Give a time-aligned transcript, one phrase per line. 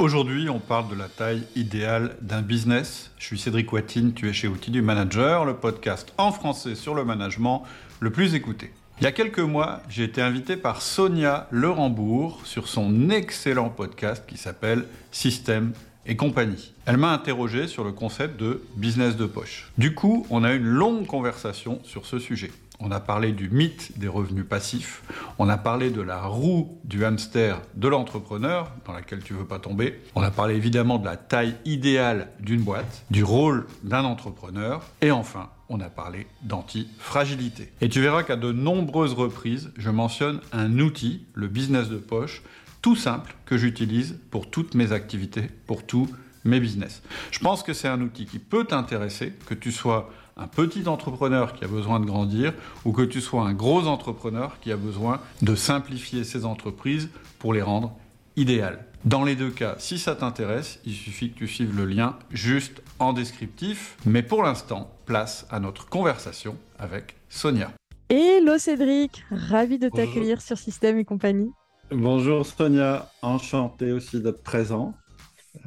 [0.00, 3.10] Aujourd'hui, on parle de la taille idéale d'un business.
[3.18, 6.94] Je suis Cédric Watine, tu es chez Outils du Manager, le podcast en français sur
[6.94, 7.64] le management
[7.98, 8.70] le plus écouté.
[9.00, 14.22] Il y a quelques mois, j'ai été invité par Sonia Lerembourg sur son excellent podcast
[14.24, 15.72] qui s'appelle Système
[16.06, 16.74] et compagnie.
[16.86, 19.72] Elle m'a interrogé sur le concept de business de poche.
[19.78, 22.52] Du coup, on a une longue conversation sur ce sujet.
[22.80, 25.02] On a parlé du mythe des revenus passifs,
[25.38, 29.58] on a parlé de la roue du hamster de l'entrepreneur dans laquelle tu veux pas
[29.58, 34.82] tomber, on a parlé évidemment de la taille idéale d'une boîte, du rôle d'un entrepreneur
[35.00, 37.72] et enfin on a parlé d'anti-fragilité.
[37.80, 42.42] Et tu verras qu'à de nombreuses reprises, je mentionne un outil, le business de poche,
[42.80, 46.08] tout simple que j'utilise pour toutes mes activités, pour tous
[46.44, 47.02] mes business.
[47.30, 51.52] Je pense que c'est un outil qui peut t'intéresser, que tu sois un petit entrepreneur
[51.52, 55.20] qui a besoin de grandir ou que tu sois un gros entrepreneur qui a besoin
[55.42, 57.92] de simplifier ses entreprises pour les rendre
[58.36, 58.84] idéales.
[59.04, 62.82] Dans les deux cas, si ça t'intéresse, il suffit que tu suives le lien juste
[62.98, 63.96] en descriptif.
[64.06, 67.72] Mais pour l'instant, place à notre conversation avec Sonia.
[68.08, 71.50] Hello Cédric, ravi de t'accueillir sur Système et compagnie.
[71.90, 74.94] Bonjour Sonia, enchanté aussi d'être présent.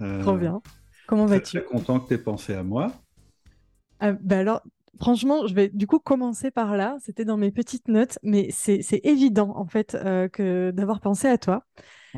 [0.02, 0.62] Euh, Trop bien.
[1.08, 1.60] Comment vas-tu?
[1.60, 2.92] Très content que tu aies pensé à moi.
[4.02, 4.62] Ah, bah alors,
[5.00, 6.98] franchement, je vais du coup commencer par là.
[7.02, 11.38] C'était dans mes petites notes, mais c'est évident en fait euh, que d'avoir pensé à
[11.38, 11.64] toi.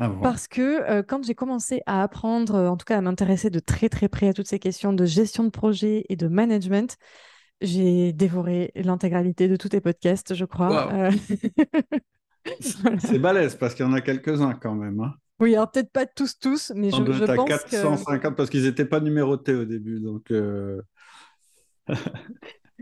[0.00, 3.60] Ah Parce que euh, quand j'ai commencé à apprendre, en tout cas à m'intéresser de
[3.60, 6.96] très très près à toutes ces questions de gestion de projet et de management,
[7.60, 10.92] j'ai dévoré l'intégralité de tous tes podcasts, je crois.
[10.92, 11.10] Euh.
[12.98, 15.00] c'est balèze parce qu'il y en a quelques-uns quand même.
[15.00, 15.14] Hein.
[15.38, 19.00] Oui, alors peut-être pas tous, tous, mais je, je pense 450 parce qu'ils n'étaient pas
[19.00, 20.00] numérotés au début.
[20.00, 20.32] Donc,
[21.88, 21.96] oui,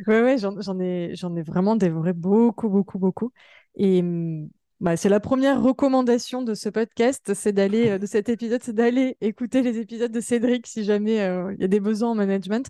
[0.06, 3.32] ouais, j'en ai, vraiment dévoré beaucoup, beaucoup, beaucoup.
[3.74, 4.48] Et mmh,
[4.80, 8.74] bah, c'est la première recommandation de ce podcast, c'est d'aller, euh, de cet épisode, c'est
[8.74, 12.14] d'aller écouter les épisodes de Cédric si jamais euh, il y a des besoins en
[12.14, 12.68] management.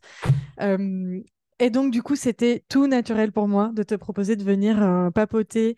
[1.58, 5.10] et donc, du coup, c'était tout naturel pour moi de te proposer de venir euh,
[5.10, 5.76] papoter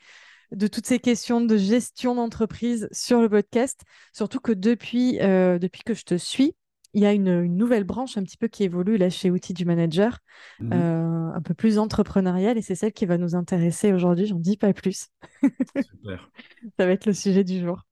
[0.52, 3.82] de toutes ces questions de gestion d'entreprise sur le podcast.
[4.12, 6.54] Surtout que depuis que je te suis,
[6.94, 9.64] il y a une, nouvelle branche un petit peu qui évolue là chez Outils du
[9.64, 10.18] Manager,
[10.60, 14.26] mmh euh, un peu plus entrepreneuriale, et c'est celle qui va nous intéresser aujourd'hui.
[14.26, 15.08] J'en dis pas plus.
[15.42, 16.30] Super.
[16.78, 17.82] Ça va être le sujet du jour.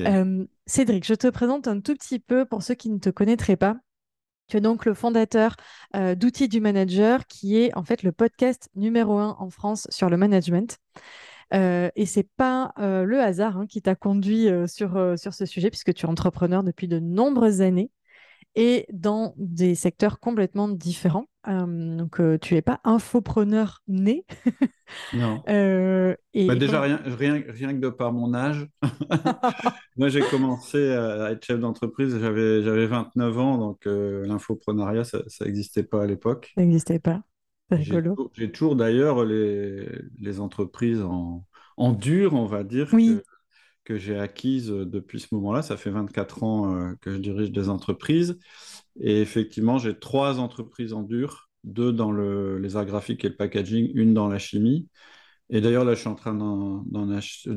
[0.00, 3.56] Euh, Cédric, je te présente un tout petit peu pour ceux qui ne te connaîtraient
[3.56, 3.76] pas.
[4.48, 5.56] Tu es donc le fondateur
[5.96, 10.08] euh, d'Outils du Manager, qui est en fait le podcast numéro un en France sur
[10.08, 10.78] le management.
[11.54, 15.94] Euh, et c'est pas le hasard hein, qui t'a conduit sur, sur ce sujet, puisque
[15.94, 17.90] tu es entrepreneur depuis de nombreuses années
[18.56, 21.26] et dans des secteurs complètement différents.
[21.46, 24.24] Euh, donc, euh, tu n'es pas infopreneur né.
[25.14, 25.42] non.
[25.48, 28.66] Euh, et bah, déjà, rien, rien, rien, que de par mon âge.
[29.96, 35.84] Moi, j'ai commencé à être chef d'entreprise, j'avais, j'avais 29 ans, donc l'infoprenariat, ça n'existait
[35.84, 36.52] pas à l'époque.
[36.56, 37.22] Ça n'existait pas.
[37.68, 38.30] C'est rigolo.
[38.34, 39.86] J'ai toujours d'ailleurs les,
[40.18, 41.44] les entreprises en,
[41.76, 42.88] en dur, on va dire.
[42.92, 43.35] Oui que
[43.96, 45.62] j'ai acquise euh, depuis ce moment-là.
[45.62, 48.38] Ça fait 24 ans euh, que je dirige des entreprises.
[49.00, 53.36] Et effectivement, j'ai trois entreprises en dur, deux dans le, les arts graphiques et le
[53.36, 54.88] packaging, une dans la chimie.
[55.50, 57.50] Et d'ailleurs, là, je suis en train d'en acheter.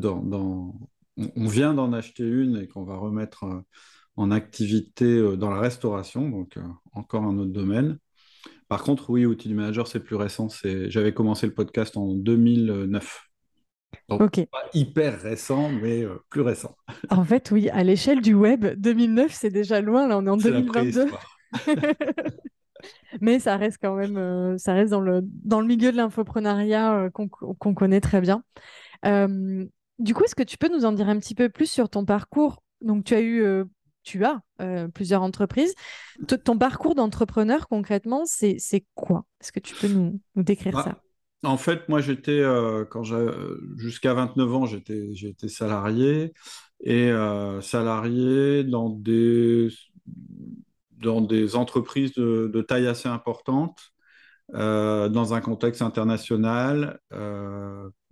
[1.18, 3.62] On vient d'en acheter une et qu'on va remettre euh,
[4.16, 6.59] en activité dans la restauration, donc
[6.91, 8.00] encore un autre domaine.
[8.68, 10.50] Par contre, oui, Outil du Manager, c'est plus récent.
[10.63, 13.28] J'avais commencé le podcast en 2009.
[14.09, 16.75] Donc, pas hyper récent, mais euh, plus récent.
[17.09, 20.07] En fait, oui, à l'échelle du web, 2009, c'est déjà loin.
[20.07, 21.07] Là, on est en 2022.
[23.22, 26.94] mais ça reste quand même, euh, ça reste dans le, dans le milieu de l'infoprenariat
[26.95, 28.44] euh, qu'on connaît très bien.
[29.03, 32.06] du coup, est-ce que tu peux nous en dire un petit peu plus sur ton
[32.06, 32.63] parcours?
[32.81, 33.44] Donc, tu as eu,
[34.03, 34.41] tu as
[34.94, 35.73] plusieurs entreprises.
[36.44, 39.25] ton parcours d'entrepreneur, concrètement, c'est quoi?
[39.41, 41.01] Est-ce que tu peux nous, nous décrire bah, ça?
[41.44, 43.03] En fait, moi, j'étais, euh, quand
[43.77, 46.33] jusqu'à 29 ans, j'étais, j'étais salarié
[46.81, 49.69] et euh, salarié dans des,
[50.97, 53.80] dans des entreprises de, taille assez importante,
[54.56, 57.00] euh, dans un contexte international.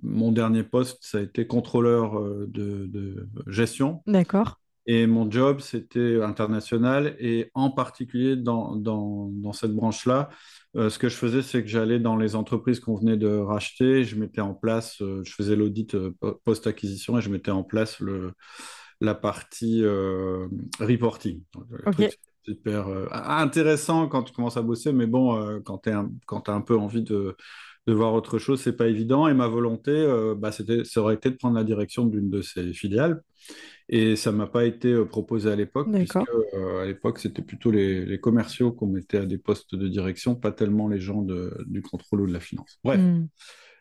[0.01, 4.03] mon dernier poste, ça a été contrôleur de, de gestion.
[4.07, 4.59] D'accord.
[4.89, 10.29] Et mon job, c'était international et en particulier dans, dans, dans cette branche-là,
[10.77, 14.03] euh, ce que je faisais, c'est que j'allais dans les entreprises qu'on venait de racheter,
[14.03, 16.11] je mettais en place, euh, je faisais l'audit euh,
[16.43, 18.33] post-acquisition et je mettais en place le,
[19.01, 19.83] la partie
[20.79, 21.41] reporting.
[22.43, 27.03] super intéressant quand tu commences à bosser, mais bon, quand tu as un peu envie
[27.03, 27.35] de,
[27.87, 29.27] de voir autre chose, c'est pas évident.
[29.27, 29.93] Et ma volonté,
[30.37, 33.21] bah, c'était, ça aurait été de prendre la direction d'une de ces filiales.
[33.89, 37.71] Et ça m'a pas été euh, proposé à l'époque, puisque euh, à l'époque, c'était plutôt
[37.71, 42.21] les, commerciaux qu'on mettait à des postes de direction, pas tellement les gens du contrôle
[42.21, 42.79] ou de la finance.
[42.83, 42.99] Bref.
[42.99, 43.27] Hmm.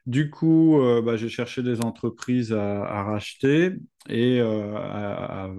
[0.07, 3.73] Du coup, euh, bah, j'ai cherché des entreprises à, racheter
[4.09, 5.51] et à,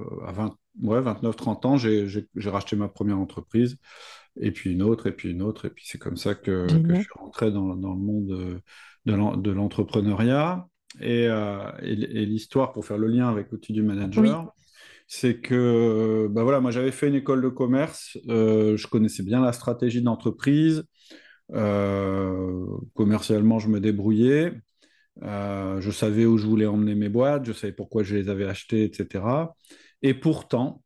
[0.81, 3.77] 29-30 ans, j'ai racheté ma première entreprise
[4.39, 5.65] et puis une autre, et puis une autre.
[5.65, 8.61] Et puis c'est comme ça que, je suis rentré dans, dans le monde
[9.05, 10.65] de l'entrepreneuriat.
[11.01, 14.53] Euh, et, l'histoire, pour faire le lien avec l'outil du manager,
[15.07, 19.41] c'est que bah voilà, moi j'avais fait une école de commerce, euh, je connaissais bien
[19.41, 20.83] la stratégie d'entreprise,
[21.53, 24.53] euh, commercialement je me débrouillais,
[25.21, 28.83] je savais où je voulais emmener mes boîtes, je savais pourquoi je les avais achetées,
[28.83, 29.55] etc.
[30.01, 30.83] Et pourtant,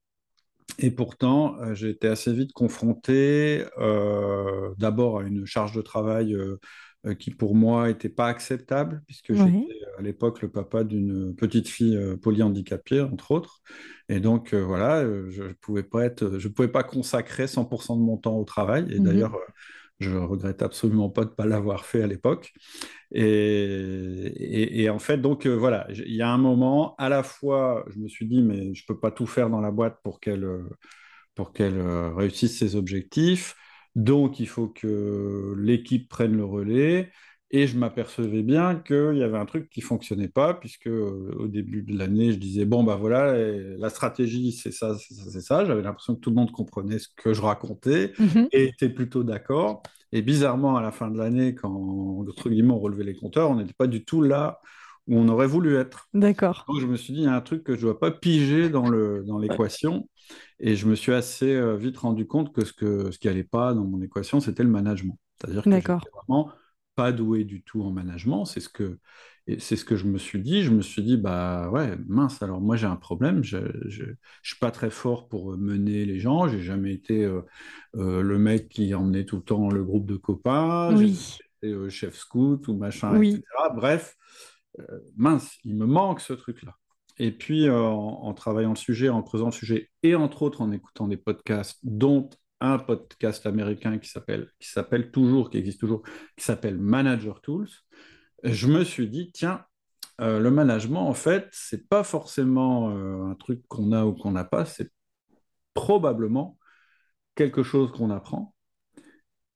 [0.78, 3.66] et pourtant, j'ai été assez vite confronté
[4.78, 6.60] d'abord à une charge de travail euh,
[7.18, 11.68] qui pour moi n'était pas acceptable, puisque j'étais euh, à l'époque le papa d'une petite
[11.68, 13.62] fille euh, polyhandicapée, entre autres.
[14.08, 18.18] Et donc, voilà, je ne pouvais, pas être, je pouvais pas consacrer 100% de mon
[18.18, 18.86] temps au travail.
[18.92, 19.40] Et mmh d'ailleurs,
[20.00, 22.52] je regrette absolument pas de ne pas l'avoir fait à l'époque.
[23.12, 28.00] Et, et, en fait, donc voilà, il y a un moment, à la fois, je
[28.00, 30.48] me suis dit, mais je ne peux pas tout faire dans la boîte pour qu'elle
[31.36, 33.56] pour qu'elle réussisse ses objectifs.
[33.96, 37.12] Donc, il faut que l'équipe prenne le relais.
[37.54, 41.48] Et je m'apercevais bien qu'il y avait un truc qui fonctionnait pas, puisque euh, au
[41.48, 45.42] début de l'année, je disais bon bah voilà, la stratégie c'est ça, c'est ça, c'est
[45.42, 45.66] ça.
[45.66, 48.48] J'avais l'impression que tout le monde comprenait ce que je racontais mhm.
[48.54, 49.84] et était plutôt d'accord.
[50.14, 51.70] Et bizarrement, à la fin de l'année, quand
[52.26, 54.62] entre guillemets on relevait les compteurs, on n'était pas du tout là
[55.08, 56.08] où on aurait voulu être.
[56.14, 56.66] D'accord.
[56.68, 58.12] Donc je me suis dit il y a un truc que je ne dois pas
[58.12, 60.08] piger dans le dans l'équation.
[60.60, 63.44] Et je me suis assez euh, vite rendu compte que ce, que, ce qui n'allait
[63.44, 65.18] pas dans mon équation, c'était le management.
[65.40, 66.52] C'est-à-dire que je vraiment
[66.96, 68.46] pas doué du tout en management.
[68.46, 69.00] C'est ce que,
[69.58, 70.62] c'est ce que je me suis dit.
[70.62, 73.44] Je me suis dit, bah ouais, mince, alors moi j'ai un problème.
[73.44, 76.48] Je ne suis pas très fort pour mener les gens.
[76.48, 77.42] J'ai jamais été euh,
[77.96, 80.96] euh, le mec qui emmenait tout le temps le groupe de copains.
[80.96, 81.40] Oui.
[81.64, 83.44] Été, chef scout ou machin, etc.
[83.76, 84.18] Bref,
[85.16, 86.76] mince, il me manque ce truc-là.
[87.18, 90.72] Et puis, euh, en, travaillant le sujet, en creusant le sujet, et entre autres en
[90.72, 92.30] écoutant des podcasts, dont
[92.62, 96.04] un podcast américain qui s'appelle, toujours, qui existe toujours,
[96.36, 97.70] qui s'appelle Manager Tools,
[98.44, 99.64] je me suis dit, tiens,
[100.20, 104.32] euh, le management, en fait, c'est pas forcément euh, un truc qu'on a ou qu'on
[104.32, 104.92] n'a pas, c'est
[105.76, 106.58] probablement
[107.36, 108.56] quelque chose qu'on apprend.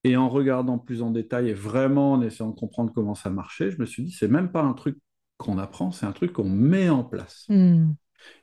[0.04, 3.72] Et en regardant plus en détail et vraiment en essayant de comprendre comment ça marchait,
[3.72, 5.00] je me suis dit, c'est même pas un truc
[5.38, 7.46] qu'on apprend, c'est un truc qu'on met en place.
[7.50, 7.94] Hmm.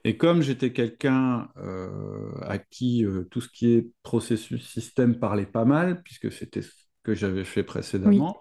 [0.04, 5.46] Et comme j'étais quelqu'un euh, à qui euh, tout ce qui est processus système parlait
[5.46, 6.70] pas mal, puisque c'était ce
[7.02, 8.36] que j'avais fait précédemment,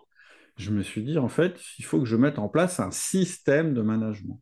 [0.57, 3.73] je me suis dit, en fait, il faut que je mette en place un système
[3.73, 4.39] de management.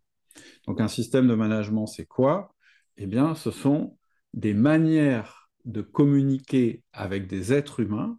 [0.67, 2.53] Donc un système de management, c'est quoi?
[2.97, 3.97] Eh bien, ce sont
[4.33, 8.17] des manières de communiquer avec des êtres humains,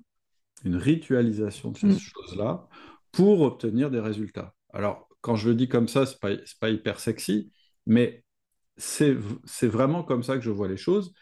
[0.65, 1.99] une ritualisation de ces hmm.
[1.99, 2.69] choses-là,
[3.13, 4.55] pour obtenir des résultats.
[4.73, 7.53] Alors, quand je le dis comme ça, ce n'est pas, pas, hyper sexy,
[7.87, 8.25] mais
[8.77, 9.15] c'est
[9.67, 11.13] vraiment comme ça que je vois les choses.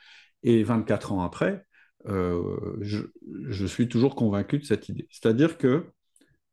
[0.45, 1.67] Et 24 ans après,
[2.07, 3.01] euh, je,
[3.49, 5.09] je, suis toujours convaincu de cette idée.
[5.11, 5.87] C'est-à-dire que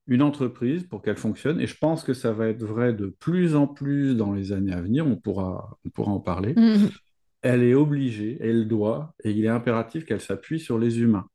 [0.08, 3.56] une entreprise, pour qu'elle fonctionne, et je pense que ça va être vrai de plus
[3.56, 6.90] en plus dans les années à venir, on pourra, on pourra en parler, mmh.
[7.42, 11.28] elle est obligée, elle doit, et il est impératif qu'elle s'appuie sur les humains.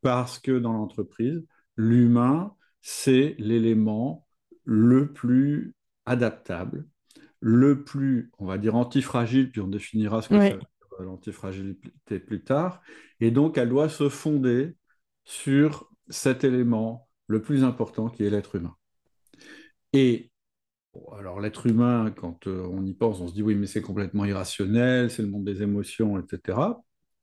[0.00, 1.44] Parce que dans l'entreprise,
[1.76, 4.27] l'humain, c'est l'élément
[4.70, 6.86] le plus adaptable,
[7.40, 10.58] le plus, on va dire, antifragile, puis on définira ce que c'est
[11.00, 12.82] l'antifragilité plus tard.
[13.20, 14.76] Et donc, elle doit se fonder
[15.24, 18.74] sur cet élément le plus important qui est l'être humain.
[19.94, 20.30] Et
[21.16, 24.26] alors l'être humain, quand euh, on y pense, on se dit oui, mais c'est complètement
[24.26, 26.58] irrationnel, c'est le monde des émotions, etc.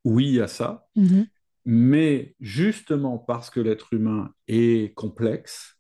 [0.03, 0.87] Oui, il y a ça.
[0.95, 1.27] Mm-hmm.
[1.65, 5.74] Mais justement parce que l'être humain est complexe,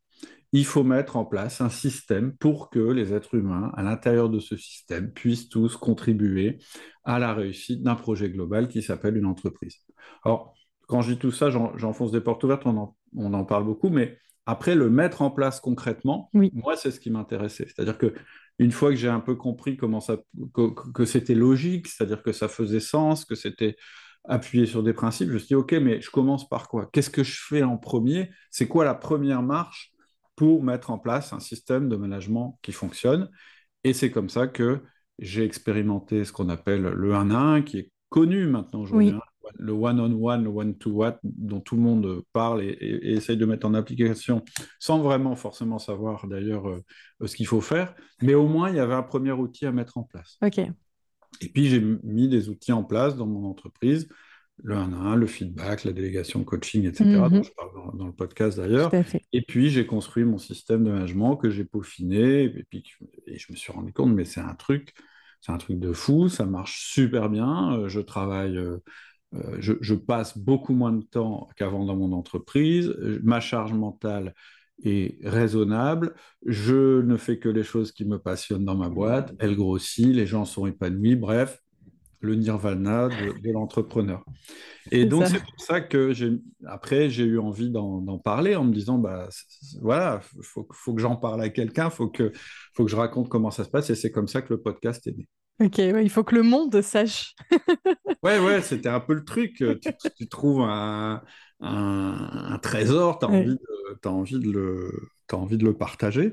[0.55, 4.39] il faut mettre en place un système pour que les êtres humains, à l'intérieur de
[4.39, 6.59] ce système, puissent tous contribuer
[7.03, 9.79] à la réussite d'un projet global qui s'appelle une entreprise.
[10.23, 10.53] Alors,
[10.87, 14.75] quand je dis tout ça, j'enfonce des portes ouvertes, on en, parle beaucoup, mais après,
[14.75, 17.65] le mettre en place concrètement, moi, c'est ce qui m'intéressait.
[17.65, 18.13] C'est-à-dire que
[18.57, 20.19] une fois que j'ai un peu compris comment ça,
[20.53, 23.75] que, c'était logique, c'est-à-dire que ça faisait sens, que c'était
[24.23, 26.87] appuyé sur des principes, je me suis dit, OK, mais je commence par quoi?
[26.93, 28.29] Qu'est-ce que je fais en premier?
[28.51, 29.91] C'est quoi la première marche
[30.35, 33.29] pour mettre en place un système de management qui fonctionne.
[33.83, 34.81] Et c'est comme ça que
[35.19, 39.19] j'ai expérimenté ce qu'on appelle le 1 à 1, qui est connu maintenant aujourd'hui, hein.
[39.57, 44.43] le one-on-one, le one-to-one, dont tout le monde parle et, essaye de mettre en application
[44.79, 46.83] sans vraiment forcément savoir d'ailleurs euh,
[47.25, 47.95] ce qu'il faut faire.
[48.21, 50.37] Mais au moins, il y avait un premier outil à mettre en place.
[50.41, 50.59] OK.
[51.41, 54.07] Et puis j'ai mis des outils en place dans mon entreprise,
[54.63, 57.43] le 1 à 1, le feedback, la délégation coaching, etc., dont Mhm.
[57.43, 58.91] je parle dans, le podcast d'ailleurs.
[59.33, 62.83] Et puis j'ai construit mon système de management que j'ai peaufiné, et puis
[63.27, 64.93] et je me suis rendu compte, mais c'est un truc,
[65.41, 68.57] c'est un truc de fou, ça marche super bien, euh, je travaille.
[68.57, 68.77] euh,
[69.33, 72.95] euh, je, je passe beaucoup moins de temps qu'avant dans mon entreprise.
[73.23, 74.33] Ma charge mentale
[74.83, 76.13] est raisonnable.
[76.45, 79.33] Je ne fais que les choses qui me passionnent dans ma boîte.
[79.39, 81.15] Elle grossit, les gens sont épanouis.
[81.15, 81.59] Bref,
[82.25, 84.23] le nirvana de, de l'entrepreneur.
[84.91, 86.31] Et donc, c'est pour ça que j'ai,
[86.65, 89.29] après, j'ai eu envie d'en, parler en me disant, bah,
[89.81, 92.31] voilà, faut, faut que j'en parle à quelqu'un, faut que,
[92.73, 93.89] faut que je raconte comment ça se passe.
[93.89, 95.27] Et c'est comme ça que le podcast est né.
[95.63, 97.33] Ok, ouais, il faut que le monde sache.
[98.23, 99.53] Ouais, ouais, c'était un peu le truc.
[99.57, 101.21] Tu, tu trouves un,
[101.59, 103.37] un- un trésor, tu as Ouais.
[103.39, 104.91] envie de, t'as envie de le,
[105.31, 106.29] envie de le partager.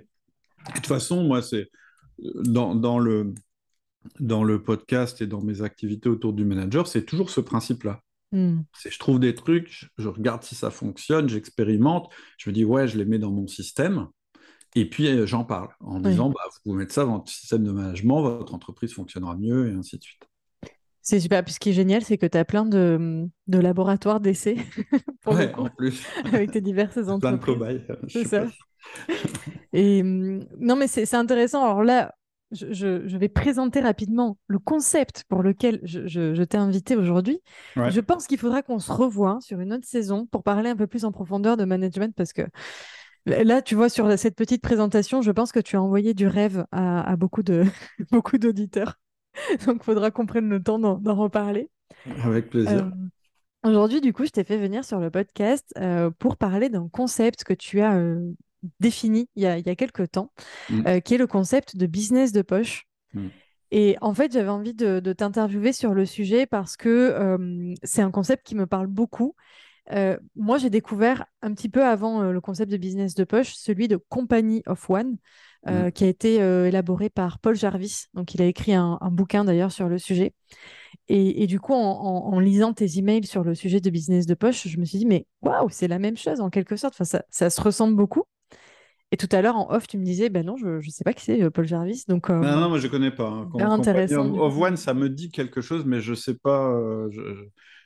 [0.68, 1.68] De toute façon, moi, c'est
[2.18, 3.34] dans, dans le,
[4.20, 8.00] dans le podcast et dans mes activités autour du manager, c'est toujours ce principe-là.
[8.32, 8.60] Hmm.
[8.88, 12.96] Je trouve des trucs, je, regarde si ça fonctionne, j'expérimente, je me dis, ouais, je
[12.96, 14.08] les mets dans mon système.
[14.74, 16.10] Et puis, euh, j'en parle en Oui.
[16.10, 19.68] disant, bah, vous pouvez mettre ça dans votre système de management, votre entreprise fonctionnera mieux,
[19.68, 20.22] et ainsi de suite.
[21.02, 21.44] C'est super.
[21.44, 24.56] Puis ce qui est génial, c'est que tu as plein de, de laboratoires d'essais
[25.26, 27.54] Ouais, en plus, avec tes diverses plein de entreprises.
[27.54, 27.82] cobayes.
[28.08, 28.46] C'est ça.
[29.72, 31.62] Et hum, non, mais c'est intéressant.
[31.64, 32.14] Alors là,
[32.52, 37.40] je, je- je vais présenter rapidement le concept pour lequel je, t'ai invité aujourd'hui.
[37.76, 37.90] Ouais.
[37.90, 40.86] Je pense qu'il faudra qu'on se revoie sur une autre saison pour parler un peu
[40.86, 42.42] plus en profondeur de management parce que
[43.26, 46.64] là, tu vois, sur cette petite présentation, je pense que tu as envoyé du rêve
[46.72, 47.64] à, à beaucoup de,
[48.12, 48.98] beaucoup d'auditeurs.
[49.66, 51.70] Donc, il faudra qu'on prenne le temps d'en d'en reparler.
[52.24, 52.86] Avec plaisir.
[52.86, 52.90] Euh,
[53.64, 57.44] Aujourd'hui, du coup, je t'ai fait venir sur le podcast euh, pour parler d'un concept
[57.44, 58.20] que tu as euh,
[58.80, 60.32] défini il y a, il y a quelques temps,
[60.70, 60.86] Mm.
[60.86, 62.84] euh, qui est le concept de business de poche.
[63.14, 63.28] Mm.
[63.70, 68.02] Et en fait, j'avais envie de, de t'interviewer sur le sujet parce que euh, c'est
[68.02, 69.34] un concept qui me parle beaucoup.
[69.92, 73.88] Euh, moi, j'ai découvert un petit peu avant le concept de business de poche, celui
[73.88, 75.16] de Company of One,
[75.68, 78.04] euh, qui a été élaboré par Paul Jarvis.
[78.14, 80.34] Donc, il a écrit un, un bouquin d'ailleurs sur le sujet.
[81.08, 84.26] Et, et du coup, en, en- en lisant tes emails sur le sujet de business
[84.26, 86.94] de poche, je me suis dit, mais waouh, c'est la même chose en quelque sorte.
[86.94, 88.24] Enfin, ça, ça se ressemble beaucoup.
[89.12, 91.12] Et tout à l'heure, en off, tu me disais, ben non, je ne sais pas
[91.14, 92.04] qui c'est, euh, Paul Jarvis.
[92.08, 93.28] Donc, euh, Non, non, moi je connais pas.
[93.28, 93.50] hein.
[93.58, 94.58] Intéressant, of- du of coup.
[94.58, 96.72] One, ça me dit quelque chose, mais je sais pas.
[96.72, 97.20] euh, je,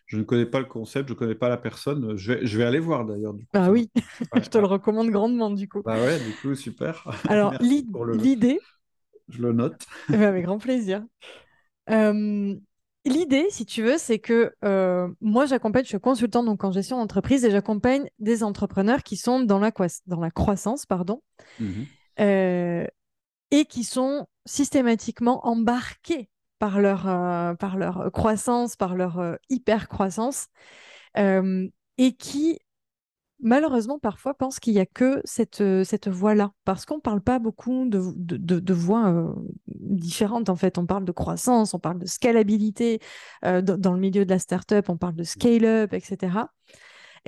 [0.06, 2.16] je- ne connais pas le concept, je ne connais pas la personne.
[2.16, 3.34] Je vais, je vais aller voir d'ailleurs.
[3.34, 3.90] Du coup, bah oui,
[4.34, 5.82] je te le recommande grandement du coup.
[5.84, 7.04] Bah ouais, du coup, super.
[7.28, 7.54] Alors,
[7.94, 8.60] le- l'idée,
[9.28, 9.86] Je le note.
[10.12, 11.04] Avec grand plaisir.
[11.90, 12.56] Euh,
[13.06, 16.98] l'idée, si tu veux, c'est que euh, moi, j'accompagne, je suis consultante donc en gestion
[16.98, 21.22] d'entreprise et j'accompagne des entrepreneurs qui sont dans la, croiss- dans la croissance, pardon,
[21.58, 21.86] Mhm.
[22.20, 22.86] euh,
[23.50, 30.46] et qui sont systématiquement embarqués par leur, euh, par leur croissance, par leur hyper-croissance,
[31.18, 32.58] euh, et qui,
[33.42, 37.20] malheureusement, parfois pensent qu'il n'y a que cette, euh, cette voie-là, parce qu'on ne parle
[37.20, 39.32] pas beaucoup de, de, de- de voies euh,
[39.66, 40.78] différentes, en fait.
[40.78, 43.00] On parle de croissance, on parle de scalabilité,
[43.44, 46.38] euh, dans, le milieu de la startup, on parle de scale-up, etc.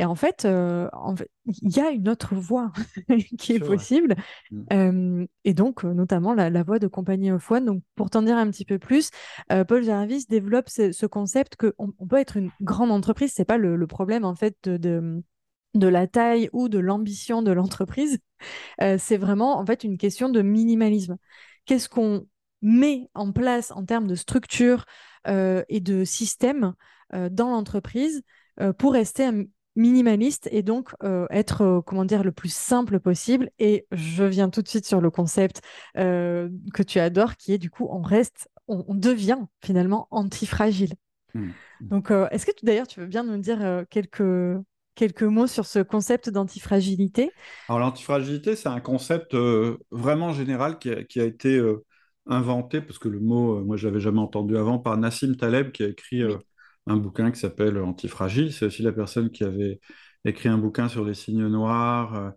[0.00, 2.72] Et en fait, euh, en fait, il y a une autre voie
[3.38, 4.14] qui est possible,
[4.50, 4.62] Mm.
[4.72, 7.64] euh, et donc notamment la, la voie de Compagnie of One.
[7.64, 9.10] Donc, pour t'en dire un petit peu plus,
[9.52, 13.44] euh, Paul Jarvis développe ce, ce concept qu'on on peut être une grande entreprise, c'est
[13.44, 15.22] pas le, le problème en fait de, de,
[15.74, 18.18] de la taille ou de l'ambition de l'entreprise.
[18.82, 21.16] Euh, c'est vraiment en fait une question de minimalisme.
[21.66, 22.26] Qu'est-ce qu'on
[22.62, 24.84] met en place en termes de structure
[25.26, 26.74] euh, et de système
[27.14, 28.22] euh, dans l'entreprise
[28.78, 29.30] pour rester
[29.76, 30.92] minimaliste et donc
[31.30, 33.50] être comment dire le plus simple possible?
[33.60, 35.60] Et je viens tout de suite sur le concept
[35.94, 40.94] que tu adores qui est du coup on reste on, on devient finalement antifragile
[41.34, 41.50] Mm.
[41.82, 44.22] donc euh, est-ce que d'ailleurs tu veux bien nous dire quelques
[44.98, 47.30] quelques mots sur ce concept d'antifragilité?
[47.68, 51.84] Alors, l'antifragilité, c'est un concept euh, vraiment général qui a, été euh,
[52.26, 55.70] inventé, parce que le mot, euh, moi, je l'avais jamais entendu avant, par Nassim Taleb,
[55.70, 56.22] qui a écrit
[56.88, 58.52] un bouquin qui s'appelle Antifragile.
[58.52, 59.78] C'est aussi la personne qui avait
[60.24, 62.32] écrit un bouquin sur les signes noirs.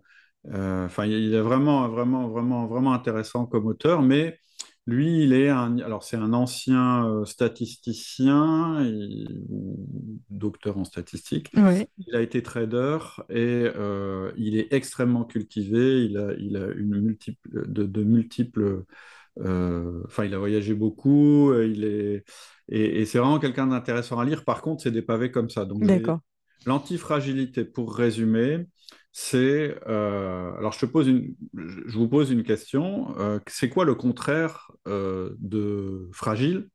[0.48, 4.38] Enfin, il est vraiment, vraiment, vraiment, vraiment intéressant comme auteur, mais
[4.86, 9.86] lui, il est un, alors c'est un ancien euh, statisticien, il- ou
[10.30, 11.52] docteur en statistique.
[11.56, 12.98] ouais Il a été trader
[13.30, 16.04] et euh, il est extrêmement cultivé.
[16.06, 18.84] Il a, il a une multiple, de, de multiples.
[19.40, 21.52] euh, Enfin, il a voyagé beaucoup.
[21.54, 22.24] Il est,
[22.68, 24.44] et, et c'est vraiment quelqu'un d'intéressant à lire.
[24.44, 25.64] Par contre, c'est des pavés comme ça.
[25.66, 25.92] Donc,
[26.66, 28.66] L'antifragilité, pour résumer,
[29.12, 29.78] c'est.
[29.86, 33.14] euh, alors, je te pose une, je vous pose une question.
[33.18, 36.68] Euh, c'est quoi le contraire euh, de fragile?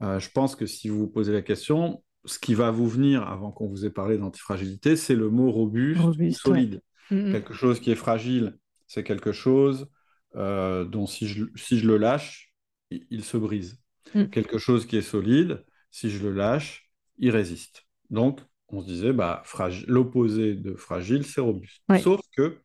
[0.00, 3.50] je pense que si vous vous posez la question, ce qui va vous venir avant
[3.50, 6.82] qu'on vous ait parlé d'antifragilité, c'est le mot robuste, solide.
[7.08, 9.88] Quelque chose qui est fragile, c'est quelque chose
[10.34, 12.52] dont si je, si je, le lâche,
[12.90, 13.80] il, se brise.
[14.14, 14.24] Mm.
[14.26, 17.86] Quelque chose qui est solide, si je le lâche, il résiste.
[18.10, 18.42] Donc,
[18.74, 19.42] on se disait, bah,
[19.86, 21.82] l'opposé de fragile, c'est robuste.
[22.02, 22.60] Sauf que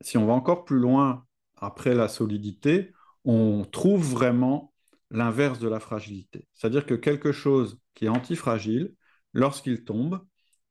[0.00, 1.24] si on va encore plus loin
[1.56, 2.92] après la solidité,
[3.24, 4.72] on trouve vraiment
[5.10, 6.46] l'inverse de la fragilité.
[6.54, 8.94] C'est-à-dire que quelque chose qui est antifragile,
[9.32, 10.20] lorsqu'il tombe,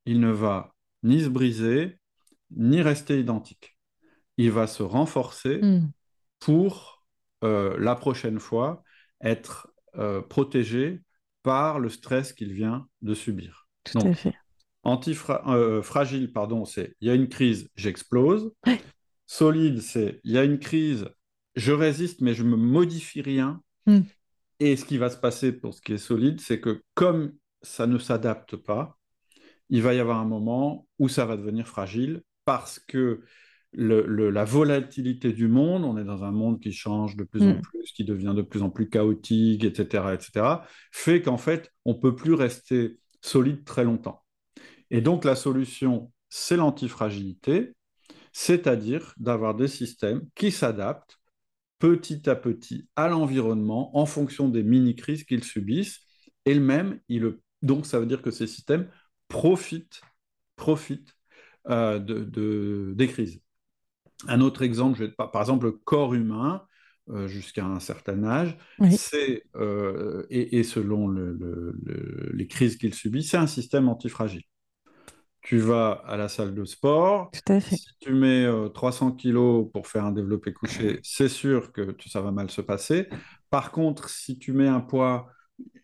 [0.06, 0.74] il ne va
[1.04, 2.00] ni se briser,
[2.52, 3.78] ni rester identique.
[4.38, 5.92] Il va se renforcer hmm.
[6.40, 7.04] pour
[7.44, 8.84] euh, la prochaine fois
[9.22, 11.02] être euh, protégé
[11.44, 13.68] par le stress qu'il vient de subir.
[13.84, 14.34] Tout à fait.
[14.90, 18.52] Antifragile, euh, pardon, c'est il y a une crise, j'explose.
[19.28, 21.08] Solide, c'est il y a une crise,
[21.56, 23.62] je résiste, mais je ne me modifie rien.
[23.86, 24.02] Hmm.
[24.60, 27.86] Et ce qui va se passer pour ce qui est solide, c'est que comme ça
[27.86, 28.98] ne s'adapte pas,
[29.70, 33.22] il va y avoir un moment où ça va devenir fragile parce que
[33.74, 37.62] la volatilité du monde, on est dans un monde qui change de plus en mm.
[37.62, 40.48] plus, qui devient de plus en plus chaotique, etc., etc.,
[40.92, 44.24] fait qu'en fait, on ne peut plus rester solide très longtemps.
[44.92, 47.74] Et donc, la solution, c'est l'antifragilité,
[48.32, 51.20] c'est-à-dire d'avoir des systèmes qui s'adaptent
[51.80, 56.02] petit à petit à l'environnement en fonction des mini-crises qu'ils subissent.
[56.46, 57.00] Et le même,
[57.62, 58.90] donc ça veut dire que ces systèmes
[59.28, 60.02] profitent,
[60.56, 61.16] profitent
[61.70, 63.42] euh, de, des crises.
[64.28, 66.66] Un autre exemple, par exemple, le corps humain,
[67.10, 68.58] euh, jusqu'à un certain âge,
[68.92, 74.44] c'est, euh, et, selon les crises qu'il subit, c'est un système antifragile
[75.42, 77.32] tu vas à la salle de sport.
[77.62, 82.22] Si tu mets 300 euh, kilos pour faire un développé couché, c'est sûr que ça
[82.22, 83.08] va mal se passer.
[83.50, 85.30] Par contre, si tu mets un poids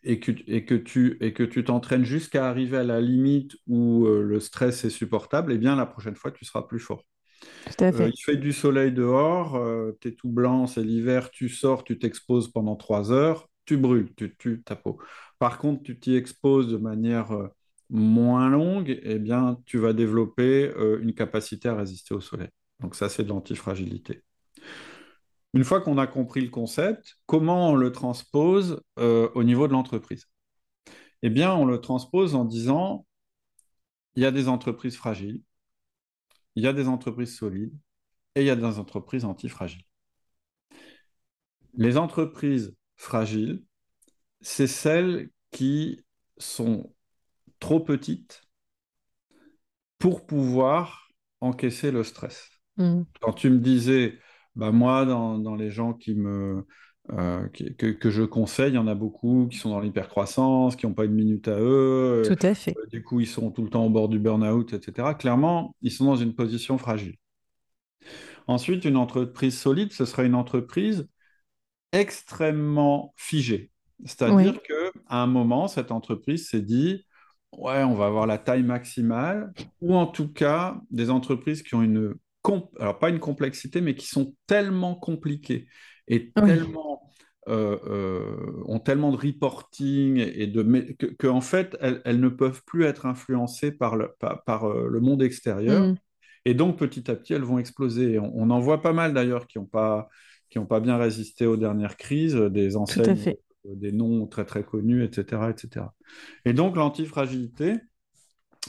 [0.03, 4.05] et que, et que tu et que tu t'entraînes jusqu'à arriver à la limite où
[4.05, 7.03] euh, le stress est supportable, eh bien la prochaine fois tu seras plus fort.
[7.65, 8.03] Tout à fait.
[8.03, 9.59] Euh, il fait du soleil dehors,
[10.01, 14.13] tu es tout blanc, c'est l'hiver, tu sors, tu t'exposes pendant trois heures, tu brûles,
[14.15, 14.99] tu tues ta peau.
[15.39, 17.31] Par contre, tu t'y exposes de manière
[17.89, 22.49] moins longue, eh bien, tu vas développer euh, une capacité à résister au soleil.
[22.79, 24.23] Donc ça, c'est de l'antifragilité.
[25.53, 29.73] Une fois qu'on a compris le concept, comment on le transpose euh, au niveau de
[29.73, 30.25] l'entreprise?
[31.21, 33.05] Eh bien, on le transpose en disant,
[34.15, 35.41] il y a des entreprises fragiles,
[36.55, 37.77] il y a des entreprises solides
[38.35, 39.85] et il y a des entreprises antifragiles.
[41.75, 43.63] Les entreprises fragiles,
[44.41, 46.03] c'est celles qui
[46.37, 46.94] sont
[47.59, 48.41] trop petite
[49.99, 51.09] pour pouvoir
[51.41, 52.49] encaisser le stress.
[52.77, 53.03] Mm.
[53.21, 54.19] Quand tu me disais,
[54.55, 56.65] bah moi, dans, les gens qui me,
[57.11, 60.93] euh, que, je conseille, il y en a beaucoup qui sont dans l'hypercroissance, qui n'ont
[60.93, 62.23] pas une minute à eux.
[62.25, 62.75] Tout à fait.
[62.77, 65.13] Euh, du coup, ils sont tout le temps au bord du burn-out, etc.
[65.15, 67.15] Clairement, ils sont dans une position fragile.
[68.47, 71.07] Ensuite, une entreprise solide, ce sera une entreprise
[71.91, 73.71] extrêmement figée.
[74.03, 77.05] C'est-à-dire que qu'à un moment, cette entreprise s'est dit,
[77.57, 81.81] ouais, on va avoir la taille maximale, ou en tout cas des entreprises qui ont
[81.81, 82.15] une,
[82.79, 85.67] alors pas une complexité, mais qui sont tellement compliquées
[86.07, 87.13] et tellement
[87.47, 90.63] euh, euh, ont tellement de reporting et de
[91.19, 94.09] que, en fait elles, ne peuvent plus être influencées par le,
[94.45, 95.83] par, euh, le monde extérieur.
[95.83, 95.95] Mm.
[96.45, 98.19] Et donc petit à petit elles vont exploser.
[98.19, 100.09] On, en voit pas mal d'ailleurs qui n'ont pas
[100.49, 103.35] qui pas bien résisté aux dernières crises, des enseignes
[103.75, 105.49] des noms très très connus, etc.
[105.49, 105.87] etc.
[106.45, 107.75] Et donc l'antifragilité,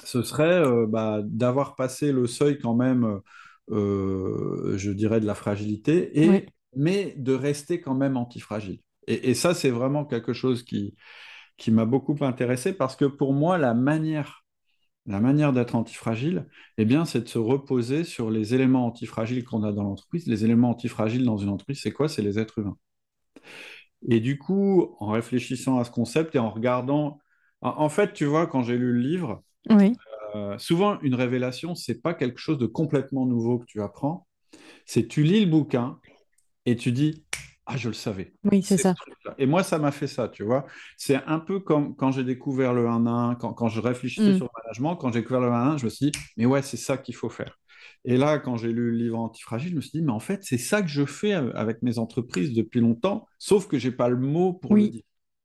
[0.05, 3.21] ce serait euh, bah, d'avoir passé le seuil quand même,
[3.71, 8.81] euh, je dirais, de la fragilité, et, mais de rester quand même antifragile.
[9.07, 10.95] Et, et ça, c'est vraiment quelque chose qui,
[11.57, 14.45] qui m'a beaucoup intéressé parce que pour moi, la manière,
[15.07, 19.63] la manière d'être antifragile, eh bien, c'est de se reposer sur les éléments antifragiles qu'on
[19.65, 20.27] a dans l'entreprise.
[20.27, 22.09] Les éléments antifragiles dans une entreprise, c'est quoi?
[22.09, 22.79] C'est les êtres humains.
[24.09, 27.19] Et du coup, en réfléchissant à ce concept et en regardant,
[27.63, 32.15] en fait, tu vois, quand j'ai lu le livre, euh, souvent une révélation, c'est pas
[32.15, 34.27] quelque chose de complètement nouveau que tu apprends.
[34.85, 35.99] C'est tu lis le bouquin
[36.67, 37.25] et tu dis
[37.69, 38.33] ah, je le savais.
[38.45, 38.95] Oui, c'est ça.
[39.39, 40.67] Et moi, ça m'a fait ça, tu vois.
[40.97, 44.37] C'est un peu comme quand j'ai découvert le 1-1, quand, quand, je réfléchissais mm.
[44.37, 46.77] sur le management, quand j'ai découvert le 1-1, je me suis dit, mais ouais, c'est
[46.77, 47.59] ça qu'il faut faire.
[48.07, 50.45] Et là, quand j'ai lu le livre Antifragile, je me suis dit, mais en fait,
[50.45, 54.09] c'est ça que je fais avec mes entreprises depuis longtemps, sauf que je n'ai pas
[54.09, 55.03] le mot pour le dire.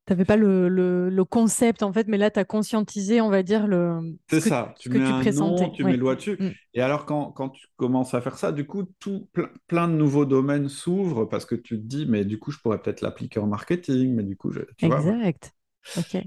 [0.07, 3.43] Tu n'avais pas le, le, concept, en fait, mais là, tu as conscientisé, on va
[3.43, 4.15] dire, le.
[4.29, 6.37] C'est ça, tu mets un nom, tu mets dessus.
[6.39, 6.51] Mm.
[6.73, 9.29] Et alors, quand, quand, tu commences à faire ça, du coup, tout,
[9.67, 12.79] plein, de nouveaux domaines s'ouvrent parce que tu te dis, mais du coup, je pourrais
[12.79, 15.53] peut-être l'appliquer en marketing, mais du coup, je, exact.
[15.97, 16.21] Ok.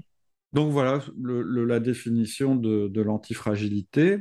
[0.55, 4.19] Donc voilà la définition de, l'antifragilité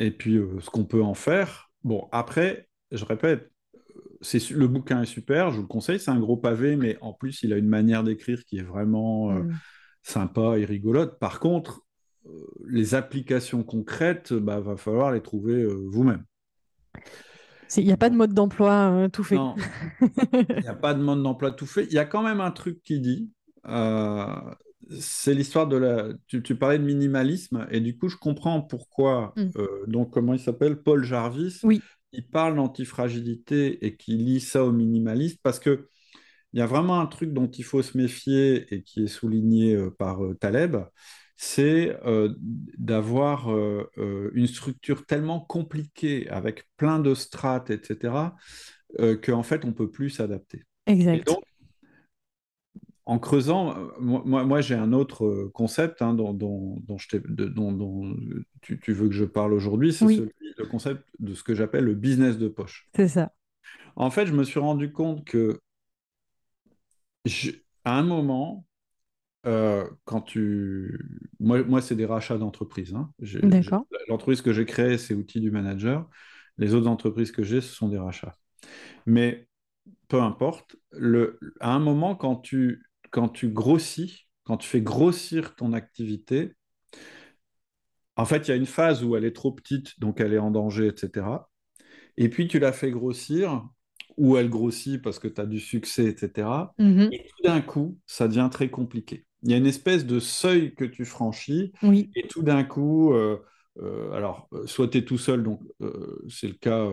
[0.00, 1.70] et puis euh, ce qu'on peut en faire.
[1.84, 3.48] Bon, après, je répète,
[4.50, 7.42] le bouquin est super, je vous le conseille, c'est un gros pavé, mais en plus,
[7.42, 9.54] il a une manière d'écrire qui est vraiment euh, mm.
[10.02, 11.18] sympa et rigolote.
[11.20, 11.82] Par contre,
[12.26, 12.30] euh,
[12.66, 16.24] les applications concrètes, bah, va falloir les trouver vous-même.
[17.76, 19.36] Il n'y a pas de mode d'emploi tout fait.
[19.36, 19.54] Non,
[20.32, 21.84] il n'y a pas de mode d'emploi tout fait.
[21.84, 23.30] Il y a quand même un truc qui dit,
[24.98, 26.08] c'est l'histoire de la.
[26.26, 29.32] Tu, parlais de minimalisme, et du coup, je comprends pourquoi.
[29.36, 29.50] Mm.
[29.56, 31.60] Euh, donc, comment il s'appelle Paul Jarvis.
[31.62, 31.80] Oui.
[32.12, 35.86] Il parle d'antifragilité et qui lie ça au minimaliste parce que
[36.52, 39.76] il y a vraiment un truc dont il faut se méfier et qui est souligné
[39.76, 40.76] euh, par euh, Taleb,
[41.36, 41.96] c'est
[42.76, 43.48] d'avoir
[43.96, 48.12] une structure tellement compliquée avec plein de strates, etc.,
[49.22, 50.64] qu'en fait, on peut plus s'adapter.
[50.84, 51.30] Exact
[53.06, 56.32] en creusant, euh, moi, moi j'ai un autre euh, concept hein, dont,
[56.98, 58.16] je dont,
[58.60, 62.38] tu, veux que je parle aujourd'hui, c'est le concept de ce que j'appelle le business
[62.38, 62.88] de poche.
[62.94, 63.32] C'est ça.
[63.96, 65.60] En fait, je me suis rendu compte que
[67.84, 68.66] à un moment,
[69.46, 70.98] euh, quand tu...
[71.38, 72.94] Moi, moi c'est des rachats d'entreprises.
[72.94, 73.10] Hein.
[73.42, 73.86] D'accord.
[74.08, 76.08] L'entreprise que j'ai créée, c'est Outils du Manager.
[76.58, 78.36] Les autres entreprises que j'ai, ce sont des rachats.
[79.06, 79.48] Mais
[80.08, 81.38] peu importe, le...
[81.60, 86.52] à un moment, quand tu quand tu grossis, quand tu fais grossir ton activité,
[88.16, 90.38] en fait, il y a une phase où elle est trop petite, donc elle est
[90.38, 91.26] en danger, etc.
[92.16, 93.66] Et puis tu la fais grossir,
[94.16, 96.48] ou elle grossit parce que tu as du succès, etc.
[96.78, 97.08] Mhm.
[97.12, 99.24] Et tout d'un coup, ça devient très compliqué.
[99.42, 103.38] Il y a une espèce de seuil que tu franchis, et tout d'un coup, euh,
[103.80, 105.62] euh, alors, euh, soit tu es tout seul, donc
[106.28, 106.86] c'est le cas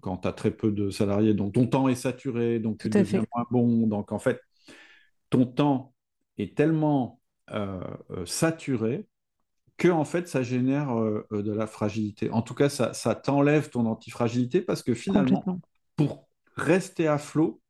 [0.00, 3.24] quand, tu as très peu de salariés, donc ton temps est saturé, donc tu deviens
[3.32, 3.86] moins bon.
[3.86, 4.40] Donc en fait,
[5.32, 5.94] ton temps
[6.38, 9.06] est tellement euh, euh, saturé
[9.78, 12.30] que en fait ça génère euh, de la fragilité.
[12.30, 15.42] En tout cas, ça, t'enlève ton antifragilité parce que finalement,
[15.96, 17.60] pour rester à flot,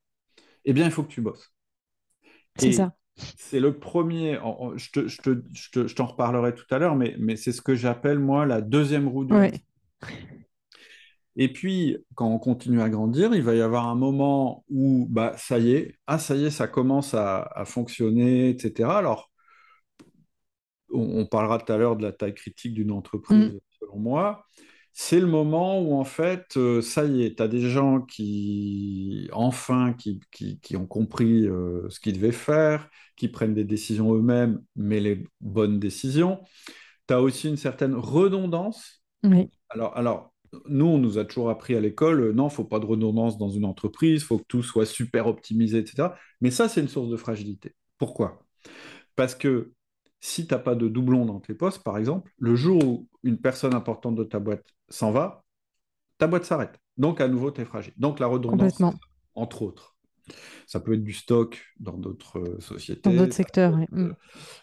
[0.65, 1.55] eh bien, il faut que tu bosses.
[2.57, 2.95] C'est ça.
[3.15, 4.39] C'est le premier,
[4.77, 9.07] je, t'en reparlerai tout à l'heure, mais, mais c'est ce que j'appelle moi la deuxième
[9.07, 9.53] roue du ouais.
[11.37, 15.35] Et puis, quand on continue à grandir, il va y avoir un moment où, bah,
[15.39, 18.91] ça y est, ah, ça y est, ça commence à, fonctionner, etc.
[18.91, 19.31] Alors,
[20.93, 23.59] on, parlera tout à l'heure de la taille critique d'une entreprise, mm.
[23.81, 24.47] selon moi.
[24.93, 29.29] C'est le moment où, en fait, euh, ça y est, tu as des gens qui,
[29.33, 34.63] enfin, qui, qui, ont compris euh, ce qu'ils devaient faire, qui prennent des décisions eux-mêmes,
[34.77, 36.43] mais les bonnes décisions.
[37.09, 39.03] Tu as aussi une certaine redondance.
[39.25, 39.51] Oui.
[39.71, 40.32] Alors, alors,
[40.69, 42.87] nous, on nous a toujours appris à l'école, euh, non, il ne faut pas de
[42.87, 46.09] redondance dans une entreprise, il faut que tout soit super optimisé, etc.
[46.41, 47.75] Mais ça, c'est une source de fragilité.
[47.99, 48.45] Pourquoi?
[49.17, 49.73] Parce que
[50.21, 53.39] si tu n'as pas de doublon dans tes postes, par exemple, le jour où une
[53.39, 55.43] personne importante de ta boîte s'en va,
[56.19, 56.79] ta boîte s'arrête.
[56.97, 57.95] Donc, à nouveau, tu es fragile.
[57.97, 58.81] Donc, la redondance,
[59.35, 59.97] entre autres.
[60.69, 63.11] Ça peut être du stock dans d'autres euh, sociétés.
[63.11, 63.87] Dans d'autres secteurs, oui.
[63.91, 64.13] Mm.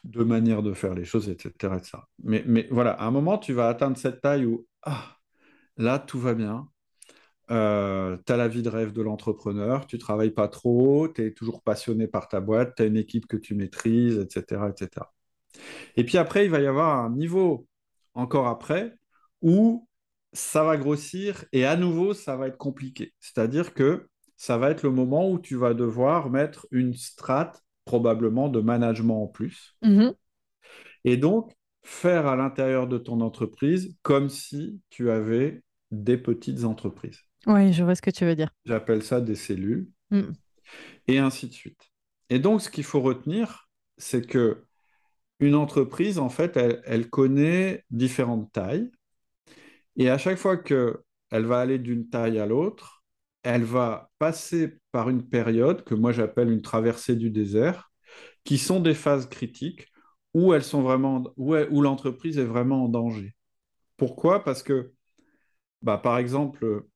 [0.06, 1.76] De manière de faire les choses, etc.
[2.24, 5.19] Mais, mais voilà, à un moment, tu vas atteindre cette taille où, ah,
[5.80, 6.68] Là, tout va bien.
[7.52, 11.34] Euh, tu as la vie de rêve de l'entrepreneur, tu travailles pas trop, tu es
[11.34, 15.08] toujours passionné par ta boîte, tu as une équipe que tu maîtrises, etc., etc.
[15.96, 17.66] Et puis après, il va y avoir un niveau
[18.14, 18.94] encore après
[19.42, 19.88] où
[20.34, 23.16] ça va grossir et à nouveau, ça va être compliqué.
[23.20, 28.50] C'est-à-dire que ça va être le moment où tu vas devoir mettre une strate probablement
[28.50, 29.76] de management en plus.
[29.82, 30.14] Mm-hmm.
[31.06, 37.20] Et donc, faire à l'intérieur de ton entreprise comme si tu avais des petites entreprises.
[37.48, 38.50] Oui, je vois ce que tu veux dire.
[38.66, 40.32] J'appelle ça des cellules, mm.
[41.08, 41.90] et ainsi de suite.
[42.30, 44.66] Et donc, ce qu'il faut retenir, c'est que
[45.40, 48.92] une entreprise, en fait, elle, connaît différentes tailles,
[49.96, 53.04] et à chaque fois que elle va aller d'une taille à l'autre,
[53.44, 57.92] elle va passer par une période que moi j'appelle une traversée du désert,
[58.44, 59.88] qui sont des phases critiques
[60.34, 63.36] où elles sont vraiment où, où l'entreprise est vraiment en danger.
[63.98, 64.44] Pourquoi?
[64.44, 64.94] Parce que
[65.82, 66.90] bah, par exemple, euh,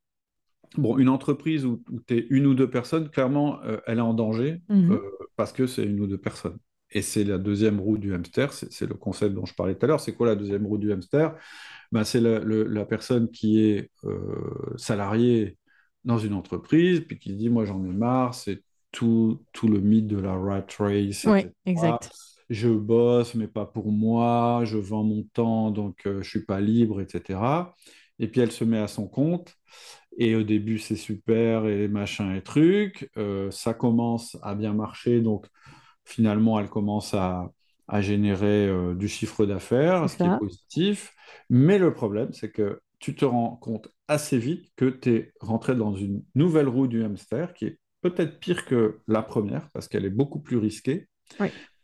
[0.78, 4.14] bon, une entreprise où, tu es une ou deux personnes, clairement, euh, elle est en
[4.14, 4.94] danger mhm.
[4.94, 5.00] euh,
[5.36, 6.58] parce que c'est une ou deux personnes.
[6.92, 9.88] Et c'est la deuxième roue du hamster, c'est le concept dont je parlais tout à
[9.88, 10.00] l'heure.
[10.00, 11.36] C'est quoi la deuxième roue du hamster?
[11.92, 13.90] Bah, C'est la, personne qui est
[14.78, 15.58] salariée
[16.04, 20.06] dans une entreprise, puis qui dit, moi j'en ai marre, c'est tout, tout le mythe
[20.06, 21.26] de la rat race.
[21.26, 22.12] Oui, exact.
[22.52, 26.62] Je bosse, mais pas pour moi, je vends mon temps, donc je ne suis pas
[26.62, 27.40] libre, etc.
[28.24, 29.54] Et puis elle se met à son compte.
[30.18, 33.10] Et au début, c'est super et machin et truc.
[33.18, 35.20] Euh, ça commence à bien marcher.
[35.20, 35.48] Donc
[36.06, 37.52] finalement, elle commence à,
[37.90, 41.14] à générer euh, du chiffre d'affaires, ce qui est positif.
[41.50, 45.76] Mais le problème, c'est que tu te rends compte assez vite que tu es rentré
[45.76, 50.06] dans une nouvelle roue du hamster qui est peut-être pire que la première parce qu'elle
[50.06, 51.10] est beaucoup plus risquée.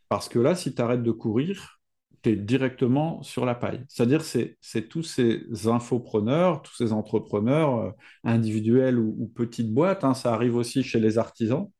[0.08, 1.79] Parce que là, si tu arrêtes de courir,
[2.22, 3.84] tu es directement sur la paille.
[3.88, 7.90] C'est-à-dire, c'est, c'est tous ces infopreneurs, tous ces entrepreneurs euh,
[8.24, 11.70] individuels ou, petites boîtes, hein, ça arrive aussi chez les artisans,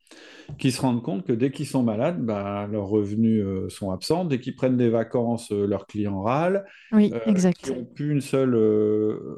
[0.59, 4.25] qui se rendent compte que dès qu'ils sont malades, bah, leurs revenus euh, sont absents.
[4.25, 6.65] Dès qu'ils prennent des vacances, euh, leurs clients râlent.
[6.93, 7.59] Oui, exact.
[7.63, 8.59] Qui n'ont plus une seule,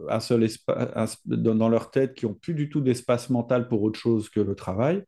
[0.09, 3.99] un seul espace dans, leur tête, qui n'ont plus du tout d'espace mental pour autre
[3.99, 5.03] chose que le travail.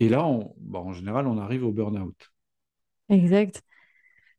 [0.00, 2.16] Et là, on, bah, en général, on arrive au burn-out.
[3.10, 3.62] Exact.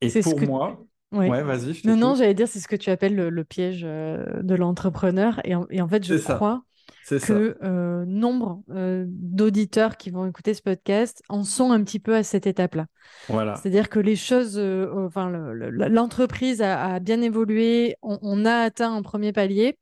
[0.01, 1.81] Et pour moi, ouais, vas-y.
[1.85, 5.39] Non, non, j'allais dire, c'est ce que tu appelles le, piège euh, de l'entrepreneur.
[5.43, 6.63] Et, en fait, je crois
[7.09, 12.15] que euh, nombre euh, d'auditeurs qui vont écouter ce podcast en sont un petit peu
[12.15, 12.87] à cette étape-là.
[13.27, 13.55] Voilà.
[13.55, 14.57] C'est-à-dire que les choses,
[14.95, 19.77] enfin, l'entreprise a, bien évolué, on, a atteint un premier palier.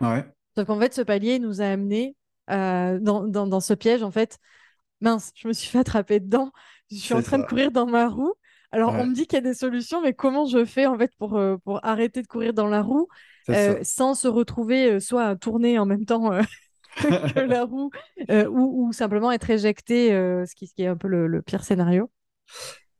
[0.00, 0.24] Ouais.
[0.56, 2.14] Donc en fait, ce palier nous a amené
[2.48, 4.02] dans, dans, dans, ce piège.
[4.02, 4.38] En fait,
[5.00, 6.50] mince, je me suis fait attraper dedans.
[6.90, 8.34] Je suis en train de courir dans ma roue.
[8.72, 11.12] Alors, on me dit qu'il y a des solutions, mais comment je fais en fait
[11.18, 13.06] pour, euh, pour arrêter de courir dans la roue
[13.50, 16.30] euh, sans se retrouver euh, soit à tourner en même temps
[16.96, 17.90] que la roue
[18.30, 22.10] ou, ou, simplement être éjecté, ce, qui, ce qui est un peu le, pire scénario.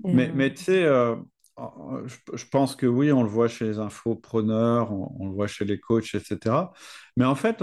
[0.04, 5.11] mais, mais tu sais, je, pense que oui, on le voit chez les infopreneurs, on,
[5.18, 6.56] on le voit chez les coachs, etc.
[7.16, 7.62] Mais en fait,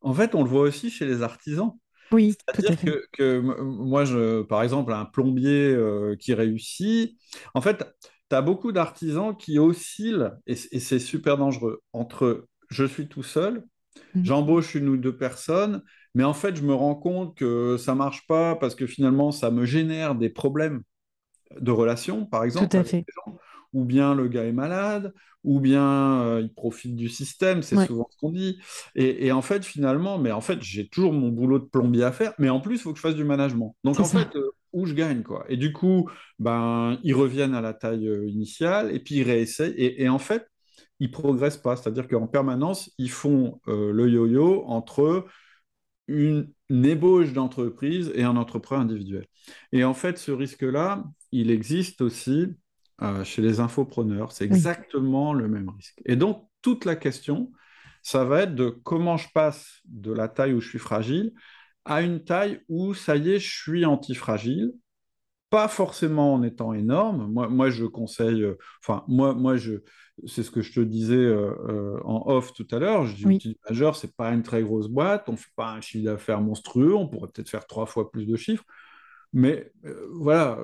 [0.00, 1.72] en fait, on le voit aussi chez les artisans.
[2.12, 7.18] Oui, C'est-à-dire que, que, moi, je, par exemple, un plombier euh, qui réussit,
[7.54, 7.84] en fait,
[8.30, 13.64] tu as beaucoup d'artisans qui oscillent, et, c'est super dangereux, entre je suis tout seul,
[14.14, 14.24] mmh.
[14.24, 15.82] j'embauche une ou deux personnes,
[16.14, 19.50] mais en fait, je me rends compte que ça marche pas parce que finalement, ça
[19.50, 20.82] me génère des problèmes
[21.60, 22.68] de relations, par exemple.
[22.68, 23.04] Tout à fait
[23.72, 25.12] ou bien le gars est malade,
[25.44, 28.58] ou bien euh, il profite du système, c'est souvent ce qu'on dit.
[28.94, 32.32] Et, en fait, finalement, mais en fait, j'ai toujours mon boulot de plombier à faire,
[32.38, 33.74] mais en plus, il faut que je fasse du management.
[33.84, 35.44] Donc en fait, euh, où je gagne, quoi.
[35.48, 36.08] Et du coup,
[36.38, 39.74] ben, ils reviennent à la taille euh, initiale, et puis ils réessayent.
[39.76, 40.46] Et, en fait,
[41.00, 41.76] ils progressent pas.
[41.76, 45.26] C'est-à-dire qu'en permanence, ils font le yo-yo entre
[46.06, 49.26] une, une ébauche d'entreprise et un entrepreneur individuel.
[49.72, 52.54] Et en fait, ce risque-là, il existe aussi
[53.00, 54.32] euh, chez les infopreneurs.
[54.32, 56.00] C'est exactement le même risque.
[56.04, 57.50] Et donc, toute la question,
[58.02, 61.32] ça va être de comment je passe de la taille où je suis fragile
[61.84, 64.72] à une taille où, ça y est, je suis antifragile.
[65.50, 67.30] Pas forcément en étant énorme.
[67.30, 69.74] Moi, moi je conseille, euh, enfin, moi, moi je,
[70.26, 73.06] c'est ce que je te disais euh, en off tout à l'heure.
[73.06, 73.56] Je dis oui.
[73.68, 77.08] Major, c'est pas une très grosse boîte, on fait pas un chiffre d'affaires monstrueux, on
[77.08, 78.64] pourrait peut-être faire trois fois plus de chiffres.
[79.34, 79.72] Mais
[80.12, 80.58] voilà,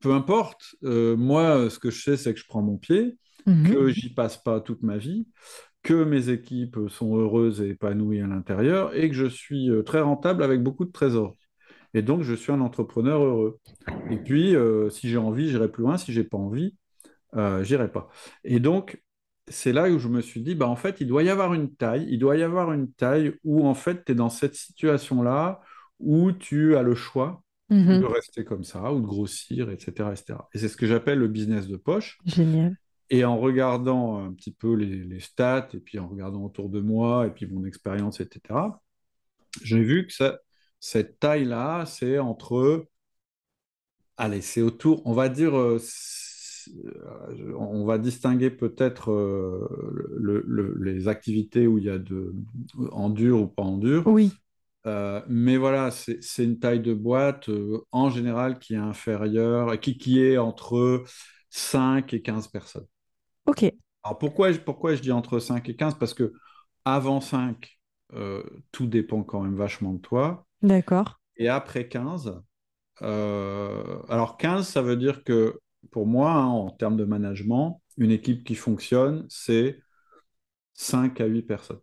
[0.00, 0.76] peu importe.
[0.84, 3.72] Euh, moi, ce que je sais, c'est que je prends mon pied, mhm.
[3.72, 5.26] que j'y passe pas toute ma vie,
[5.82, 10.00] que mes équipes sont heureuses et épanouies à l'intérieur et que je suis euh, très
[10.00, 11.34] rentable avec beaucoup de trésors.
[11.94, 13.60] Et donc, je suis un entrepreneur heureux.
[14.10, 15.96] Et puis, euh, si j'ai envie, j'irai plus loin.
[15.96, 16.76] Si j'ai pas envie,
[17.36, 18.08] euh, j'irai pas.
[18.44, 19.02] Et donc,
[19.48, 21.74] c'est là où je me suis dit, bah, en fait, il doit y avoir une
[21.74, 22.06] taille.
[22.10, 25.60] Il doit y avoir une taille où, en fait, tu es dans cette situation-là
[25.98, 28.04] où tu as le choix de mhm.
[28.06, 30.10] rester comme ça ou de grossir, etc.
[30.10, 30.38] etc.
[30.54, 32.18] Et c'est ce que j'appelle le business de poche.
[32.24, 32.76] Génial.
[33.10, 37.26] Et en regardant un petit peu les, stats, et puis en regardant autour de moi,
[37.26, 38.40] et puis mon expérience, etc.,
[39.62, 40.38] j'ai vu que ça,
[40.80, 42.86] cette taille-là, c'est entre...
[44.16, 45.56] Allez, c'est autour, on va dire...
[45.56, 45.78] Euh,
[47.56, 52.34] on va distinguer peut-être euh, le, les activités où il y a de
[52.92, 54.06] en dur ou pas en dur.
[54.06, 54.32] Oui.
[54.88, 59.98] Euh, mais voilà, c'est une taille de boîte euh, en général qui est inférieure, qui,
[59.98, 61.04] qui est entre
[61.50, 62.86] 5 et 15 personnes.
[63.44, 63.64] Ok.
[64.02, 66.32] Alors pourquoi, pourquoi je dis entre 5 et 15 Parce que
[66.86, 67.78] avant 5,
[68.14, 70.46] euh, tout dépend quand même vachement de toi.
[70.62, 71.20] D'accord.
[71.36, 72.40] Et après 15,
[73.00, 78.42] alors 15, ça veut dire que pour moi, hein, en termes de management, une équipe
[78.42, 79.80] qui fonctionne, c'est
[80.74, 81.80] 5 à 8 personnes.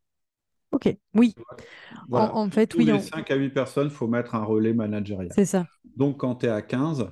[0.75, 1.33] Ok, oui.
[2.11, 2.85] En, fait, Tous oui.
[2.85, 5.31] Les 5 à 8 personnes, il faut mettre un relais managérial.
[5.33, 5.65] C'est ça.
[5.95, 7.07] Donc, quand tu es à 15,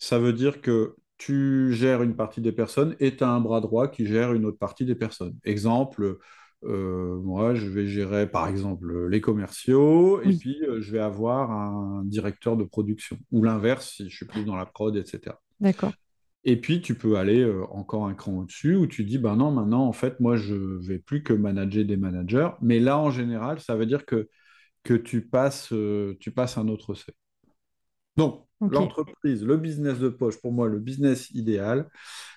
[0.00, 3.60] ça veut dire que tu gères une partie des personnes et tu as un bras
[3.60, 5.36] droit qui gère une autre partie des personnes.
[5.44, 6.18] Exemple,
[6.64, 11.52] euh, moi, je vais gérer par exemple les commerciaux et puis euh, je vais avoir
[11.52, 15.36] un directeur de production ou l'inverse si je suis plus dans la prod, etc.
[15.60, 15.92] D'accord.
[16.48, 19.50] Et puis, tu peux aller euh, encore un cran au-dessus où tu dis, ben non,
[19.50, 22.50] maintenant, en fait, moi, je vais plus que manager des managers.
[22.62, 24.28] Mais là, en général, ça veut dire que,
[24.84, 27.16] que tu, passes, euh, tu passes un autre seuil.
[28.16, 31.90] Donc, l'entreprise, le business de poche, pour moi, le business idéal,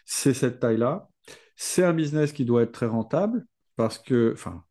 [0.06, 1.08] c'est cette taille-là.
[1.56, 3.46] C'est un business qui doit être très rentable
[3.76, 4.64] parce que, enfin,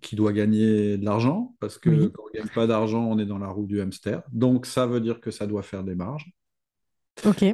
[0.00, 3.26] qui doit gagner de l'argent parce que quand on ne gagne pas d'argent, on est
[3.26, 4.22] dans la roue du hamster.
[4.32, 6.32] Donc, ça veut dire que ça doit faire des marges.
[7.26, 7.44] Ok.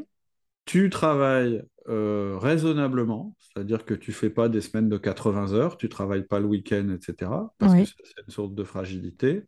[0.68, 5.88] Tu travailles euh, raisonnablement, c'est-à-dire que tu fais pas des semaines de 80 heures, tu
[5.88, 7.31] travailles pas le week-end, etc.
[7.57, 9.44] Parce que c'est une sorte de fragilité.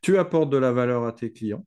[0.00, 1.66] Tu apportes de la valeur à tes clients.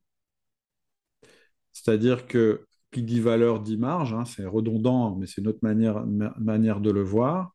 [1.72, 6.80] C'est-à-dire que qui dit valeur dit marge, hein, c'est redondant, mais c'est notre manière, manière
[6.80, 7.54] de le voir.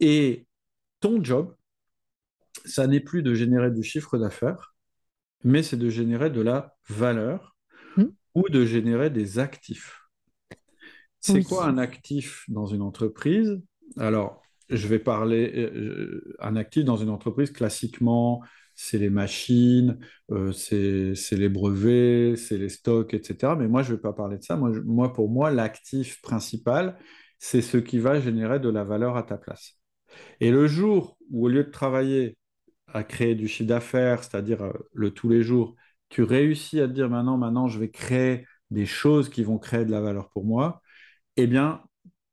[0.00, 0.48] Et
[0.98, 1.54] ton job,
[2.64, 4.74] ça n'est plus de générer du chiffre d'affaires,
[5.44, 7.56] mais c'est de générer de la valeur
[7.96, 8.06] hmm.
[8.34, 10.01] ou de générer des actifs.
[11.22, 13.60] C'est quoi un actif dans une entreprise?
[13.98, 18.42] Alors, je vais parler, euh, un actif dans une entreprise, classiquement,
[18.74, 19.98] c'est les machines,
[20.30, 23.56] euh, c'est les brevets, c'est les stocks, etc.
[23.56, 24.56] Mais moi, je ne vais pas parler de ça.
[24.56, 26.98] Moi, moi pour moi, l'actif principal,
[27.38, 29.78] c'est ce qui va générer de la valeur à ta place.
[30.40, 32.36] Et le jour où, au lieu de travailler
[32.88, 35.76] à créer du chiffre d'affaires, c'est-à-dire euh, le tous les jours,
[36.10, 39.84] tu réussis à te dire maintenant, maintenant, je vais créer des choses qui vont créer
[39.84, 40.81] de la valeur pour moi,
[41.36, 41.82] eh bien,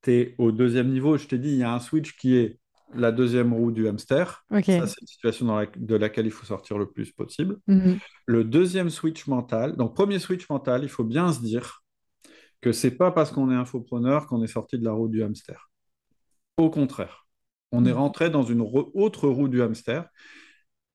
[0.02, 1.18] tu es au deuxième niveau.
[1.18, 2.60] Je t'ai dit, il y a un switch qui est
[2.94, 4.46] la deuxième roue du hamster.
[4.80, 7.58] Ça, c'est une situation dans de laquelle il faut sortir le plus possible.
[7.68, 8.00] Mhm.
[8.26, 11.84] Le deuxième switch mental, donc premier switch mental, il faut bien se dire
[12.62, 15.70] que c'est pas parce qu'on est infopreneur qu'on est sorti de la roue du hamster.
[16.58, 17.28] Au contraire,
[17.72, 17.98] on est mhm.
[17.98, 20.10] rentré dans une autre roue du hamster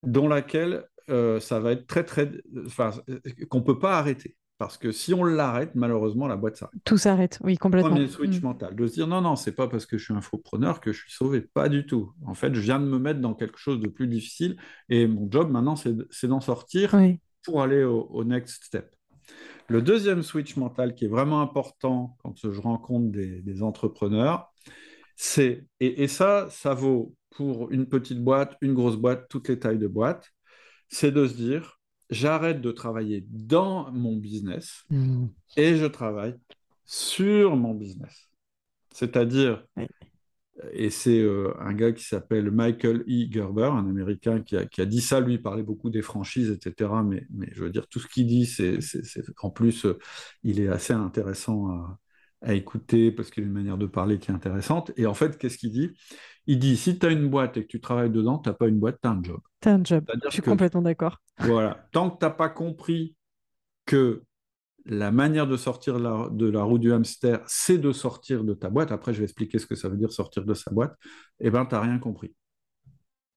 [0.02, 2.30] dans laquelle euh, ça va être très très,
[2.66, 2.92] enfin,
[3.48, 4.36] qu'on peut pas arrêter.
[4.64, 6.80] Parce que si on l'arrête, malheureusement, la boîte s'arrête.
[6.84, 7.90] Tout s'arrête, oui, complètement.
[7.90, 8.42] Premier switch mm.
[8.42, 11.02] mental, de se dire non, non, c'est pas parce que je suis infopreneur que je
[11.02, 12.14] suis sauvé, pas du tout.
[12.24, 14.56] En fait, je viens de me mettre dans quelque chose de plus difficile
[14.88, 16.98] et mon job maintenant, c'est d'en sortir
[17.42, 18.90] pour aller au, next step.
[19.68, 24.50] Le deuxième switch mental qui est vraiment important quand je rencontre des, entrepreneurs,
[25.14, 29.58] c'est, et, et ça, ça vaut pour une petite boîte, une grosse boîte, toutes les
[29.58, 30.30] tailles de boîte,
[30.88, 35.26] c'est de se dire j'arrête de travailler dans mon business hmm.
[35.56, 36.36] et je travaille
[36.84, 38.30] sur mon business.
[38.92, 39.66] C'est-à-dire,
[40.72, 43.30] et c'est euh, un gars qui s'appelle Michael E.
[43.30, 46.90] Gerber, un Américain qui a, dit ça, lui, il parlait beaucoup des franchises, etc.
[47.04, 48.78] Mais, mais je veux dire, tout ce qu'il dit, c'est
[49.42, 49.98] en plus, euh,
[50.44, 51.98] il est assez intéressant à,
[52.44, 54.92] à écouter parce qu'il a une manière de parler qui est intéressante.
[54.96, 55.90] Et en fait, qu'est-ce qu'il dit?
[56.46, 58.68] Il dit, si tu as une boîte et que tu travailles dedans, tu n'as pas
[58.68, 59.40] une boîte, tu as un job.
[59.60, 61.22] Tu as un job, je suis complètement d'accord.
[61.38, 63.16] Voilà, tant que tu n'as pas compris
[63.86, 64.24] que
[64.84, 68.92] la manière de sortir de la roue du hamster, c'est de sortir de ta boîte,
[68.92, 70.94] après je vais expliquer ce que ça veut dire sortir de sa boîte,
[71.40, 72.34] eh bien, tu n'as rien compris.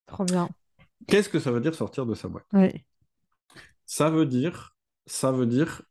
[0.06, 0.50] Trop bien.
[1.08, 2.46] Qu'est-ce que ça veut dire sortir de sa boîte?
[2.52, 2.84] Oui.
[3.86, 5.82] Ça veut dire, ça veut dire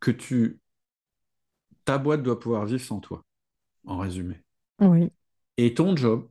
[0.00, 0.60] que tu
[1.86, 3.24] ta boîte doit pouvoir vivre sans toi,
[3.86, 4.42] en résumé.
[4.80, 5.10] Oui.
[5.56, 6.28] Et ton job,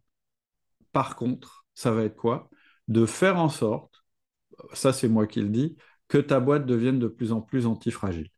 [0.96, 2.50] par contre, ça va être quoi?
[2.88, 4.06] De faire en sorte,
[4.72, 5.76] ça c'est moi qui le dis,
[6.08, 8.30] que ta boîte devienne de plus en plus antifragile.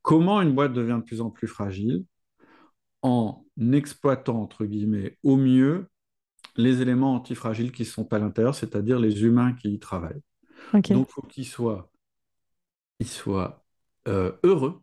[0.00, 2.06] Comment une boîte devient de plus en plus fragile?
[3.02, 5.90] En exploitant, entre guillemets, au mieux
[6.56, 10.22] les éléments antifragiles qui sont à l'intérieur, c'est-à-dire les humains qui y travaillent.
[10.72, 11.90] Donc, il faut qu'ils soient,
[13.04, 13.62] soient
[14.08, 14.80] euh, heureux,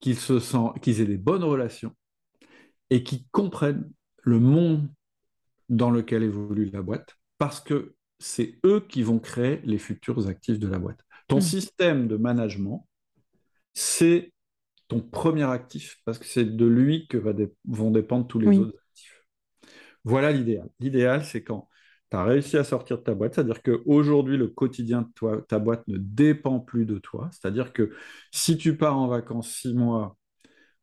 [0.00, 1.94] qu'ils se sentent, qu'ils aient des bonnes relations
[2.88, 3.92] et qu'ils comprennent
[4.26, 4.90] le monde
[5.68, 10.58] dans lequel évolue la boîte, parce que c'est eux qui vont créer les futurs actifs
[10.58, 11.00] de la boîte.
[11.28, 11.42] Ton mmh.
[11.42, 12.86] système de management,
[13.72, 14.32] c'est
[14.88, 17.18] ton premier actif, parce que c'est de lui que
[17.66, 19.26] vont dépendre tous les autres actifs.
[20.04, 20.68] Voilà l'idéal.
[20.80, 21.68] L'idéal, c'est quand
[22.10, 25.58] tu as réussi à sortir de ta boîte, c'est-à-dire qu'aujourd'hui, le quotidien de toi, ta
[25.58, 27.28] boîte ne dépend plus de toi.
[27.32, 27.92] C'est-à-dire que
[28.32, 30.16] si tu pars en vacances six mois,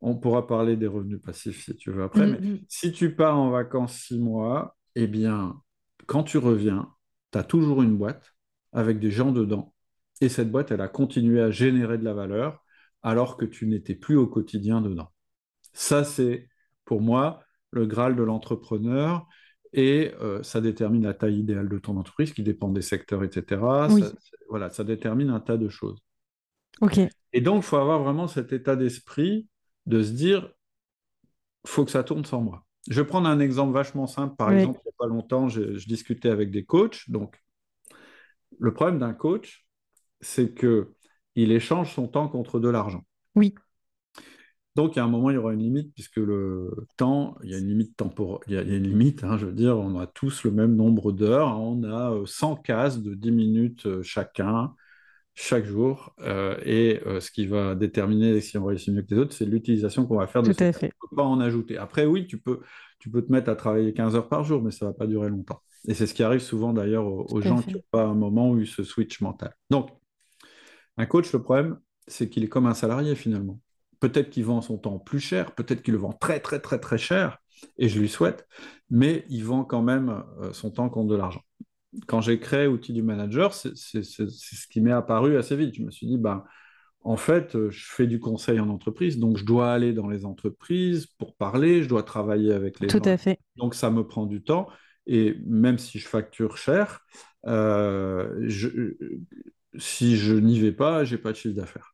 [0.03, 2.59] on pourra parler des revenus passifs si tu veux après, mm, mais mm.
[2.67, 5.61] si tu pars en vacances six mois, eh bien,
[6.05, 6.89] quand tu reviens,
[7.31, 8.35] tu as toujours une boîte
[8.73, 9.73] avec des gens dedans.
[10.19, 12.63] Et cette boîte, elle a continué à générer de la valeur
[13.01, 15.09] alors que tu n'étais plus au quotidien dedans.
[15.71, 16.49] Ça, c'est
[16.85, 17.41] pour moi
[17.71, 19.25] le Graal de l'entrepreneur
[19.71, 23.61] et euh, ça détermine la taille idéale de ton entreprise qui dépend des secteurs, etc.
[23.89, 24.11] Ça,
[24.49, 25.99] voilà, ça détermine un tas de choses.
[26.81, 26.99] Ok.
[27.31, 29.47] Et donc, il faut avoir vraiment cet état d'esprit
[29.85, 30.51] de se dire,
[31.65, 32.65] faut que ça tourne sans moi.
[32.89, 34.35] Je vais prendre un exemple vachement simple.
[34.35, 37.09] Par exemple, il n'y a pas longtemps, je, je, discutais avec des coachs.
[37.09, 37.41] Donc,
[38.59, 39.65] le problème d'un coach,
[40.21, 40.93] c'est que
[41.35, 43.05] il échange son temps contre de l'argent.
[43.35, 43.55] Oui.
[44.75, 47.59] Donc, a un moment, il y aura une limite, puisque le temps, il y a
[47.59, 50.43] une limite temporelle, il, y a une limite, hein, je veux dire, on a tous
[50.43, 54.73] le même nombre d'heures, on a 100 euh, cases de 10 minutes euh, chacun,
[55.33, 56.13] chaque jour.
[56.21, 59.45] Euh, et euh, ce qui va déterminer si on réussit mieux que les autres, c'est
[59.45, 60.91] l'utilisation qu'on va faire de Tout à fait.
[61.15, 61.77] Pas en ajouter.
[61.77, 62.59] Après, oui, tu peux,
[62.99, 65.29] tu peux te mettre à travailler 15 heures par jour, mais ça va pas durer
[65.29, 65.61] longtemps.
[65.87, 68.67] Et c'est ce qui arrive souvent d'ailleurs aux, gens qui n'ont pas un moment ils
[68.67, 69.53] se switch mental.
[69.69, 69.89] Donc,
[70.97, 71.77] un coach, le problème,
[72.07, 73.59] c'est qu'il est comme un salarié finalement.
[73.99, 76.97] Peut-être qu'il vend son temps plus cher, peut-être qu'il le vend très très très très
[76.97, 77.39] cher,
[77.77, 78.47] et je lui souhaite,
[78.89, 81.41] mais il vend quand même euh, son temps contre de l'argent
[82.07, 85.75] quand j'ai créé Outils du Manager, c'est ce qui m'est apparu assez vite.
[85.75, 86.43] Je me suis dit, ben,
[87.01, 90.25] en fait, euh, je fais du conseil en entreprise, donc je dois aller dans les
[90.25, 93.39] entreprises pour parler, je dois travailler avec les Tout à fait.
[93.57, 94.67] Donc ça me prend du temps.
[95.05, 97.01] Et même si je facture cher,
[97.45, 98.47] euh,
[99.77, 101.93] si je n'y vais pas, j'ai pas de chiffre d'affaires.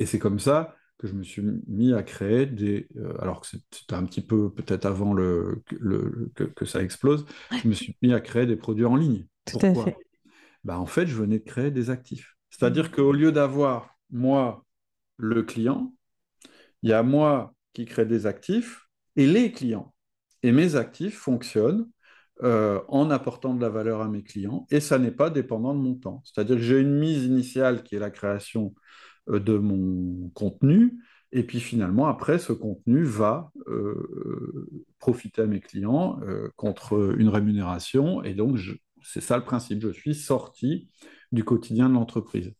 [0.00, 2.88] Et c'est comme ça que je me suis mis à créer des.
[2.96, 7.26] Euh, alors que c'était un petit peu peut-être avant le, le que, ça explose,
[7.62, 9.26] je me suis mis à créer des produits en ligne.
[9.44, 9.96] Tout à fait.
[10.64, 12.34] Bah, en fait, je venais de créer des actifs.
[12.50, 14.64] C'est-à-dire qu'au lieu d'avoir moi
[15.16, 15.94] le client,
[16.82, 19.94] il y a moi qui crée des actifs et les clients.
[20.42, 21.88] Et mes actifs fonctionnent
[22.42, 25.80] euh, en apportant de la valeur à mes clients et ça n'est pas dépendant de
[25.80, 26.22] mon temps.
[26.24, 28.74] C'est-à-dire que j'ai une mise initiale qui est la création
[29.28, 30.98] de mon contenu.
[31.32, 34.68] Et puis finalement, après, ce contenu va euh,
[34.98, 38.22] profiter à mes clients euh, contre une rémunération.
[38.22, 38.58] Et donc,
[39.02, 39.82] c'est ça le principe.
[39.82, 40.88] Je suis sorti
[41.32, 42.52] du quotidien de l'entreprise.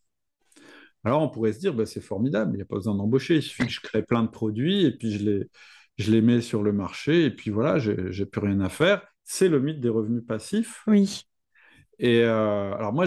[1.05, 3.37] Alors, on pourrait se dire, bah, c'est formidable, il n'y a pas besoin d'embaucher.
[3.37, 5.51] Il suffit que je crée plein de produits et puis je les,
[5.99, 7.25] je les mets sur le marché.
[7.27, 9.07] Et puis voilà, j'ai plus rien à faire.
[9.25, 10.83] C'est le mythe des revenus passifs.
[10.89, 11.23] Oui.
[11.99, 13.07] Et alors, moi,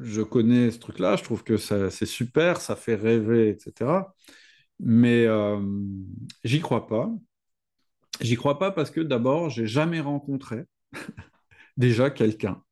[0.00, 3.90] je, connais ce truc-là, je trouve que c'est super, ça fait rêver, etc.
[4.80, 5.60] Mais euh,
[6.44, 7.10] j'y crois pas.
[8.20, 10.64] J'y crois pas parce que d'abord, j'ai jamais rencontré
[11.76, 12.62] déjà quelqu'un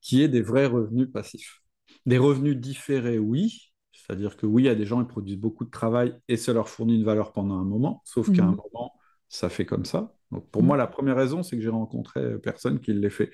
[0.00, 1.60] qui ait des vrais revenus passifs.
[2.06, 3.72] Des revenus différés, oui.
[3.92, 6.52] C'est-à-dire que oui, il y a des gens qui produisent beaucoup de travail et ça
[6.52, 8.56] leur fournit une valeur pendant un moment, sauf qu'à un mhm.
[8.56, 8.92] moment,
[9.28, 10.12] ça fait comme ça.
[10.32, 10.80] Donc pour moi, mhm.
[10.80, 13.30] la première raison, c'est que j'ai rencontré personne qui l'ait fait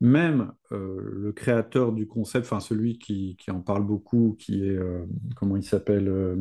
[0.00, 5.04] même euh, le créateur du concept, enfin celui qui, en parle beaucoup, qui est, euh,
[5.36, 6.36] comment il s'appelle, euh,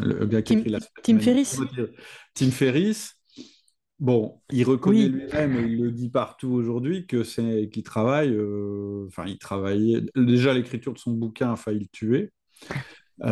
[0.00, 1.60] le gars qui Tim, écrit la Tim Ferriss.
[2.34, 3.14] Tim Ferriss.
[3.98, 8.38] Bon, il reconnaît lui-même et il le dit partout aujourd'hui que c'est qu'il travaille.
[9.08, 12.32] Enfin, il travaillait déjà l'écriture de son bouquin a failli le tuer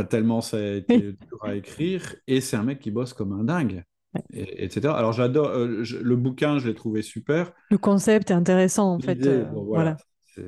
[0.09, 0.99] tellement ça a été
[1.29, 2.17] dur à écrire.
[2.27, 3.85] Et c'est un mec qui bosse comme un dingue
[4.33, 4.95] etc.
[4.97, 7.53] Alors j'adore euh, le bouquin, je l'ai trouvé super.
[7.71, 9.25] Le concept est intéressant en fait.
[9.27, 9.97] Euh, voilà.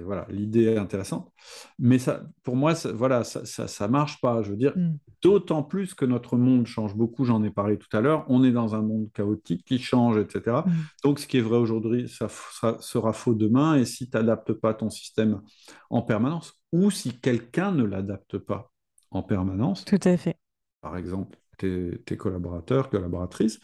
[0.04, 1.32] Voilà, l'idée est intéressante,
[1.78, 4.42] mais ça, pour moi, ça, voilà, ça, ça, marche pas.
[4.42, 4.98] Je veux dire, mm.
[5.22, 7.24] d'autant plus que notre monde change beaucoup.
[7.24, 8.26] J'en ai parlé tout à l'heure.
[8.28, 10.58] On est dans un monde chaotique qui change, etc.
[10.66, 10.70] Mm.
[11.04, 13.76] Donc, ce qui est vrai aujourd'hui, ça sera, faux demain.
[13.76, 15.40] Et si tu n'adaptes pas ton système
[15.88, 18.70] en permanence, ou si quelqu'un ne l'adapte pas
[19.10, 20.36] en permanence, tout à fait.
[20.82, 23.60] Par exemple, tes, collaborateurs, collaboratrices,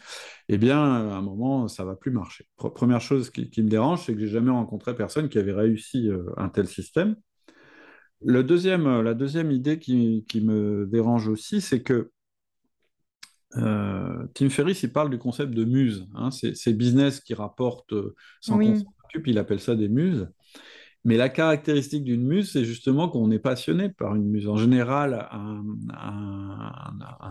[0.49, 2.45] eh bien, à un moment, ça va plus marcher.
[2.57, 6.23] Première chose qui, me dérange, c'est que j'ai jamais rencontré personne qui avait réussi euh,
[6.37, 7.15] un tel système.
[8.23, 12.11] Le deuxième, euh, la deuxième idée qui, me dérange aussi, c'est que
[13.57, 16.07] euh, Tim Ferriss, il parle du concept de muse.
[16.15, 17.93] Hein, c'est business qui rapporte
[18.41, 18.83] sans oui.
[19.25, 20.27] il appelle ça des muses.
[21.05, 24.47] Mais la caractéristique d'une muse, c'est justement qu'on est passionné par une muse.
[24.47, 25.63] En général, un,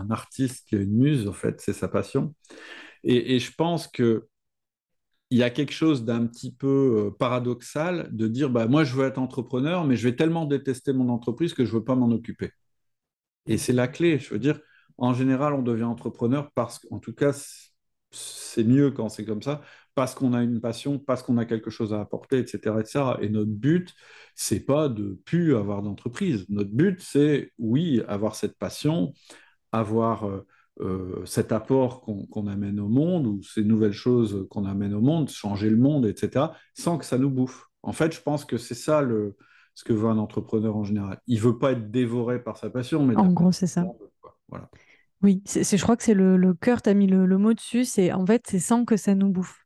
[0.09, 2.33] artiste qui a une muse, en fait, c'est sa passion.
[3.03, 4.27] Et, je pense que
[5.31, 8.95] il y a quelque chose d'un petit peu euh, paradoxal de dire bah, moi, je
[8.95, 11.95] veux être entrepreneur, mais je vais tellement détester mon entreprise que je ne veux pas
[11.95, 12.51] m'en occuper.
[13.47, 14.19] Et c'est la clé.
[14.19, 14.59] Je veux dire,
[14.97, 17.33] en général, on devient entrepreneur parce qu'en tout cas,
[18.11, 19.61] c'est mieux quand c'est comme ça,
[19.95, 22.75] parce qu'on a une passion, parce qu'on a quelque chose à apporter, etc.
[22.79, 23.03] etc.
[23.21, 23.93] Et notre but,
[24.35, 26.45] c'est pas de plus avoir d'entreprise.
[26.49, 29.13] Notre but, c'est, oui, avoir cette passion,
[29.71, 30.45] avoir euh,
[30.81, 35.29] euh, cet apport qu'on amène au monde, ou ces nouvelles choses qu'on amène au monde,
[35.29, 37.65] changer le monde, etc., sans que ça nous bouffe.
[37.81, 39.37] En fait, je pense que c'est ça le,
[39.75, 41.19] ce que veut un entrepreneur en général.
[41.27, 43.15] Il veut pas être dévoré par sa passion, mais...
[43.15, 43.85] En gros, c'est ça.
[44.49, 44.69] Voilà.
[45.21, 47.85] Oui, je crois que c'est le, le cœur, tu as mis le, le, mot dessus,
[47.85, 49.64] c'est en fait, c'est sans que ça nous bouffe.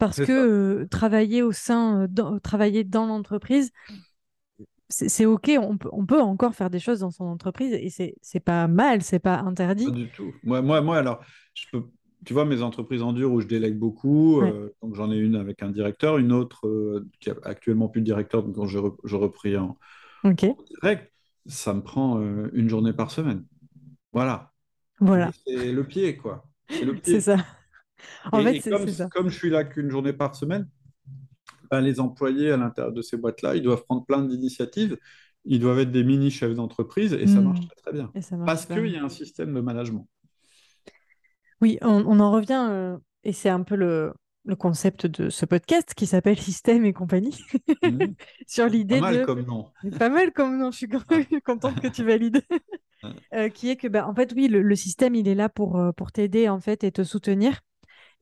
[0.00, 3.70] Parce que euh, travailler au sein, dans, travailler dans l'entreprise,
[4.88, 8.40] c'est OK, on peut, on peut encore faire des choses dans son entreprise et c'est
[8.40, 9.84] pas mal, c'est pas interdit.
[9.84, 10.32] Pas du tout.
[10.42, 11.20] Moi, moi, moi alors,
[11.52, 11.84] je peux,
[12.24, 15.36] tu vois, mes entreprises en dur où je délègue beaucoup, euh, donc j'en ai une
[15.36, 19.16] avec un directeur, une autre qui a actuellement plus de directeur, donc quand je, je
[19.16, 19.76] repris en,
[20.24, 21.12] direct,
[21.44, 22.20] ça me prend
[22.52, 23.44] une journée par semaine.
[24.14, 24.50] Voilà.
[24.98, 25.30] Voilà.
[25.46, 26.46] C'est le pied, quoi.
[27.02, 27.36] C'est ça.
[28.32, 29.08] En fait, comme, ça.
[29.08, 30.68] comme je suis là qu'une journée par semaine,
[31.70, 34.98] ben, les employés à l'intérieur de ces boîtes-là, ils doivent prendre plein d'initiatives
[35.44, 37.44] ils doivent être des mini chefs d'entreprise et ça hmm.
[37.44, 38.12] marche très, très bien.
[38.44, 40.06] Parce qu'il y a un système de management.
[41.60, 44.14] Oui, on, en revient, euh, et c'est un peu le,
[44.58, 47.38] concept de ce podcast qui s'appelle Système et compagnie,
[47.82, 47.98] hmm.
[48.46, 49.00] sur l'idée de...
[49.00, 49.66] Pas mal comme nom.
[49.98, 50.88] Pas mal comme nom, je suis
[51.44, 52.42] contente que tu valides.
[53.32, 55.90] Euh, qui est que, bah, en fait, oui, le, système, il est là pour, euh,
[55.92, 57.60] pour t'aider, en fait, et te soutenir.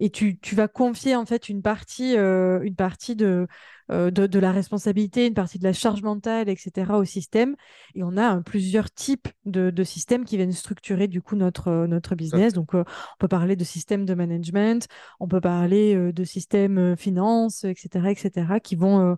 [0.01, 3.47] Et tu, tu vas confier, en fait, une partie, euh, une partie de,
[3.91, 7.57] de, de, la responsabilité, une partie de la charge mentale, etc., au système.
[7.95, 12.15] Et on a plusieurs types de, de, systèmes qui viennent structurer, du coup, notre, notre
[12.15, 12.53] business.
[12.53, 12.85] Donc, on
[13.19, 14.87] peut parler de système de management,
[15.21, 19.17] on peut parler de système finance, etc., etc., qui vont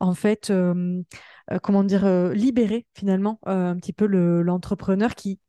[0.00, 1.02] en fait, euh,
[1.50, 5.40] euh, comment dire, euh, libérer finalement un petit peu l'entrepreneur qui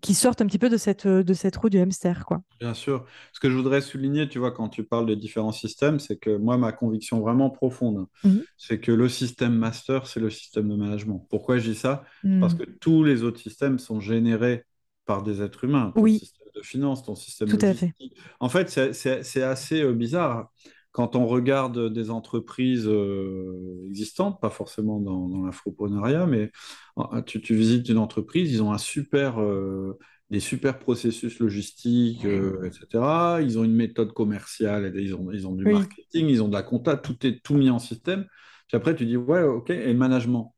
[0.00, 2.24] qui sortent un petit peu de cette, de cette roue du hamster.
[2.26, 2.42] Quoi.
[2.60, 3.04] Bien sûr.
[3.32, 6.36] Ce que je voudrais souligner, tu vois, quand tu parles des différents systèmes, c'est que
[6.36, 8.38] moi, ma conviction vraiment profonde, mmh.
[8.56, 11.26] c'est que le système master, c'est le système de management.
[11.30, 12.04] Pourquoi je dis ça?
[12.40, 12.58] Parce mmh.
[12.58, 14.64] que tous les autres systèmes sont générés
[15.04, 15.92] par des êtres humains.
[15.94, 16.18] Ton oui.
[16.18, 17.92] système de finance, ton système Tout à fait.
[18.38, 20.50] En fait, c'est assez bizarre
[20.92, 26.50] quand on regarde des entreprises euh, existantes, pas forcément dans, dans l'infoprenariat, mais
[26.98, 29.98] euh, tu, visites une entreprise, ils ont un super, euh,
[30.30, 33.40] des super processus logistiques, etc.
[33.40, 36.62] Ils ont une méthode commerciale, ils ont, ils ont du marketing, ils ont de la
[36.62, 38.26] compta, tout est tout mis en système.
[38.66, 40.54] Puis après, tu dis, ouais, ok, et le management?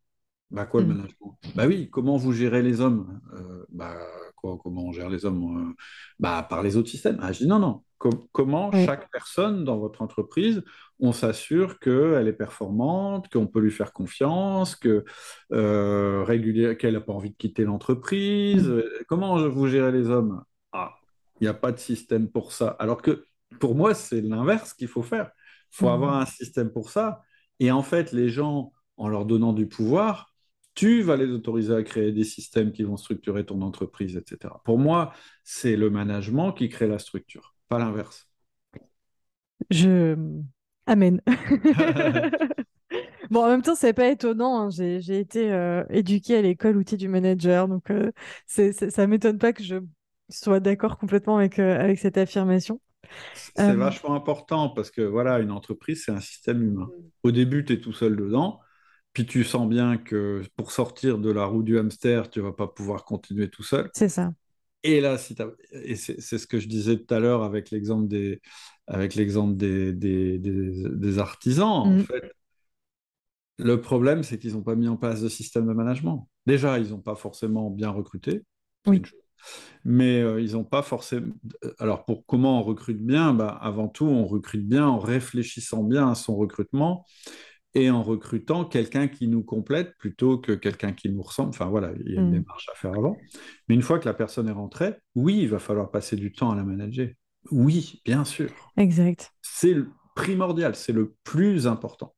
[0.50, 0.96] Bah quoi le hmm.
[0.96, 1.38] management?
[1.54, 3.20] Bah oui, comment vous gérez les hommes?
[3.70, 3.96] Bah
[4.36, 5.74] quoi, comment on gère les hommes
[6.18, 7.18] Bah par les autres systèmes.
[7.22, 7.82] Ah, je dis non, non
[8.32, 10.62] comment chaque personne dans votre entreprise,
[11.00, 15.04] on s'assure qu'elle est performante, qu'on peut lui faire confiance, que
[15.52, 18.68] euh, qu'elle n'a pas envie de quitter l'entreprise.
[18.68, 18.82] Mm.
[19.08, 20.42] Comment vous gérez les hommes?
[20.72, 20.94] Ah,
[21.40, 22.68] il n'y a pas de système pour ça.
[22.78, 23.24] Alors que
[23.60, 25.30] pour moi, c'est l'inverse qu'il faut faire.
[25.72, 25.94] Il faut mm.
[25.94, 27.22] avoir un système pour ça.
[27.60, 30.32] Et en fait, les gens, en leur donnant du pouvoir,
[30.74, 34.54] tu vas les autoriser à créer des systèmes qui vont structurer ton entreprise, etc.
[34.64, 35.12] Pour moi,
[35.44, 38.28] c'est le management qui crée la structure pas l'inverse.
[39.70, 40.16] Je.
[40.86, 41.22] Amen.
[43.30, 44.60] bon, en même temps, c'est pas étonnant.
[44.60, 44.70] Hein.
[44.70, 48.10] J'ai été euh, éduquée à l'école outil du manager, donc euh,
[48.46, 49.76] c'est ça m'étonne pas que je
[50.28, 52.80] sois d'accord complètement avec, euh, avec cette affirmation.
[53.54, 56.88] C'est vachement important parce que voilà, une entreprise, c'est un système humain.
[56.88, 57.02] Mm.
[57.22, 58.60] Au début, tu es tout seul dedans,
[59.12, 62.66] puis tu sens bien que pour sortir de la roue du hamster, tu vas pas
[62.66, 63.90] pouvoir continuer tout seul.
[63.94, 64.32] C'est ça.
[64.84, 65.36] Et là, si
[65.72, 68.40] et c'est ce que je disais tout à l'heure avec l'exemple des,
[68.86, 72.04] avec l'exemple des, des, des, artisans, en mm.
[72.04, 72.32] fait,
[73.58, 76.28] le problème, c'est qu'ils n'ont pas mis en place de système de management.
[76.46, 78.42] Déjà, ils n'ont pas forcément bien recruté.
[78.86, 79.02] Oui.
[79.84, 81.34] Mais euh, ils n'ont pas forcément.
[81.78, 86.10] Alors, pour comment on recrute bien bah, Avant tout, on recrute bien en réfléchissant bien
[86.10, 87.06] à son recrutement
[87.74, 91.50] et en recrutant quelqu'un qui nous complète plutôt que quelqu'un qui nous ressemble.
[91.50, 92.32] Enfin voilà, il y a une mm.
[92.32, 93.16] démarche à faire avant.
[93.68, 96.50] Mais une fois que la personne est rentrée, oui, il va falloir passer du temps
[96.50, 97.08] à la manager.
[97.50, 98.50] Oui, bien sûr.
[98.76, 99.32] Exact.
[99.40, 99.76] C'est
[100.14, 102.14] primordial, c'est le plus important.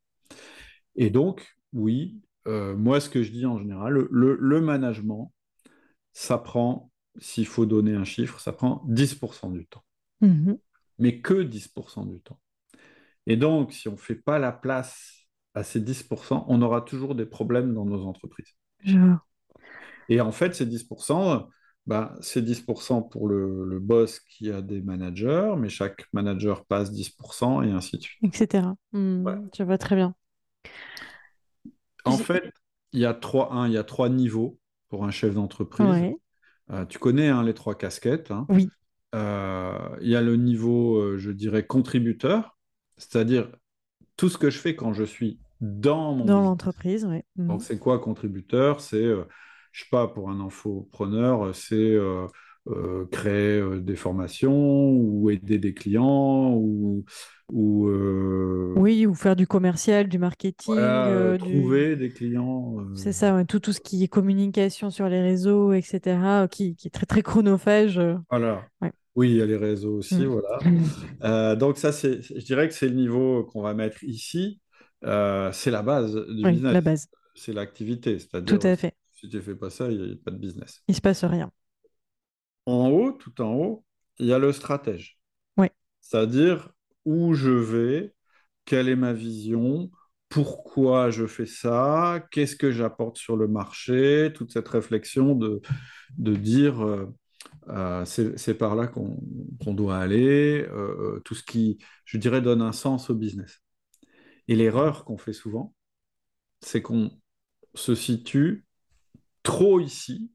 [0.96, 5.32] Et donc, oui, euh, moi, ce que je dis en général, le, management,
[6.12, 9.84] ça prend, s'il faut donner un chiffre, ça prend 10% du temps.
[10.22, 10.59] Mm-hmm.
[10.98, 12.40] Mais que 10% du temps.
[13.26, 15.24] Et donc, si on ne fait pas la place
[15.55, 18.55] à ces 10%, on aura toujours des problèmes dans nos entreprises.
[20.09, 21.46] Et en fait, ces 10%,
[21.86, 27.62] bah, c'est 10% pour le, boss qui a des managers, mais chaque manager passe 10%
[27.66, 28.24] et ainsi de suite.
[28.24, 28.66] Etc.
[28.92, 29.24] Hmm,
[29.57, 30.14] je vois très bien.
[32.05, 32.52] En fait,
[32.92, 36.14] il y, a trois, il y a trois niveaux pour un chef d'entreprise.
[36.70, 38.30] Euh, tu connais hein, les trois casquettes.
[38.30, 38.46] Hein.
[38.48, 38.68] Oui.
[39.14, 42.59] Euh, il y a le niveau, euh, je dirais, contributeur,
[42.96, 43.48] c'est-à-dire
[44.17, 47.23] tout ce que je fais quand je suis dans Dans l'entreprise, oui.
[47.37, 47.49] Mhm.
[47.49, 48.81] Donc, c'est quoi contributeur?
[48.81, 49.25] C'est, euh,
[49.73, 52.27] je sais pas, pour un infopreneur, c'est euh,
[52.69, 57.05] euh, créer des formations ou aider des clients ou.
[57.53, 57.89] ou
[58.77, 60.77] oui, ou faire du commercial, du marketing.
[61.39, 62.77] trouver des clients.
[62.95, 66.91] C'est ça, tout, tout ce qui est communication sur les réseaux, etc., qui, qui est
[66.91, 68.01] très, très chronophage.
[68.31, 68.67] Voilà.
[69.17, 70.41] Oui, il y a les réseaux aussi, mm.
[71.21, 71.57] voilà.
[71.57, 74.61] donc ça, c'est, je dirais que c'est le niveau qu'on va mettre ici.
[75.05, 76.73] Euh, c'est la base du business.
[76.73, 77.09] La base.
[77.35, 78.17] C'est l'activité.
[78.47, 78.95] Tout à fait.
[79.12, 80.83] Si tu ne fais pas ça, il n'y a pas de business.
[80.89, 81.51] Il ne se passe rien.
[82.67, 83.85] En haut, tout en haut,
[84.19, 85.19] il y a le stratège.
[85.57, 85.69] Oui.
[86.01, 86.73] C'est-à-dire
[87.05, 88.15] où je vais,
[88.65, 89.91] quelle est ma vision,
[90.29, 95.61] pourquoi je fais ça, qu'est-ce que j'apporte sur le marché, toute cette réflexion de,
[96.17, 97.07] de dire euh,
[97.69, 100.67] euh, c'est par là qu'on doit aller,
[101.25, 103.61] tout ce qui, je dirais, donne un sens au business.
[104.49, 105.75] Et l'erreur qu'on fait souvent,
[106.61, 107.11] c'est qu'on
[107.75, 108.67] se situe
[109.43, 110.31] trop ici.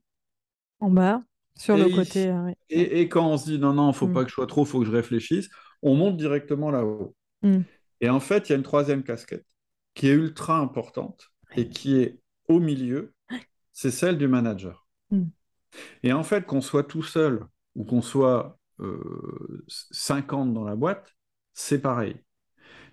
[0.80, 1.22] En bas,
[1.56, 2.30] sur le côté.
[2.30, 4.14] Euh, et, quand on se dit non, non, il ne faut mm.
[4.14, 5.50] pas que je sois trop, il faut que je réfléchisse,
[5.82, 7.16] on monte directement là-haut.
[7.42, 7.60] Mm.
[8.02, 9.46] Et en fait, il y a une troisième casquette
[9.94, 13.14] qui est ultra importante et qui est au milieu,
[13.74, 14.88] c'est celle du manager.
[15.12, 15.24] Mm.
[16.04, 17.46] Et en fait, qu'on soit tout seul
[17.76, 18.58] ou qu'on soit
[19.68, 21.14] 50 dans la boîte,
[21.54, 22.16] c'est pareil.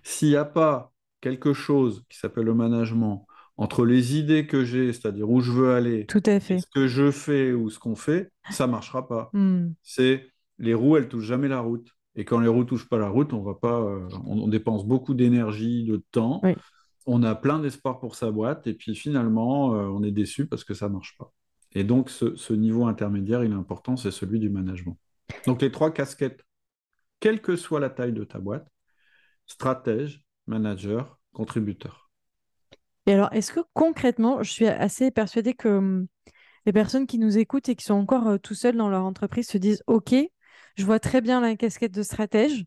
[0.03, 3.25] S'il n'y a pas quelque chose qui s'appelle le management
[3.57, 6.59] entre les idées que j'ai, c'est-à-dire où je veux aller, Tout à fait.
[6.59, 9.29] ce que je fais ou ce qu'on fait, ça marchera pas.
[9.33, 9.69] Hmm.
[9.81, 10.27] C'est
[10.59, 11.89] les roues, elles touchent jamais la route.
[12.15, 15.13] Et quand les roues touchent pas la route, on va pas, euh, on, dépense beaucoup
[15.13, 16.41] d'énergie, de temps.
[17.05, 20.63] On a plein d'espoir pour sa boîte et puis finalement, euh, on est déçu parce
[20.63, 21.31] que ça marche pas.
[21.73, 24.97] Et donc, ce, niveau intermédiaire, il est important, c'est celui du management.
[25.45, 26.45] Donc, les trois casquettes,
[27.19, 28.67] quelle que soit la taille de ta boîte,
[29.45, 32.09] stratège, manager, contributeur.
[33.05, 36.07] Et alors, est-ce que concrètement, je suis assez persuadée que hum,
[36.65, 39.47] les personnes qui nous écoutent et qui sont encore euh, tout seuls dans leur entreprise
[39.47, 40.13] se disent OK,
[40.75, 42.65] je vois très bien la casquette de stratège.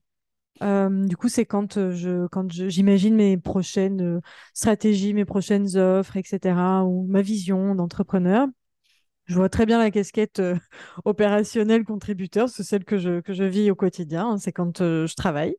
[0.60, 4.20] Hum, du coup, c'est quand euh, je quand j'imagine mes prochaines euh,
[4.54, 8.46] stratégies, mes prochaines offres, etc., ou ma vision d'entrepreneur.
[9.30, 10.42] Je vois très bien la casquette
[11.04, 15.54] opérationnelle contributeur, c'est celle que je, vis au quotidien, hein, c'est quand je travaille.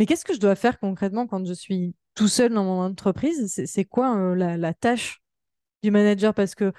[0.00, 3.62] Mais qu'est-ce que je dois faire concrètement quand je suis tout seul dans mon entreprise?
[3.64, 5.22] C'est quoi la, tâche
[5.84, 6.34] du manager?
[6.34, 6.72] Parce que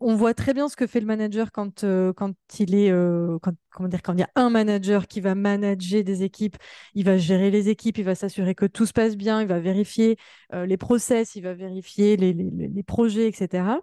[0.00, 4.30] on voit très bien ce que fait le manager quand, il est il y a
[4.36, 6.56] un manager qui va manager des équipes,
[6.94, 9.60] il va gérer les équipes, il va s'assurer que tout se passe bien, il va
[9.60, 10.16] vérifier
[10.54, 13.82] les process, il va vérifier les projets, etc.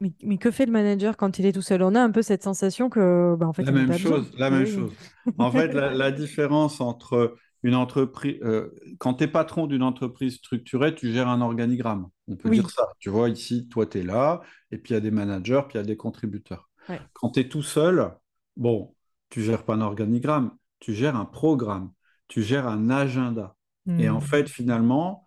[0.00, 1.82] Mais, mais, que fait le manager quand il est tout seul?
[1.82, 4.66] On a un peu cette sensation que, bah, en fait, la même chose, la même
[4.66, 4.92] chose.
[5.38, 10.94] En fait, la, différence entre une entreprise, euh, quand tu es patron d'une entreprise structurée,
[10.94, 12.08] tu gères un organigramme.
[12.28, 12.88] On peut dire ça.
[12.98, 14.40] Tu vois, ici, toi, tu es là,
[14.70, 16.68] et puis il y a des managers, puis il y a des contributeurs.
[17.12, 18.10] Quand tu es tout seul,
[18.56, 18.94] bon,
[19.28, 21.92] tu gères pas un organigramme, tu gères un programme,
[22.26, 23.54] tu gères un agenda.
[23.98, 24.22] Et en hmm.
[24.22, 25.24] fait, finalement,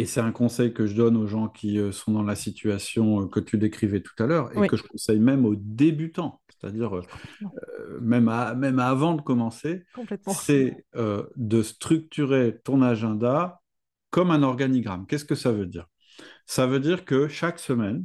[0.00, 3.22] et c'est un conseil que je donne aux gens qui euh, sont dans la situation
[3.22, 6.96] euh, que tu décrivais tout à l'heure, et que je conseille même aux débutants c'est-à-dire
[6.96, 7.02] euh,
[8.00, 9.84] même, même avant de commencer,
[10.26, 13.60] c'est euh, de structurer ton agenda
[14.10, 15.06] comme un organigramme.
[15.06, 15.86] Qu'est-ce que ça veut dire?
[16.46, 18.04] Ça veut dire que chaque semaine,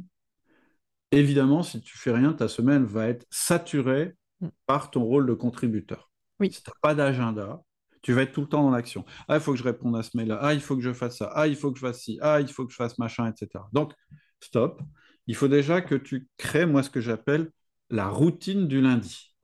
[1.10, 4.48] évidemment, si tu fais rien, ta semaine va être saturée mm.
[4.66, 6.10] par ton rôle de contributeur.
[6.40, 7.62] Si tu n'as pas d'agenda,
[8.06, 9.04] tu vas être tout le temps dans l'action.
[9.26, 10.38] Ah, il faut que je réponde à ce mail-là.
[10.40, 11.32] Ah, il faut que je fasse ça.
[11.34, 12.20] Ah, il faut que je fasse ci.
[12.22, 13.64] Ah, il faut que je fasse machin, etc.
[13.72, 13.94] Donc,
[14.38, 14.80] stop.
[15.26, 17.50] Il faut déjà que tu crées, moi, ce que j'appelle
[17.90, 19.34] la routine du lundi.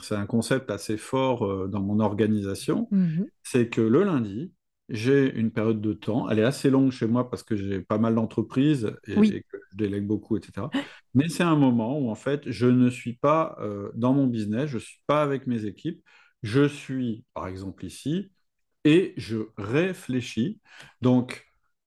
[0.00, 2.88] C'est un concept assez fort euh, dans mon organisation.
[2.90, 3.26] Mhm.
[3.42, 4.50] C'est que le lundi,
[4.88, 6.30] j'ai une période de temps.
[6.30, 9.76] Elle est assez longue chez moi parce que j'ai pas mal d'entreprises et, que je
[9.76, 10.68] délègue beaucoup, etc.
[11.12, 14.70] Mais c'est un moment où, en fait, je ne suis pas euh, dans mon business,
[14.70, 16.02] je ne suis pas avec mes équipes.
[16.46, 18.30] Je suis, par exemple, ici
[18.84, 20.60] et je réfléchis.
[21.00, 21.44] Donc,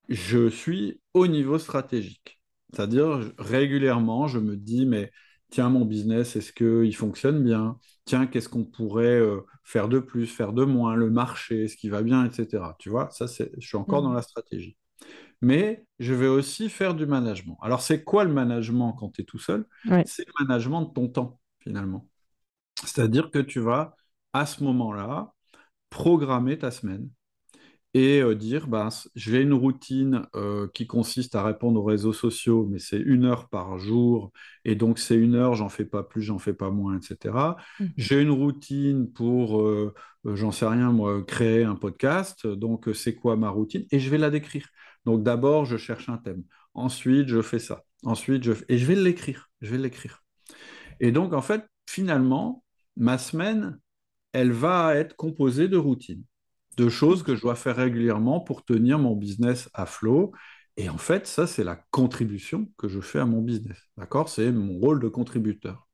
[0.10, 2.41] je suis au niveau stratégique.
[2.74, 5.14] C'est-à-dire, régulièrement, je me dis, mais
[5.49, 7.78] tiens, mon business, est-ce qu'il fonctionne bien?
[8.03, 10.93] Tiens, qu'est-ce qu'on pourrait euh, faire de plus, faire de moins?
[10.93, 12.76] Le marché, ce qui va bien, etc.
[12.80, 14.16] Tu vois, ça, je suis encore dans mmh.
[14.16, 14.76] la stratégie.
[15.41, 17.57] Mais je vais aussi faire du management.
[17.62, 19.66] Alors, c'est quoi le management quand tu es tout seul?
[20.05, 22.10] C'est le management de ton temps, finalement.
[22.84, 23.95] C'est-à-dire que tu vas,
[24.39, 25.33] à ce moment-là,
[25.89, 27.09] programmer ta semaine
[27.93, 32.67] et euh, dire bah, j'ai une routine euh, qui consiste à répondre aux réseaux sociaux,
[32.69, 34.31] mais c'est une heure par jour,
[34.63, 37.57] et donc c'est une heure, j'en fais pas plus, j'en fais pas moins, etc.
[37.79, 37.85] Mmh.
[37.97, 43.35] J'ai une routine pour, euh, j'en sais rien, moi, créer un podcast, donc c'est quoi
[43.35, 44.67] ma routine Et je vais la décrire.
[45.05, 46.43] Donc d'abord, je cherche un thème.
[46.73, 47.83] Ensuite, je fais ça.
[48.03, 48.53] Ensuite, je...
[48.69, 49.49] Et je vais l'écrire.
[49.61, 50.23] Je vais l'écrire.
[50.99, 52.63] Et donc, en fait, finalement,
[52.97, 53.79] ma semaine,
[54.34, 56.23] elle va être composée de routines
[56.77, 60.32] de choses que je dois faire régulièrement pour tenir mon business à flot.
[60.77, 63.77] Et en fait, ça, c'est la contribution que je fais à mon business.
[63.97, 64.30] D'accord?
[64.30, 65.88] C'est mon rôle de contributeur.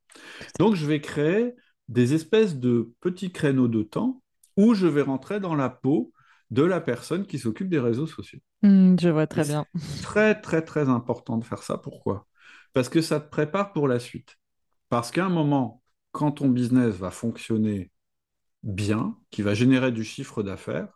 [0.58, 1.54] Donc, je vais créer
[1.88, 4.22] des espèces de petits créneaux de temps
[4.56, 6.12] où je vais rentrer dans la peau
[6.50, 8.38] de la personne qui s'occupe des réseaux sociaux.
[8.62, 9.66] Hmm, je vois très bien.
[10.02, 11.78] Très, très, très important de faire ça.
[11.78, 12.26] Pourquoi?
[12.72, 14.36] Parce que ça te prépare pour la suite.
[14.88, 15.82] Parce qu'à un moment,
[16.12, 17.90] quand ton business va fonctionner
[18.66, 20.88] bien, qui va générer du chiffre d'affaires,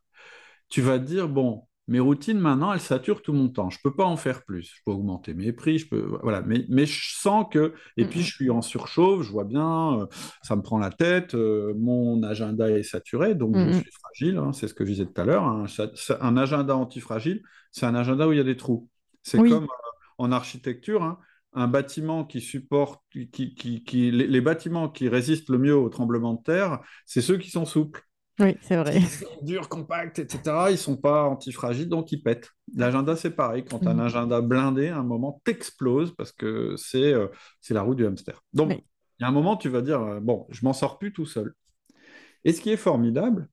[0.68, 3.70] tu vas te dire, bon, mes routines maintenant, elles saturent tout mon temps.
[3.70, 4.74] Je ne peux pas en faire plus.
[4.76, 6.42] Je peux augmenter mes prix, je peux, voilà.
[6.42, 10.06] Mais, mais je sens que, et puis je suis en surchauffe, je vois bien, euh,
[10.42, 14.36] ça me prend la tête, euh, mon agenda est saturé, donc je suis fragile.
[14.38, 15.44] Hein, c'est ce que je disais tout à l'heure.
[15.44, 15.64] Hein.
[16.20, 17.42] un agenda antifragile,
[17.72, 18.88] c'est un agenda où il y a des trous.
[19.22, 19.66] C'est comme, euh,
[20.18, 21.18] en architecture, hein,
[21.52, 26.42] un bâtiment qui supporte, qui, qui, les, bâtiments qui résistent le mieux au tremblement de
[26.42, 28.02] terre, c'est ceux qui sont souples.
[28.38, 28.96] Oui, c'est vrai.
[28.98, 30.40] Ils sont durs, compacts, etc.
[30.70, 32.50] Ils sont pas antifragiles, donc ils pètent.
[32.74, 33.64] L'agenda, c'est pareil.
[33.64, 34.00] Quand tu as un mm.
[34.00, 37.26] agenda blindé, à un moment, t'exploses parce que c'est euh,
[37.60, 38.42] c'est la roue du hamster.
[38.54, 41.12] Donc, il y a un moment, tu vas dire, euh, bon, je m'en sors plus
[41.12, 41.52] tout seul.
[42.44, 43.48] Et ce qui est formidable,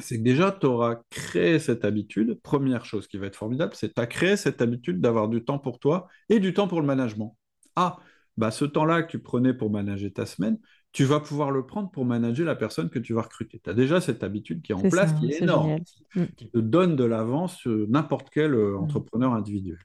[0.00, 2.38] c'est que déjà, tu auras créé cette habitude.
[2.42, 5.44] Première chose qui va être formidable, c'est que tu as créé cette habitude d'avoir du
[5.44, 7.36] temps pour toi et du temps pour le management.
[7.76, 7.98] Ah,
[8.36, 10.58] bah ce temps-là que tu prenais pour manager ta semaine,
[10.92, 13.60] tu vas pouvoir le prendre pour manager la personne que tu vas recruter.
[13.62, 15.78] Tu as déjà cette habitude qui est en place, qui est, énorme,
[16.14, 16.24] mm.
[16.36, 18.76] qui, te donne de l'avance sur n'importe quel euh, mm.
[18.76, 19.78] entrepreneur individuel.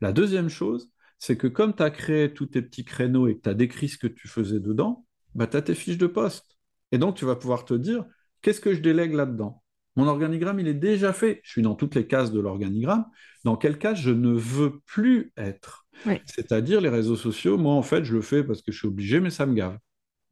[0.00, 3.42] La deuxième chose, c'est que comme tu as créé tous tes petits créneaux et que
[3.42, 6.56] tu as décrit ce que tu faisais dedans, bah, tu as tes fiches de poste.
[6.92, 8.04] Et donc, tu vas pouvoir te dire,
[8.42, 9.62] Qu'est-ce que je délègue là-dedans?
[9.96, 11.40] Mon organigramme, il est déjà fait.
[11.42, 13.06] Je suis dans toutes les cases de l'organigramme.
[13.44, 15.86] Dans quel cas je ne veux plus être?
[16.26, 19.18] C'est-à-dire les réseaux sociaux, moi, en fait, je le fais parce que je suis obligé,
[19.18, 19.76] mais ça me gave.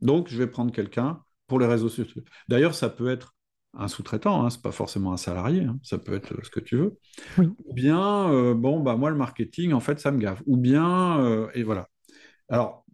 [0.01, 2.23] Donc, je vais prendre quelqu'un pour les réseaux sociaux.
[2.49, 3.35] D'ailleurs, ça peut être
[3.75, 6.61] un sous-traitant, hein, ce n'est pas forcément un salarié, hein, ça peut être ce que
[6.61, 6.99] tu veux.
[7.39, 10.41] Ou bien, euh, bon, bah, moi, le marketing, en fait, ça me gave.
[10.47, 11.89] Ou bien, euh, et voilà.
[12.49, 12.87] Alors,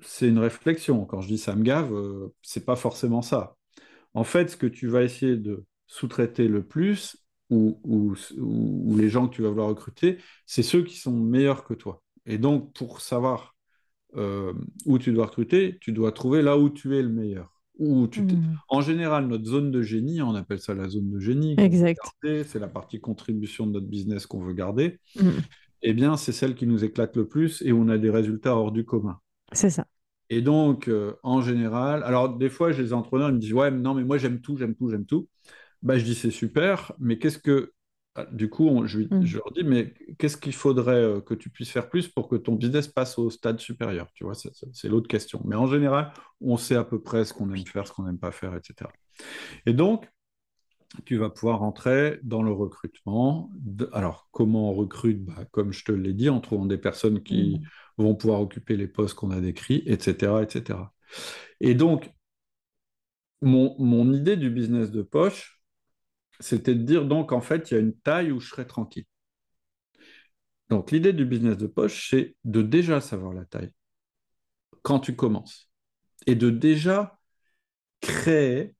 [0.00, 1.04] c'est une réflexion.
[1.04, 3.56] Quand je dis ça me gave, ce euh, c'est pas forcément ça
[4.14, 8.14] en fait, ce que tu vas essayer de sous-traiter le plus, ou,
[8.96, 12.02] les gens que tu vas vouloir recruter, c'est ceux qui sont meilleurs que toi.
[12.26, 13.54] Et donc, pour savoir
[14.16, 14.52] euh,
[14.86, 17.50] où tu dois recruter, tu dois trouver là où tu es le meilleur.
[17.78, 18.56] Où tu hmm.
[18.68, 21.56] En général, notre zone de génie, on appelle ça la zone de génie.
[21.58, 22.00] Exact.
[22.22, 25.00] C'est la partie contribution de notre business qu'on veut garder.
[25.20, 25.30] Hmm.
[25.82, 28.56] Eh bien, c'est celle qui nous éclate le plus et où on a des résultats
[28.56, 29.18] hors du commun.
[29.52, 29.86] C'est ça.
[30.34, 33.70] Et donc, euh, en général, alors des fois, j'ai des entrepreneurs ils me disent Ouais,
[33.70, 35.28] non, mais moi, j'aime tout, j'aime tout, j'aime tout.
[35.80, 37.72] Bah, je dis C'est super, mais qu'est-ce que.
[38.16, 38.86] Ah, du coup, mm.
[38.86, 42.34] je, leur dis Mais qu'est-ce qu'il faudrait euh, que tu puisses faire plus pour que
[42.34, 44.08] ton business passe au stade supérieur?
[44.12, 45.40] Tu vois, c'est l'autre question.
[45.44, 48.18] Mais en général, on sait à peu près ce qu'on aime faire, ce qu'on n'aime
[48.18, 48.90] pas faire, etc.
[49.66, 50.10] Et donc,
[51.04, 53.52] tu vas pouvoir rentrer dans le recrutement.
[53.92, 55.24] Alors, comment on recrute?
[55.24, 57.66] Bah, Comme je te l'ai dit, en trouvant des personnes qui mm.
[57.98, 60.78] Vont pouvoir occuper les postes qu'on a décrits, etc., etc.
[61.60, 62.12] Et donc,
[63.42, 65.60] mon, mon, idée du business de poche,
[66.40, 69.06] c'était de dire, donc, en fait, il y a une taille où je serai tranquille.
[70.70, 73.70] Donc, l'idée du business de poche, c'est de déjà savoir la taille
[74.82, 75.70] quand tu commences
[76.26, 77.18] et de déjà
[78.00, 78.74] créer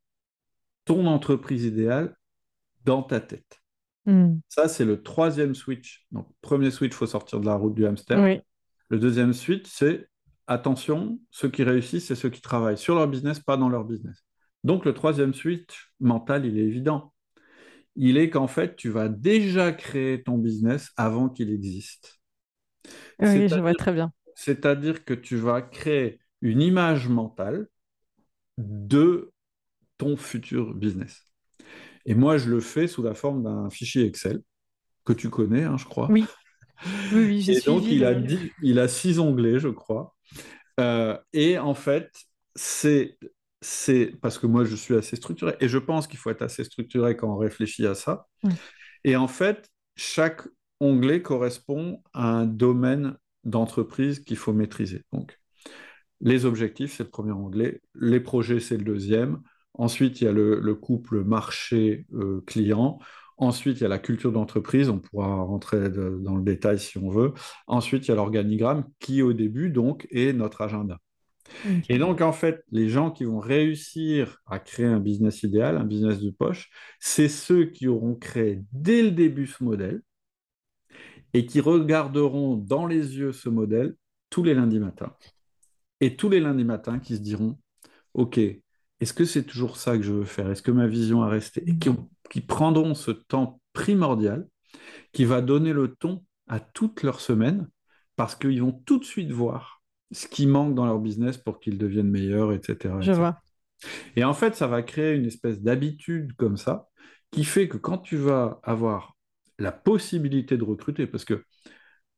[0.84, 2.16] ton entreprise idéale
[2.84, 3.60] dans ta tête.
[4.06, 4.36] Hmm.
[4.48, 6.06] Ça, c'est le troisième switch.
[6.10, 8.42] Donc, premier switch, il faut sortir de la route du hamster.
[8.95, 10.07] Le deuxième switch, c'est
[10.47, 14.24] attention, ceux qui réussissent, c'est ceux qui travaillent sur leur business, pas dans leur business.
[14.62, 17.12] Donc, le troisième switch mental, il est évident.
[17.97, 22.20] Il est qu'en fait, tu vas déjà créer ton business avant qu'il existe.
[23.18, 24.12] Oui, je vois très bien.
[24.36, 27.66] C'est-à-dire que tu vas créer une image mentale
[28.59, 29.32] de
[29.99, 31.26] ton futur business.
[32.07, 34.40] Et moi, je le fais sous la forme d'un fichier Excel
[35.05, 36.09] que tu connais, hein, je crois.
[36.12, 36.26] Oui.
[37.12, 38.14] Oui, oui Et donc, il, a
[38.62, 40.14] il a six onglets, je crois.
[40.81, 42.11] Euh, et en fait,
[42.55, 43.18] c'est
[43.61, 46.64] c'est parce que moi, je suis assez structuré et je pense qu'il faut être assez
[46.64, 48.27] structuré quand on réfléchit à ça.
[49.05, 50.43] Et en fait, chaque
[50.81, 55.03] onglet correspond à un domaine d'entreprise qu'il faut maîtriser.
[55.12, 55.39] Donc,
[56.20, 57.81] les objectifs, c'est le premier onglet.
[57.95, 59.41] Les projets, c'est le deuxième.
[59.75, 62.99] Ensuite, il y a le, couple marché-client.
[63.01, 63.05] Euh,
[63.37, 67.09] Ensuite, il y a la culture d'entreprise, on pourra rentrer dans le détail si on
[67.09, 67.32] veut.
[67.66, 71.01] Ensuite, il y a l'organigramme qui, au début, donc, est notre agenda.
[71.89, 75.85] Et donc, en fait, les gens qui vont réussir à créer un business idéal, un
[75.85, 76.70] business de poche,
[77.01, 80.03] c'est ceux qui auront créé dès le début ce modèle
[81.32, 83.97] et qui regarderont dans les yeux ce modèle
[84.30, 85.14] tous les lundis matins.
[86.01, 87.59] Et tous les lundis matins qui se diront,
[88.14, 88.41] OK,
[89.05, 90.50] est-ce que c'est toujours ça que je veux faire?
[90.50, 91.62] Est-ce que ma vision a resté?
[91.66, 94.48] Et qui, prendront ce temps primordial
[95.12, 97.68] qui va donner le ton à toute leur semaine
[98.16, 101.76] parce qu'ils vont tout de suite voir ce qui manque dans leur business pour qu'ils
[101.76, 102.94] deviennent meilleurs, etc.
[103.00, 103.42] Je vois.
[104.16, 106.88] Et en fait, ça va créer une espèce d'habitude comme ça
[107.30, 109.18] qui fait que quand tu vas avoir
[109.59, 111.44] la possibilité de recruter, parce que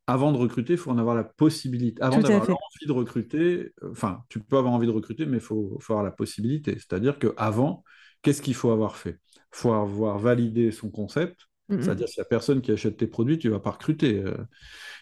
[0.07, 2.01] avant de recruter, il faut en avoir la possibilité.
[2.03, 5.43] Avant d'avoir envie de recruter, euh, enfin, tu peux avoir envie de recruter, mais il
[5.43, 6.75] faut, avoir la possibilité.
[6.75, 7.83] C'est-à-dire qu'avant,
[8.23, 9.19] qu'est-ce qu'il faut avoir fait?
[9.35, 11.41] Il faut avoir validé son concept.
[11.69, 14.21] C'est-à-dire, s'il n'y a personne qui achète tes produits, tu ne vas pas recruter.
[14.21, 14.37] Euh.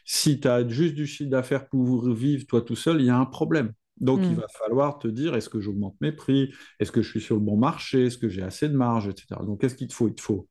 [0.06, 3.18] si tu as juste du chiffre d'affaires pour vivre toi tout seul, il y a
[3.18, 3.74] un problème.
[4.00, 4.36] Donc, il mm.
[4.36, 6.54] va falloir te dire est-ce que j'augmente mes prix?
[6.80, 8.06] Est-ce que je suis sur le bon marché?
[8.06, 9.08] Est-ce que j'ai assez de marge?
[9.08, 9.26] Etc.
[9.42, 10.08] Donc, qu'est-ce qu'il te faut?
[10.08, 10.48] Il te faut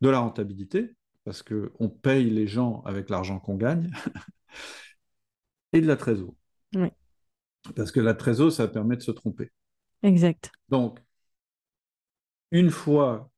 [0.00, 0.94] de la rentabilité,
[1.30, 3.92] parce qu'on paye les gens avec l'argent qu'on gagne,
[5.72, 6.34] et de la trésor.
[6.74, 6.88] Oui.
[7.76, 9.52] Parce que la trésor, ça permet de se tromper.
[10.02, 10.50] Exact.
[10.70, 10.98] Donc,
[12.50, 13.30] une fois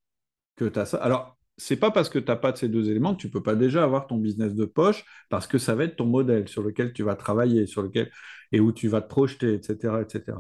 [0.57, 2.89] que tu as ça, alors, c'est pas parce que tu n'as pas de ces deux
[2.89, 5.85] éléments que tu peux pas déjà avoir ton business de poche, parce que ça va
[5.85, 8.11] être ton modèle sur lequel tu vas travailler, sur lequel
[8.53, 10.39] et où tu vas te projeter, etc., etc.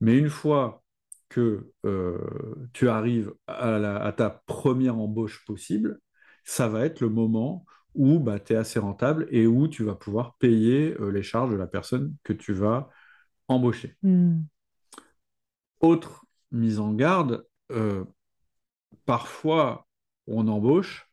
[0.00, 0.82] Mais une fois
[1.28, 6.00] que euh, tu arrives à, ta première embauche possible,
[6.46, 9.94] ça va être le moment où bah, tu es assez rentable et où tu vas
[9.94, 12.88] pouvoir payer euh, les charges de la personne que tu vas
[13.48, 13.96] embaucher.
[14.02, 14.42] Hmm.
[15.80, 18.04] Autre mise en garde, euh,
[19.04, 19.86] parfois
[20.26, 21.10] on embauche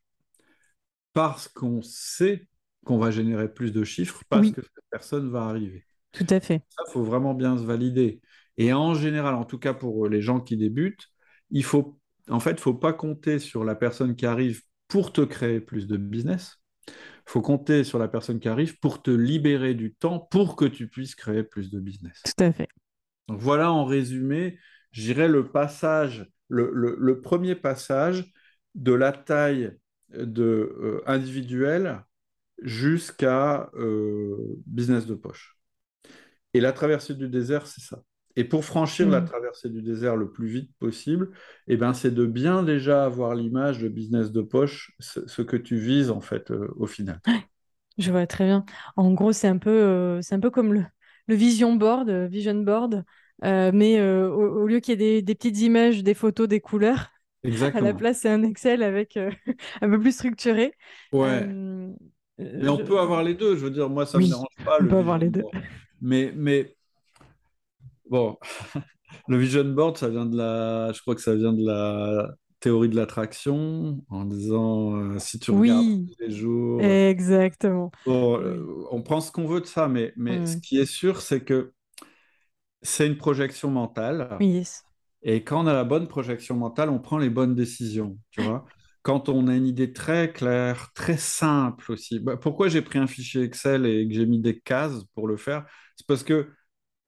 [1.13, 2.47] parce qu'on sait
[2.85, 5.85] qu'on va générer plus de chiffres parce que cette personne va arriver.
[6.11, 6.63] Tout à fait.
[6.69, 8.21] Ça, faut vraiment bien se valider.
[8.57, 11.07] Et en général, en tout cas pour les gens qui débutent,
[11.49, 14.61] il faut, en fait, faut pas compter sur la personne qui arrive
[14.93, 16.59] pour te créer plus de business.
[16.87, 16.93] Il
[17.25, 20.87] faut compter sur la personne qui arrive pour te libérer du temps pour que tu
[20.87, 22.21] puisses créer plus de business.
[22.23, 22.67] Tout à fait.
[23.27, 24.59] Donc voilà en résumé,
[24.91, 28.31] j'irai le passage, le, premier passage
[28.75, 29.75] de la taille
[30.09, 32.03] de, euh, individuelle
[32.61, 34.37] jusqu'à euh,
[34.67, 35.57] business de poche.
[36.53, 38.03] Et la traversée du désert, c'est ça.
[38.35, 39.25] Et pour franchir la mm.
[39.25, 41.31] traversée du désert le plus vite possible,
[41.67, 45.77] eh ben, c'est de bien déjà avoir l'image de business de poche, ce, que tu
[45.77, 47.19] vises en fait euh, au final.
[47.97, 48.65] Je vois très bien.
[48.95, 50.83] En gros, c'est un peu, euh, c'est un peu comme le,
[51.27, 53.03] le vision board, euh, vision board,
[53.43, 57.09] mais au, lieu qu'il y ait des, petites images, des photos, des couleurs,
[57.43, 57.83] Exactement.
[57.83, 59.17] à la place, c'est un Excel avec
[59.81, 60.73] un peu plus structuré.
[61.11, 61.45] Ouais.
[61.45, 63.57] mais on peut avoir les deux.
[63.57, 64.77] Je veux dire, moi, ça ne me dérange pas.
[64.79, 65.43] On peut avoir les deux.
[66.01, 66.73] Mais, mais
[68.13, 68.37] bon,
[69.27, 72.87] le vision board, ça vient de la, je crois que ça vient de la théorie
[72.87, 76.81] de l'attraction, en disant euh, si tu regardes tous les jours.
[76.81, 77.91] Exactement.
[78.07, 81.43] Euh, on prend ce qu'on veut de ça, mais, mais ce qui est sûr, c'est
[81.43, 81.73] que
[82.81, 84.37] c'est une projection mentale.
[84.39, 84.63] Oui.
[85.23, 88.65] Et quand on a la bonne projection mentale, on prend les bonnes décisions, tu vois
[89.03, 92.19] quand on a une idée très claire, très simple aussi.
[92.19, 95.35] Bah, pourquoi j'ai pris un fichier Excel et que j'ai mis des cases pour le
[95.35, 95.65] faire?
[95.97, 96.47] C'est parce que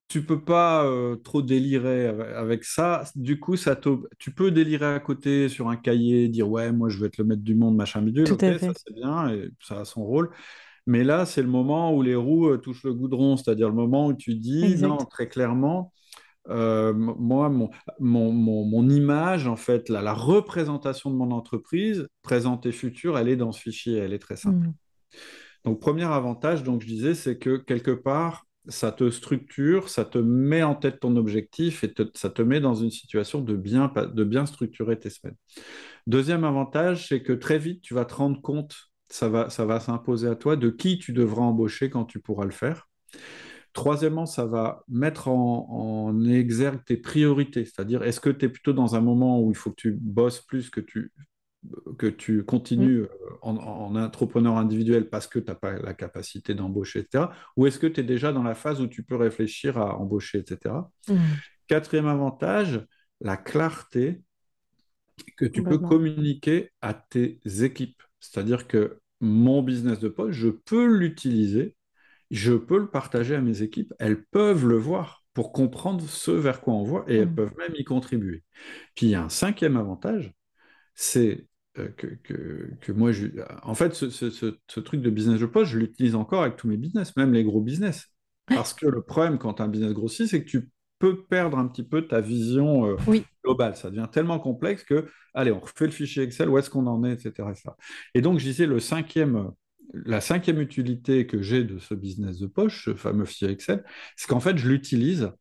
[0.07, 3.03] tu peux pas euh, trop délirer avec ça.
[3.15, 3.79] Du coup, ça
[4.19, 7.25] tu peux délirer à côté sur un cahier, dire ouais, moi je vais être le
[7.25, 8.25] maître du monde, machin bidule.
[8.25, 10.29] Tout ça c'est bien et ça a son rôle.
[10.87, 14.07] Mais là, c'est le moment où les roues euh, touchent le goudron, c'est-à-dire le moment
[14.07, 15.91] où tu dis non très clairement
[16.49, 22.71] euh, moi, mon, mon, image, en fait, la, la, représentation de mon entreprise, présente et
[22.71, 24.67] future, elle est dans ce fichier, elle est très simple.
[24.67, 24.73] Mm.
[25.65, 30.17] Donc, premier avantage, donc je disais, c'est que quelque part, ça te structure, ça te
[30.17, 34.99] met en tête ton objectif et ça te met dans une situation de bien, structurer
[34.99, 35.35] tes semaines.
[36.07, 38.75] Deuxième avantage, c'est que très vite, tu vas te rendre compte,
[39.09, 42.45] ça va, ça va s'imposer à toi, de qui tu devras embaucher quand tu pourras
[42.45, 42.87] le faire.
[43.73, 48.95] Troisièmement, ça va mettre en, exergue tes priorités, c'est-à-dire est-ce que tu es plutôt dans
[48.95, 51.11] un moment où il faut que tu bosses plus, que tu,
[51.97, 53.07] que tu continues euh,
[53.41, 57.25] en, entrepreneur individuel parce que tu n'as pas la capacité d'embaucher, etc.
[57.57, 60.39] Ou est-ce que tu es déjà dans la phase où tu peux réfléchir à embaucher,
[60.39, 60.75] etc.
[61.07, 61.15] Mm.
[61.67, 62.85] Quatrième avantage,
[63.21, 64.21] la clarté
[65.37, 68.01] que tu peux communiquer à tes équipes.
[68.19, 71.75] C'est-à-dire que mon business de poste, je peux l'utiliser
[72.31, 76.61] je peux le partager à mes équipes, elles peuvent le voir pour comprendre ce vers
[76.61, 77.35] quoi on voit et elles mm.
[77.35, 78.43] peuvent même y contribuer.
[78.95, 80.33] Puis il y a un cinquième avantage,
[80.95, 81.47] c'est
[81.77, 81.89] euh,
[82.81, 83.27] que, moi, je,
[83.63, 87.15] en fait, ce, truc de business de poste, je l'utilise encore avec tous mes business,
[87.15, 88.07] même les gros business.
[88.47, 90.69] Parce que le problème quand un business grossit, c'est que tu
[90.99, 92.95] peux perdre un petit peu ta vision euh,
[93.43, 93.75] globale.
[93.75, 97.03] Ça devient tellement complexe que, allez, on refait le fichier Excel, où est-ce qu'on en
[97.03, 97.49] est, etc.
[98.13, 99.51] Et donc, je disais, le cinquième
[99.93, 103.83] la cinquième utilité que j'ai de ce business de poche, ce fameux fichier Excel,
[104.15, 105.31] c'est qu'en fait, je l'utilise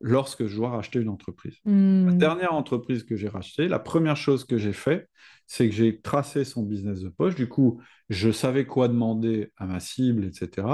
[0.00, 1.56] lorsque je dois racheter une entreprise.
[1.64, 2.18] La hmm.
[2.18, 5.08] dernière entreprise que j'ai rachetée, la première chose que j'ai fait,
[5.46, 7.34] c'est que j'ai tracé son business de poche.
[7.34, 10.66] Du coup, je savais quoi demander à ma cible, etc.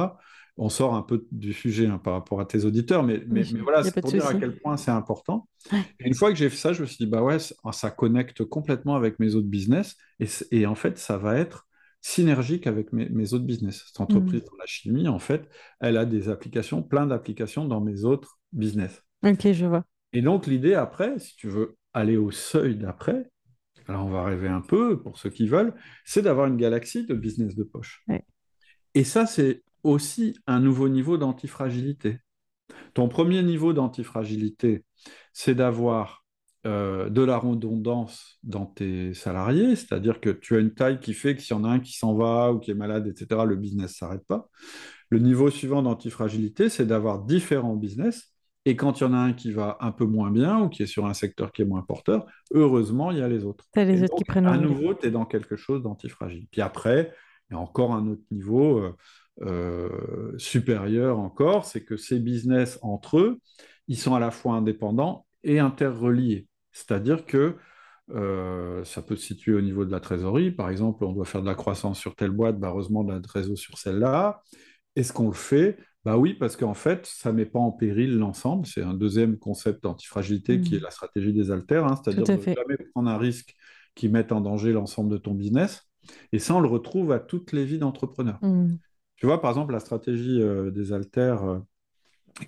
[0.57, 3.83] On sort un peu du sujet hein, par rapport à tes auditeurs, mais, mais, voilà,
[3.83, 5.49] c'est pour dire à quel point c'est important.
[6.01, 8.95] une fois que j'ai fait ça, je me suis dit, bah ouais, ça connecte complètement
[8.95, 9.97] avec mes autres business.
[10.51, 11.66] et en fait, ça va être
[12.03, 13.85] synergique avec mes, autres business.
[13.87, 14.47] Cette entreprise mm.
[14.47, 15.49] dans la chimie, en fait,
[15.81, 19.03] elle a des applications, plein d'applications dans mes autres business.
[19.25, 19.85] Ok, je vois.
[20.12, 23.31] Et donc, l'idée après, si tu veux aller au seuil d'après,
[23.87, 27.14] alors on va rêver un peu pour ceux qui veulent, c'est d'avoir une galaxie de
[27.14, 28.05] business de poche.
[28.95, 32.18] Et ça, c'est aussi un nouveau niveau d'antifragilité.
[32.95, 34.85] Ton premier niveau d'antifragilité,
[35.33, 36.25] c'est d'avoir
[36.64, 41.41] de la redondance dans tes salariés, c'est-à-dire que tu as une taille qui fait que
[41.41, 43.93] s'il y en a un qui s'en va ou qui est malade, etc., le business
[43.93, 44.49] ne s'arrête pas.
[45.09, 48.30] Le niveau suivant d'antifragilité, c'est d'avoir différents business.
[48.66, 50.82] Et quand il y en a un qui va un peu moins bien ou qui
[50.82, 53.64] est sur un secteur qui est moins porteur, heureusement, il y a les autres.
[53.72, 56.46] Tu les autres qui prennent À nouveau, tu es dans quelque chose d'antifragile.
[56.50, 57.14] Puis après,
[57.48, 58.96] il y a encore un autre niveau euh,
[59.42, 63.40] euh, supérieur encore, c'est que ces business entre eux,
[63.88, 66.46] ils sont à la fois indépendants et interreliés.
[66.72, 67.56] C'est-à-dire que
[68.11, 70.50] euh, ça peut se situer au niveau de la trésorerie.
[70.50, 73.20] Par exemple, on doit faire de la croissance sur telle boîte, bah, heureusement de la
[73.20, 74.42] trésorerie sur celle-là.
[74.96, 78.16] Est-ce qu'on le fait Bah oui, parce qu'en fait, ça ne met pas en péril
[78.16, 78.66] l'ensemble.
[78.66, 80.84] C'est un deuxième concept d'antifragilité qui est mmh.
[80.84, 83.55] la stratégie des alters, hein, c'est-à-dire de ne jamais prendre un risque
[83.94, 85.90] qui mette en danger l'ensemble de ton business.
[86.32, 88.38] Et ça, on le retrouve à toutes les vies d'entrepreneurs.
[88.42, 88.76] Mmh.
[89.16, 91.59] Tu vois, par exemple, la stratégie euh, des alters, euh,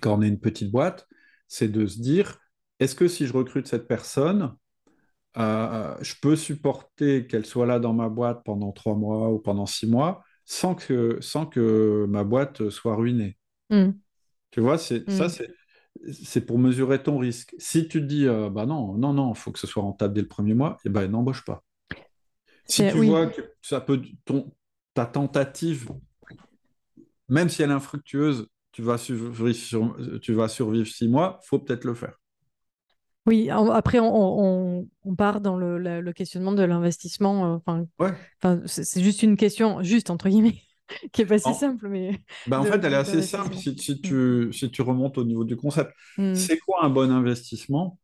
[0.01, 1.07] quand on est une petite boîte,
[1.47, 2.39] c'est de se dire,
[2.79, 4.55] est-ce que si je recrute cette personne,
[5.37, 9.67] euh, je peux supporter qu'elle soit là dans ma boîte pendant trois mois ou pendant
[9.67, 13.37] six mois sans que, sans que ma boîte soit ruinée?
[13.69, 13.91] Hmm.
[14.51, 16.11] Tu vois, c'est, ça, hmm.
[16.11, 17.55] c'est, pour mesurer ton risque.
[17.57, 20.13] Si tu te dis, euh, bah non, non, non, il faut que ce soit rentable
[20.13, 21.63] dès le premier mois, et eh ben n'embauche pas.
[22.65, 24.53] Si tu vois que ça peut, ton,
[24.93, 25.89] ta tentative,
[27.29, 31.83] même si elle est infructueuse, tu vas survivre, tu vas survivre six mois, faut peut-être
[31.83, 32.19] le faire.
[33.25, 34.87] Oui, après, on,
[35.17, 37.61] part dans le, questionnement de l'investissement.
[37.69, 37.83] Euh,
[38.41, 40.61] enfin, c'est juste une question, juste entre guillemets,
[41.11, 41.87] qui est pas si simple.
[41.89, 44.53] Mais bah, en fait, elle est assez simple si, si, tu, mm.
[44.53, 45.91] si tu remontes au niveau du concept.
[46.17, 46.35] Mm.
[46.35, 47.99] C'est quoi un bon investissement?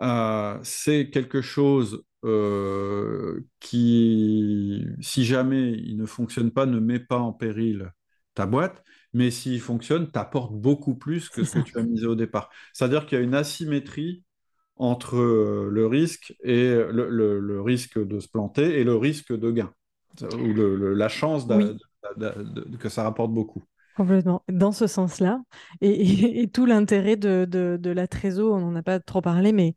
[0.00, 7.18] Euh, C'est quelque chose euh, qui, si jamais il ne fonctionne pas, ne met pas
[7.18, 7.90] en péril
[8.34, 12.14] ta boîte, mais s'il fonctionne, t'apporte beaucoup plus que ce que tu as misé au
[12.14, 12.50] départ.
[12.72, 14.24] C'est-à-dire qu'il y a une asymétrie
[14.76, 19.72] entre euh, le risque et le, risque de se planter et le risque de gain,
[20.22, 21.46] ou la chance
[22.78, 23.62] que ça rapporte beaucoup.
[23.96, 25.42] Complètement, dans ce sens-là.
[25.80, 29.74] Et, tout l'intérêt de, la trésor, on n'en a pas trop parlé, mais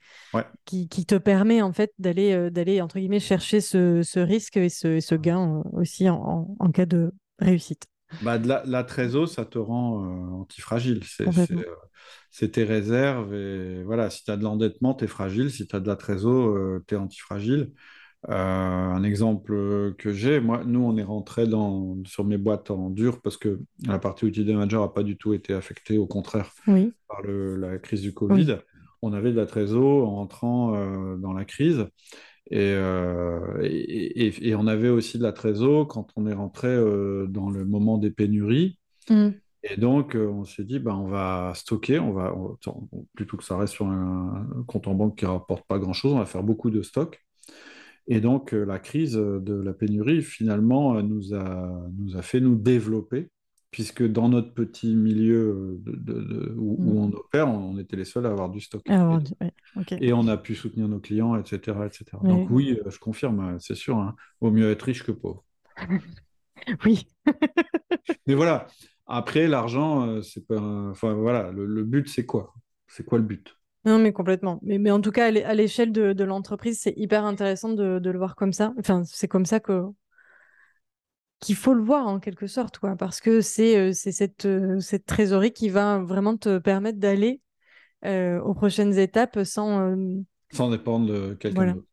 [0.65, 5.15] qui, te permet en fait d'aller, euh, d'aller entre guillemets, chercher ce, risque et ce,
[5.15, 7.85] gain euh, aussi en, cas de réussite.
[8.21, 11.01] Bah, la, la trésor, ça te rend antifragile.
[11.03, 11.25] C'est,
[12.33, 13.33] c'est tes réserves.
[13.33, 15.51] Et voilà, si tu as de l'endettement, tu es fragile.
[15.51, 17.71] Si tu as de la trésor, euh, tu es antifragile.
[18.29, 22.89] Euh, un exemple que j'ai, moi, nous, on est rentré dans, sur mes boîtes en
[22.89, 26.07] dur parce que la partie outil de manager n'a pas du tout été affectée, au
[26.07, 28.57] contraire, par la crise du Covid.
[29.01, 31.85] On avait de la trésor en entrant euh, dans la crise.
[32.51, 32.73] Et,
[33.61, 36.75] et, on avait aussi de la trésor quand on est rentré
[37.27, 38.77] dans le moment des pénuries.
[39.09, 39.29] Mm.
[39.63, 42.35] Et donc, euh, on s'est dit, bah, on va stocker, on va,
[43.15, 46.19] plutôt que ça reste sur un, compte en banque qui ne rapporte pas grand-chose, on
[46.19, 47.22] va faire beaucoup de stock.
[48.07, 52.39] Et donc, euh, la crise de la pénurie, finalement, euh, nous a, nous a fait
[52.39, 53.29] nous développer,
[53.71, 56.97] puisque dans notre petit milieu de, où, mmh.
[56.97, 58.81] on opère, on, était les seuls à avoir du stock.
[58.89, 59.19] Ah,
[59.99, 61.77] et, on a pu soutenir nos clients, etc.
[61.85, 62.05] etc.
[62.23, 65.43] Donc oui, je confirme, c'est sûr, hein, vaut mieux être riche que pauvre.
[66.85, 67.07] oui.
[68.27, 68.67] Mais voilà,
[69.05, 70.59] après, l'argent, euh, c'est pas.
[70.59, 72.53] Enfin, voilà, le, but, c'est quoi?
[72.87, 73.57] C'est quoi le but?
[73.85, 74.59] Non, mais complètement.
[74.63, 78.35] Mais, mais en tout cas, à l'échelle de, l'entreprise, c'est hyper intéressant de, le voir
[78.35, 78.73] comme ça.
[78.79, 79.83] Enfin, c'est comme ça que
[81.39, 85.05] qu'il faut le voir en quelque sorte, quoi, parce que c'est euh, cette, euh, cette
[85.05, 87.41] trésorerie qui va vraiment te permettre d'aller
[88.05, 89.95] aux prochaines étapes sans.
[90.51, 91.87] Sans dépendre de quelqu'un d'autre.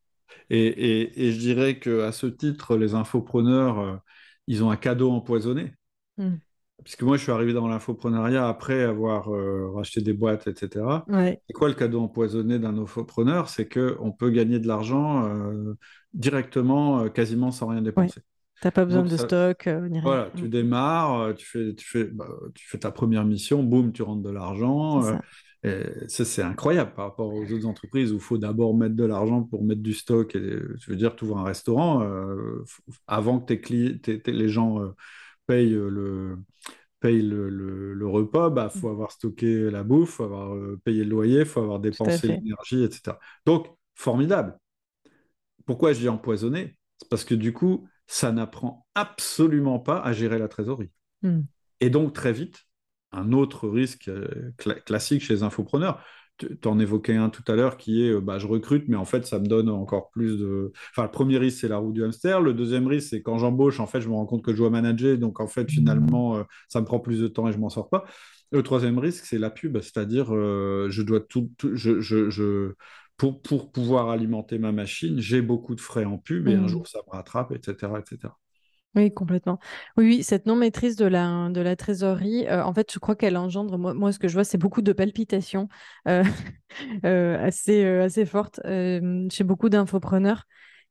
[0.50, 4.00] Et, et, je dirais qu'à ce titre, les infopreneurs,
[4.48, 5.72] ils ont un cadeau empoisonné.
[6.16, 6.36] Mmh
[6.84, 10.84] puisque moi je suis arrivé dans l'infoprenariat après avoir euh, racheté des boîtes, etc.
[11.08, 13.48] C'est quoi le cadeau empoisonné d'un infopreneur?
[13.48, 15.74] C'est qu'on peut gagner de l'argent euh,
[16.14, 18.20] directement, euh, quasiment sans rien dépenser.
[18.60, 20.02] Tu n'as pas besoin de stock, ni rien.
[20.02, 24.02] Voilà, tu démarres, tu fais, tu, fais, bah, tu fais ta première mission, boum, tu
[24.02, 25.02] rentres de l'argent.
[25.62, 29.42] Ça, c'est incroyable par rapport aux autres entreprises où il faut d'abord mettre de l'argent
[29.44, 30.34] pour mettre du stock.
[30.36, 32.06] Et, tu veux dire, tu ouvres un restaurant,
[33.06, 34.92] avant que tes, les gens
[35.50, 36.38] paye le,
[37.00, 38.92] paye le, repas, il bah, faut mm.
[38.92, 42.84] avoir stocké la bouffe, faut avoir euh, payé le loyer, il faut avoir dépensé l'énergie,
[42.84, 43.16] etc.
[43.46, 44.56] Donc, formidable.
[45.66, 46.78] Pourquoi je dis empoisonné?
[46.98, 50.90] C'est parce que du coup, ça n'apprend absolument pas à gérer la trésorerie.
[51.22, 51.40] Mm.
[51.80, 52.60] Et donc, très vite,
[53.10, 54.52] un autre risque euh,
[54.86, 56.04] classique chez les infopreneurs,
[56.60, 59.04] tu en évoquais un tout à l'heure qui est euh, bah, je recrute, mais en
[59.04, 60.72] fait, ça me donne encore plus de.
[60.92, 62.40] Enfin, le premier risque, c'est la roue du hamster.
[62.40, 64.70] Le deuxième risque, c'est quand j'embauche, en fait, je me rends compte que je dois
[64.70, 65.18] manager.
[65.18, 67.88] Donc, en fait, finalement, euh, ça me prend plus de temps et je m'en sors
[67.88, 68.04] pas.
[68.52, 71.50] Le troisième risque, c'est la pub, c'est-à-dire, euh, je dois tout.
[71.62, 72.72] je,
[73.16, 76.66] pour, pour pouvoir alimenter ma machine, j'ai beaucoup de frais en pub et un Mm.
[76.66, 78.32] jour ça me rattrape, etc., etc.
[78.96, 79.60] Oui, complètement.
[79.96, 83.36] Oui, oui, cette non-maîtrise de la, de la trésorerie, euh, en fait, je crois qu'elle
[83.36, 85.68] engendre, moi, moi, ce que je vois, c'est beaucoup de palpitations
[86.08, 86.24] euh,
[87.04, 88.60] euh, assez, assez fortes
[89.30, 90.44] chez beaucoup d'infopreneurs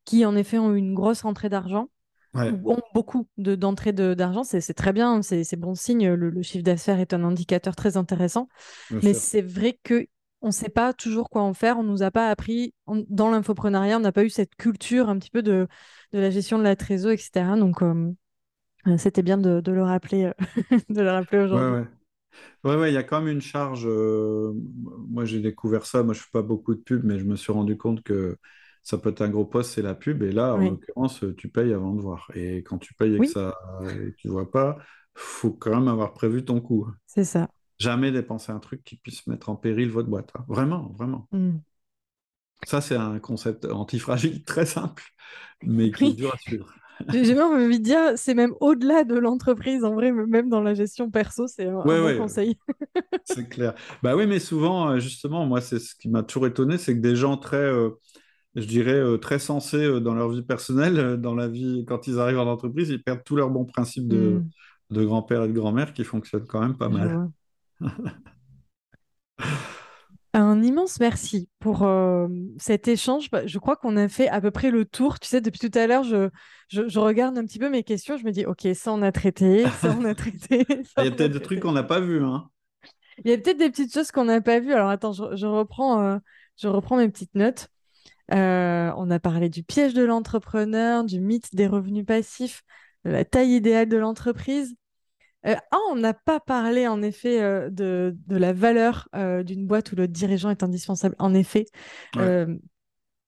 [0.06, 1.90] qui, en effet, ont une grosse rentrée d'argent
[2.34, 4.44] Ouais, ou ont beaucoup de, d'entrées de- d'argent.
[4.44, 6.08] C'est, c'est très bien, c'est, bon signe.
[6.14, 8.48] Le, le chiffre d'affaires est un indicateur très intéressant.
[8.90, 10.06] bien Mais c'est vrai que
[10.42, 11.78] on ne sait pas toujours quoi en faire.
[11.78, 15.18] On nous a pas appris on- dans l'infoprenariat, on n'a pas eu cette culture un
[15.18, 15.68] petit peu de,
[16.12, 17.56] de la gestion de la trésor, etc.
[17.56, 18.12] Donc, euh,
[18.88, 20.34] euh, c'était bien de, de le rappeler, euh,
[20.90, 21.78] de le rappeler Ouais, aujourd'hui.
[21.80, 21.84] ouais.
[22.64, 23.84] Ouais, ouais, il y a quand même une charge.
[23.86, 24.52] euh,
[25.08, 26.02] moi, j'ai découvert ça.
[26.04, 28.38] Moi, je fais pas beaucoup de pub, mais je me suis rendu compte que
[28.84, 30.22] ça peut être un gros poste, c'est la pub.
[30.22, 32.30] Et là, en Oui, l'occurrence, tu payes avant de voir.
[32.34, 34.78] Et quand tu payes et que oui, ça, et que tu vois pas,
[35.14, 36.86] faut quand même avoir prévu ton coup.
[37.06, 37.50] c'est ça.
[37.80, 40.30] Jamais dépenser un truc qui puisse mettre en péril votre boîte.
[40.38, 40.44] hein.
[40.48, 41.26] Vraiment, vraiment.
[41.32, 41.56] Mm.
[42.66, 45.02] Ça, c'est un concept antifragile très simple,
[45.62, 46.72] mais qui est dur à suivre.
[47.08, 50.74] j'ai même envie de dire, c'est même au-delà de l'entreprise, en vrai, même dans la
[50.74, 52.58] gestion perso, c'est un, bon ouais, conseil.
[53.24, 53.74] c'est clair.
[54.02, 57.00] Bah oui, mais souvent, euh, justement, moi, c'est ce qui m'a toujours étonné, c'est que
[57.00, 57.90] des gens très, euh,
[58.54, 62.18] je dirais, euh, très sensés euh, dans leur vie personnelle, dans la vie, quand ils
[62.18, 64.50] arrivent en entreprise, ils perdent tous leurs bons principes de, Mm,
[64.90, 67.30] de grand-père et de grand-mère qui fonctionnent quand même pas mal.
[70.32, 73.30] Un immense merci pour euh, cet échange.
[73.30, 75.18] Bah, Je crois qu'on a fait à peu près le tour.
[75.18, 76.30] Tu sais, depuis tout à l'heure, je,
[76.68, 78.16] je, je regarde un petit peu mes questions.
[78.16, 80.64] Je me dis, OK, ça on a traité, ça on a traité,
[80.94, 82.48] ça Il y a peut-être des trucs qu'on n'a pas vus, hein.
[83.24, 84.72] Il y a peut-être des petites choses qu'on n'a pas vues.
[84.72, 86.18] Alors attends, je, je reprends, euh,
[86.56, 87.68] je reprends mes petites notes.
[88.32, 92.62] Euh, on a parlé du piège de l'entrepreneur, du mythe des revenus passifs,
[93.04, 94.74] de la taille idéale de l'entreprise.
[95.46, 99.66] Euh, ah, on n'a pas parlé en effet euh, de, de la valeur euh, d'une
[99.66, 101.14] boîte où le dirigeant est indispensable.
[101.18, 101.66] En effet.
[102.16, 102.46] Ouais.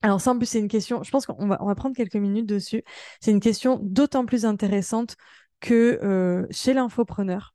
[0.02, 2.16] Alors ça, en plus, c'est une question, je pense qu'on va, on va prendre quelques
[2.16, 2.82] minutes dessus.
[3.20, 5.16] C'est une question d'autant plus intéressante
[5.60, 7.54] que chez l'infopreneur,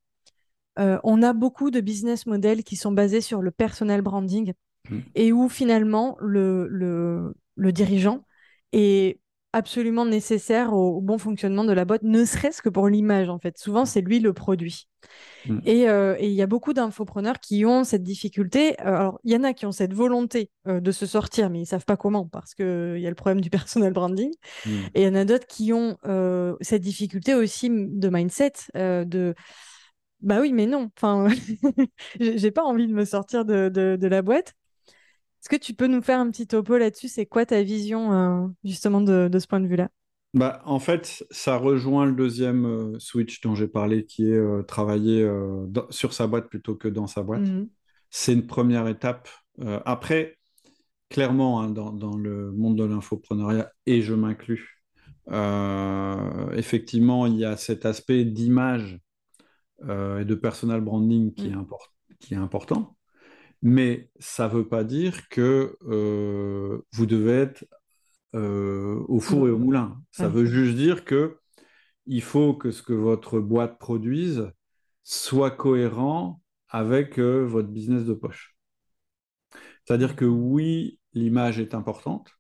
[0.78, 4.54] on a beaucoup de business models qui sont basés sur le personal branding
[4.90, 5.00] Mm.
[5.16, 8.26] et où finalement le, le, le dirigeant
[8.72, 9.20] est
[9.58, 13.40] absolument nécessaire au, au bon fonctionnement de la boîte, ne serait-ce que pour l'image en
[13.40, 13.58] fait.
[13.58, 14.88] Souvent, c'est lui le produit.
[15.48, 15.60] Mm.
[15.66, 18.80] Et euh, et il y a beaucoup d'infopreneurs qui ont cette difficulté.
[18.82, 21.62] Euh, alors, il y en a qui ont cette volonté euh, de se sortir, mais
[21.62, 24.32] ils savent pas comment parce qu'il y a le problème du personal branding.
[24.66, 24.70] Mm.
[24.94, 29.34] Et il y en a d'autres qui ont euh, cette difficulté aussi de mindset, de
[30.22, 30.90] bah oui, mais non.
[30.98, 31.28] Enfin,
[32.20, 34.54] j'ai j'ai pas envie de me sortir de, de, de la boîte.
[35.42, 37.08] Est-ce que tu peux nous faire un petit topo là-dessus?
[37.08, 39.90] C'est quoi ta vision euh, justement de, de ce point de vue-là?
[40.34, 44.62] Bah, en fait, ça rejoint le deuxième euh, switch dont j'ai parlé, qui est euh,
[44.64, 45.28] travailler
[45.68, 47.50] dans- sur sa boîte plutôt que dans sa boîte.
[47.50, 47.70] Mhm.
[48.12, 49.30] C'est une première étape.
[49.86, 50.38] Après,
[51.10, 54.84] clairement, hein, dans, dans le monde de l'infopreneuriat, et je m'inclus,
[56.56, 59.00] effectivement, il y a cet aspect d'image
[59.84, 62.98] et de personal branding qui est, import- qui est important.
[63.62, 67.66] Mais ça ne veut pas dire que euh, vous devez être
[68.36, 70.02] euh, au four et au moulin.
[70.12, 71.38] Ça veut juste dire que
[72.06, 74.52] il faut que ce que votre boîte produise
[75.04, 78.56] soit cohérent avec euh, votre business de poche.
[79.86, 82.37] C'est-à-dire que oui, l'image est importante.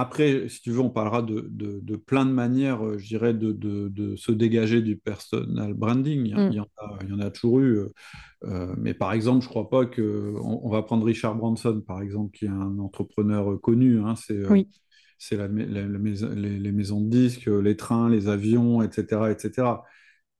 [0.00, 3.34] Après, si tu veux, on parlera de, de- de plein de manières, euh, je dirais,
[3.34, 6.20] de, se dégager du personal branding.
[6.24, 7.78] Il y, il y en a, il y en a toujours eu.
[7.78, 7.88] euh,
[8.44, 10.34] euh, mais par exemple, je ne crois pas que...
[10.40, 14.00] On, va prendre Richard Branson, par exemple, qui est un entrepreneur connu.
[14.00, 14.68] hein, c'est Oui.
[15.18, 18.82] c'est la mai- la- la maison- les, les maisons de disques, les trains, les avions,
[18.82, 19.82] etc., etc.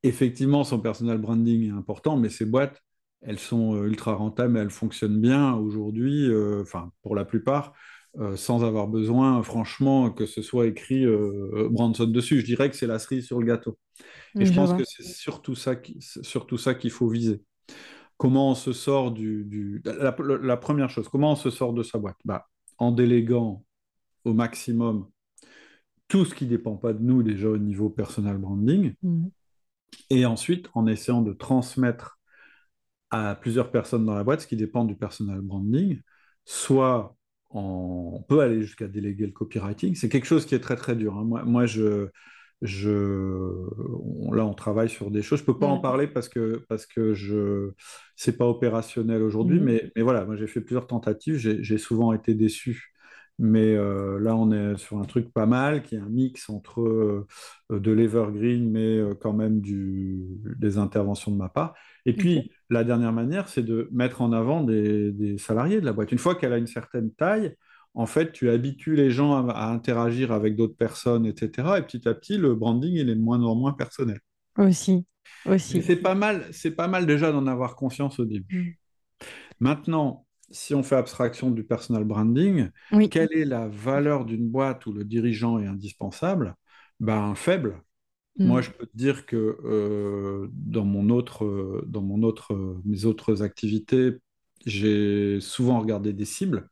[0.05, 2.81] Effectivement, son personal branding est important, mais ces boîtes,
[3.23, 7.75] elles sont ultra rentables, elles fonctionnent bien aujourd'hui, euh, enfin, pour la plupart,
[8.19, 12.41] euh, sans avoir besoin, franchement, que ce soit écrit euh, Branson dessus.
[12.41, 13.79] Je dirais que c'est la cerise sur le gâteau.
[14.39, 15.55] Et je Je pense que c'est surtout
[16.59, 17.43] ça qu'il faut viser.
[18.17, 19.45] Comment on se sort du...
[19.45, 22.17] du- La, la première chose, comment on se sort de sa boîte?
[22.25, 22.47] Bah,
[22.79, 23.65] en déléguant
[24.25, 25.09] au maximum
[26.09, 29.31] tout ce qui ne dépend pas de nous déjà au niveau personal branding, Mhm.
[30.11, 32.19] et ensuite en essayant de transmettre
[33.11, 36.03] à plusieurs personnes dans la boîte ce qui dépend du personal branding,
[36.47, 37.18] soit
[37.51, 41.17] on peut aller jusqu'à déléguer le copywriting, c'est quelque chose qui est très très dur.
[41.17, 41.25] hein.
[41.25, 42.09] Moi, moi, je,
[42.63, 42.91] je,
[44.05, 46.87] on- là on travaille sur des choses, je peux pas en parler parce que parce
[46.87, 47.73] que je
[48.17, 49.65] c'est pas opérationnel aujourd'hui, Mhm.
[49.65, 52.93] mais, mais voilà, moi j'ai fait plusieurs tentatives, j'ai souvent été déçu
[53.39, 56.83] Mais euh, là, on est sur un truc pas mal, qui est un mix entre
[56.83, 57.27] euh,
[57.71, 60.25] de l'evergreen, mais euh, quand même du,
[60.59, 61.75] des interventions de ma part.
[62.05, 65.93] Et puis, la dernière manière, c'est de mettre en avant des, des, salariés de la
[65.93, 66.11] boîte.
[66.11, 67.55] Une fois qu'elle a une certaine taille,
[67.95, 71.79] en fait, tu habitues les gens à, à interagir avec d'autres personnes, etc.
[71.79, 74.19] Et petit à petit, le branding, il est de moins en moins personnel.
[74.57, 75.07] Aussi,
[75.47, 75.81] aussi.
[75.83, 78.81] C'est pas mal, c'est pas mal déjà d'en avoir confiance au début.
[79.21, 79.25] Mm.
[79.61, 82.71] Maintenant, si on fait abstraction du personal branding,
[83.11, 86.55] quelle est la valeur d'une boîte où le dirigeant est indispensable?
[87.01, 87.83] Ben faible.
[88.39, 88.47] Mm.
[88.47, 93.43] Moi, je peux te dire que euh, dans mon autre, dans mon autre, mes autres
[93.43, 94.19] activités,
[94.67, 96.69] j'ai souvent regardé des cibles.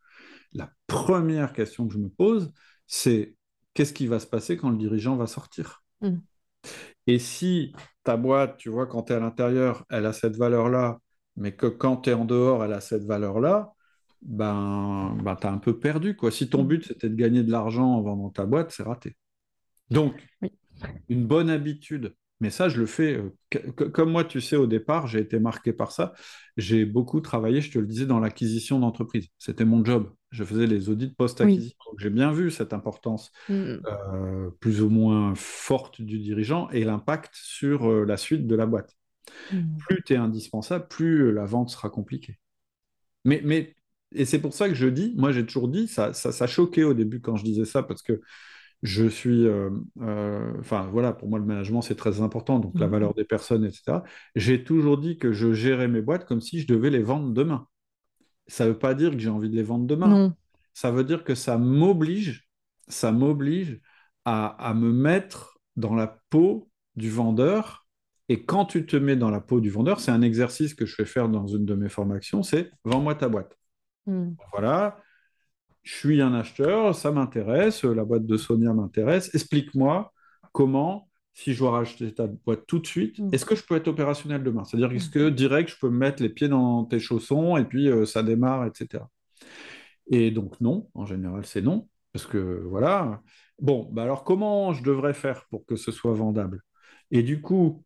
[0.52, 2.52] La première question que je me pose,
[2.86, 3.36] c'est
[3.74, 5.84] qu'est-ce qui va se passer quand le dirigeant va sortir?
[6.00, 6.16] Mm.
[7.06, 7.72] Et si
[8.02, 10.98] ta boîte, tu vois, quand tu es à l'intérieur, elle a cette valeur-là,
[11.36, 13.72] mais que quand tu es en dehors, elle a cette valeur-là,
[14.22, 16.16] ben, ben tu as un peu perdu.
[16.16, 16.30] Quoi.
[16.30, 19.16] Si ton but, c'était de gagner de l'argent en vendant ta boîte, c'est raté.
[19.90, 20.14] Donc,
[21.08, 25.06] une bonne habitude, mais ça, je le fais, euh, comme moi, tu sais, au départ,
[25.06, 26.12] j'ai été marqué par ça.
[26.56, 29.28] J'ai beaucoup travaillé, je te le disais, dans l'acquisition d'entreprise.
[29.38, 30.12] C'était mon job.
[30.30, 31.78] Je faisais les audits post-acquisition.
[31.98, 33.54] J'ai bien vu cette importance mm.
[33.54, 38.66] euh, plus ou moins forte du dirigeant et l'impact sur euh, la suite de la
[38.66, 38.95] boîte.
[39.52, 39.76] Mm.
[39.78, 42.38] Plus tu es indispensable, plus la vente sera compliquée.
[43.24, 43.74] Mais, mais
[44.14, 46.84] et c'est pour ça que je dis, moi j'ai toujours dit, ça, ça, ça choquait
[46.84, 48.20] au début quand je disais ça, parce que
[48.82, 49.70] je suis, euh,
[50.00, 52.90] euh, enfin voilà, pour moi le management c'est très important, donc la mmh.
[52.90, 54.02] valeur des personnes, etc.
[54.34, 57.66] J'ai toujours dit que je gérais mes boîtes comme si je devais les vendre demain.
[58.46, 60.34] Ça ne veut pas dire que j'ai envie de les vendre demain.
[60.72, 62.48] Ça veut dire que ça m'oblige,
[62.86, 63.80] ça m'oblige
[64.24, 67.85] à, à, me mettre dans la peau du vendeur.
[68.28, 70.94] Et quand tu te mets dans la peau du vendeur, c'est un exercice que je
[70.94, 73.56] fais faire dans une de mes formations, c'est vends-moi ta boîte.
[74.06, 74.30] Mmh.
[74.52, 74.98] Voilà,
[75.86, 80.12] je suis un acheteur, ça m'intéresse, la boîte de Sonia m'intéresse, explique-moi
[80.50, 83.28] comment, si je dois racheter ta boîte tout de suite, mm.
[83.32, 84.64] est-ce que je peux être opérationnel demain?
[84.64, 88.04] C'est-à-dire, est-ce que direct, je peux mettre les pieds dans tes chaussons et puis euh,
[88.04, 89.04] ça démarre, etc.
[90.10, 93.22] Et donc, non, en général, c'est non, parce que voilà.
[93.60, 96.62] Bon, bah alors comment je devrais faire pour que ce soit vendable?
[97.12, 97.84] Et du coup,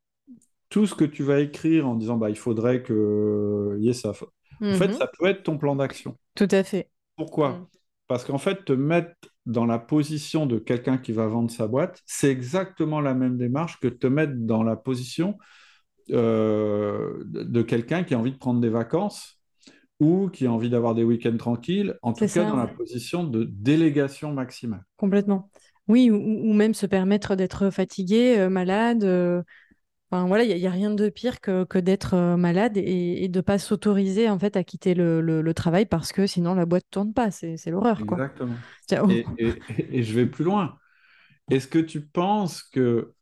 [0.70, 4.10] tout ce que tu vas écrire en disant, bah, il faudrait que y ait ça.
[4.10, 4.98] En fait, mm-hmm.
[4.98, 6.16] ça peut être ton plan d'action.
[6.34, 6.88] Tout à fait.
[7.16, 7.66] Pourquoi mm.
[8.08, 9.14] Parce qu'en fait, te mettre
[9.46, 13.78] dans la position de quelqu'un qui va vendre sa boîte, c'est exactement la même démarche
[13.78, 15.38] que te mettre dans la position
[16.10, 19.40] euh, de quelqu'un qui a envie de prendre des vacances
[20.00, 23.44] ou qui a envie d'avoir des week-ends tranquilles, en tout cas dans la position de
[23.44, 24.82] délégation maximale.
[24.96, 25.50] Complètement.
[25.88, 29.42] Oui, ou, même se permettre d'être fatigué, euh, malade, euh,
[30.10, 33.58] voilà, il n'y a, rien de pire que, d'être euh, malade et, de ne pas
[33.58, 37.30] s'autoriser en fait à quitter le, travail parce que sinon la boîte ne tourne pas.
[37.30, 38.00] C'est l'horreur.
[38.00, 38.56] Exactement.
[39.08, 40.78] Et, je vais plus loin.
[41.50, 43.12] Est-ce que tu penses que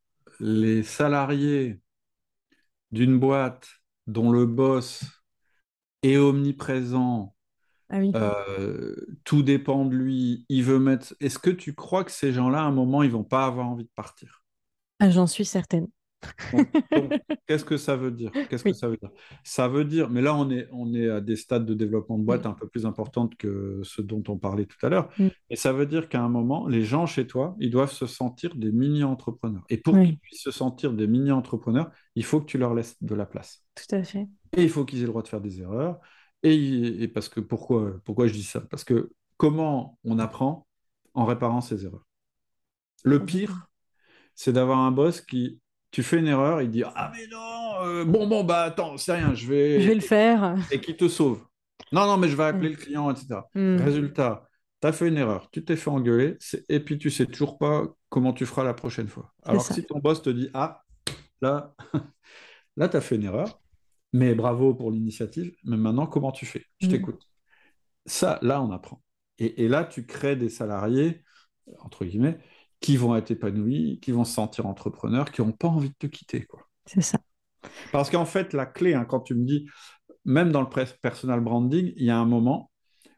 [0.40, 1.80] les salariés
[2.90, 3.68] d'une boîte
[4.06, 5.04] dont le boss
[6.02, 7.34] est omniprésent,
[7.90, 8.94] ah euh,
[9.24, 11.14] tout dépend de lui, il veut mettre.
[11.20, 13.84] Est-ce que tu crois que ces gens-là, à un moment, ils vont pas avoir envie
[13.84, 14.42] de partir?
[15.00, 15.88] Ah, J'en suis certaine.
[17.46, 18.30] Qu'est-ce que ça veut dire?
[18.48, 19.10] Qu'est-ce que ça veut dire?
[19.44, 22.24] Ça veut dire, mais là on est, on est à des stades de développement de
[22.24, 22.48] boîte mm.
[22.48, 25.10] un peu plus importantes que ce dont on parlait tout à l'heure.
[25.18, 25.28] Mm.
[25.50, 28.56] Et ça veut dire qu'à un moment, les gens chez toi, ils doivent se sentir
[28.56, 29.64] des mini-entrepreneurs.
[29.68, 33.14] Et pour qu'ils puissent se sentir des mini-entrepreneurs, il faut que tu leur laisses de
[33.14, 33.64] la place.
[33.74, 34.26] Tout à fait.
[34.56, 36.00] Et il faut qu'ils aient le droit de faire des erreurs.
[36.42, 38.60] Et, et parce que pourquoi, pourquoi je dis ça?
[38.60, 40.66] Parce que comment on apprend
[41.14, 42.06] en réparant ses erreurs?
[43.04, 43.68] Le pire,
[44.34, 45.60] c'est d'avoir un boss qui
[45.98, 49.14] tu fais une erreur, il dit Ah, mais non, euh, bon, bon, bah attends, c'est
[49.14, 49.80] rien, je vais.
[49.80, 50.54] Je vais le faire.
[50.70, 51.44] Et qui te sauve.
[51.90, 53.40] Non, non, mais je vais appeler le client, etc.
[53.56, 53.78] Hmm.
[53.78, 54.46] Résultat,
[54.80, 56.38] tu as fait une erreur, tu t'es fait engueuler,
[56.68, 59.32] et puis tu sais toujours pas comment tu feras la prochaine fois.
[59.42, 60.84] Alors si ton boss te dit Ah,
[61.40, 61.74] là,
[62.76, 63.60] là, tu as fait une erreur,
[64.12, 66.64] mais bravo pour l'initiative, mais maintenant, comment tu fais?
[66.80, 66.90] Je hmm.
[66.90, 67.22] t'écoute.
[68.06, 69.02] Ça, là, on apprend.
[69.38, 71.24] et là, tu crées des salariés,
[71.80, 72.38] entre guillemets,
[72.80, 76.06] qui vont être épanouis, qui vont se sentir entrepreneurs, qui n'ont pas envie de te
[76.06, 76.46] quitter.
[76.86, 77.18] C'est ça.
[77.92, 79.66] Parce qu'en fait, la clé, hein, quand tu me dis,
[80.24, 80.68] même dans le
[81.00, 82.70] personal branding, il y a un moment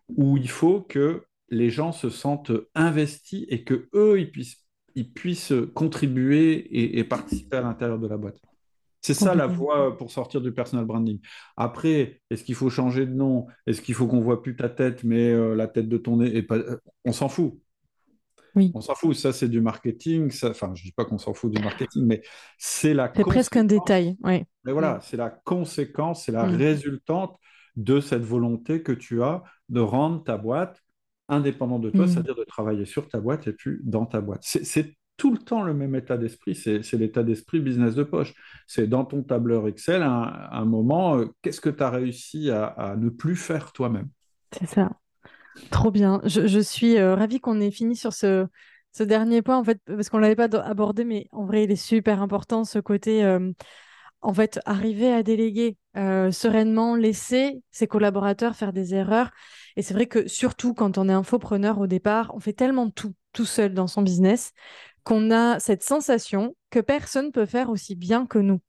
[0.09, 4.65] où il faut que les gens se sentent investis et que eux, ils puissent,
[4.95, 8.41] ils puissent contribuer et, participer à l'intérieur de la boîte.
[9.03, 11.21] C'est ça la voie pour sortir du personal branding.
[11.57, 13.47] Après, est-ce qu'il faut changer de nom?
[13.67, 16.37] Est-ce qu'il faut qu'on voit plus ta tête, mais euh, la tête de ton nez
[16.37, 16.59] et pas...
[17.05, 17.59] On s'en fout.
[18.75, 20.33] On s'en fout, ça c'est du marketing.
[20.45, 22.23] Enfin, je dis pas qu'on s'en fout du marketing, mais
[22.59, 23.13] c'est la.
[23.15, 24.45] C'est presque un détail, oui.
[24.65, 25.01] Mais voilà, mm.
[25.03, 26.57] c'est la conséquence, c'est la mm.
[26.57, 27.37] résultante
[27.77, 30.83] de cette volonté que tu as de rendre ta boîte
[31.29, 34.41] indépendant de toi, c'est-à-dire de travailler sur ta boîte et puis dans ta boîte.
[34.43, 38.35] C'est tout le temps le même état d'esprit, c'est l'état d'esprit business de poche.
[38.67, 42.97] C'est dans ton tableur Excel, un, un moment, euh, qu'est-ce que tu as réussi à,
[42.99, 44.09] ne plus faire toi-même?
[44.51, 44.91] C'est ça.
[45.71, 46.21] Trop bien.
[46.25, 48.47] Je, suis euh, ravie qu'on ait fini sur ce,
[48.99, 51.77] dernier point, en fait, parce qu'on ne l'avait pas abordé, mais en vrai, il est
[51.77, 53.53] super important, ce côté, euh,
[54.21, 59.31] en fait, arriver à déléguer sereinement, laisser ses collaborateurs faire des erreurs.
[59.77, 63.15] Et c'est vrai que surtout quand on est infopreneur au départ, on fait tellement tout
[63.33, 64.53] tout seul dans son business
[65.05, 68.61] qu'on a cette sensation que personne peut faire aussi bien que nous.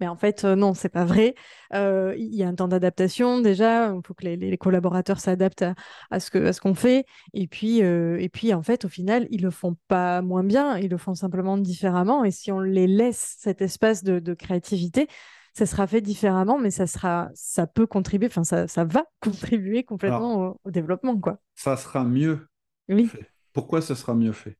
[0.00, 1.34] Mais en fait, euh, non, c'est pas vrai.
[1.72, 3.92] Euh, il y a un temps d'adaptation déjà.
[3.94, 5.64] Il faut que les, collaborateurs s'adaptent
[6.10, 7.06] à, ce que, ce qu'on fait.
[7.32, 10.76] Et puis, euh, et puis, en fait, au final, ils le font pas moins bien.
[10.78, 12.24] Ils le font simplement différemment.
[12.24, 15.08] Et si on les laisse cet espace de, créativité,
[15.54, 18.26] ça sera fait différemment, mais ça sera, ça peut contribuer.
[18.26, 21.38] Enfin, ça, ça va contribuer complètement au, développement, quoi.
[21.54, 22.48] Ça sera mieux.
[22.88, 23.06] Oui.
[23.06, 23.30] Fait.
[23.52, 24.58] Pourquoi ça sera mieux fait?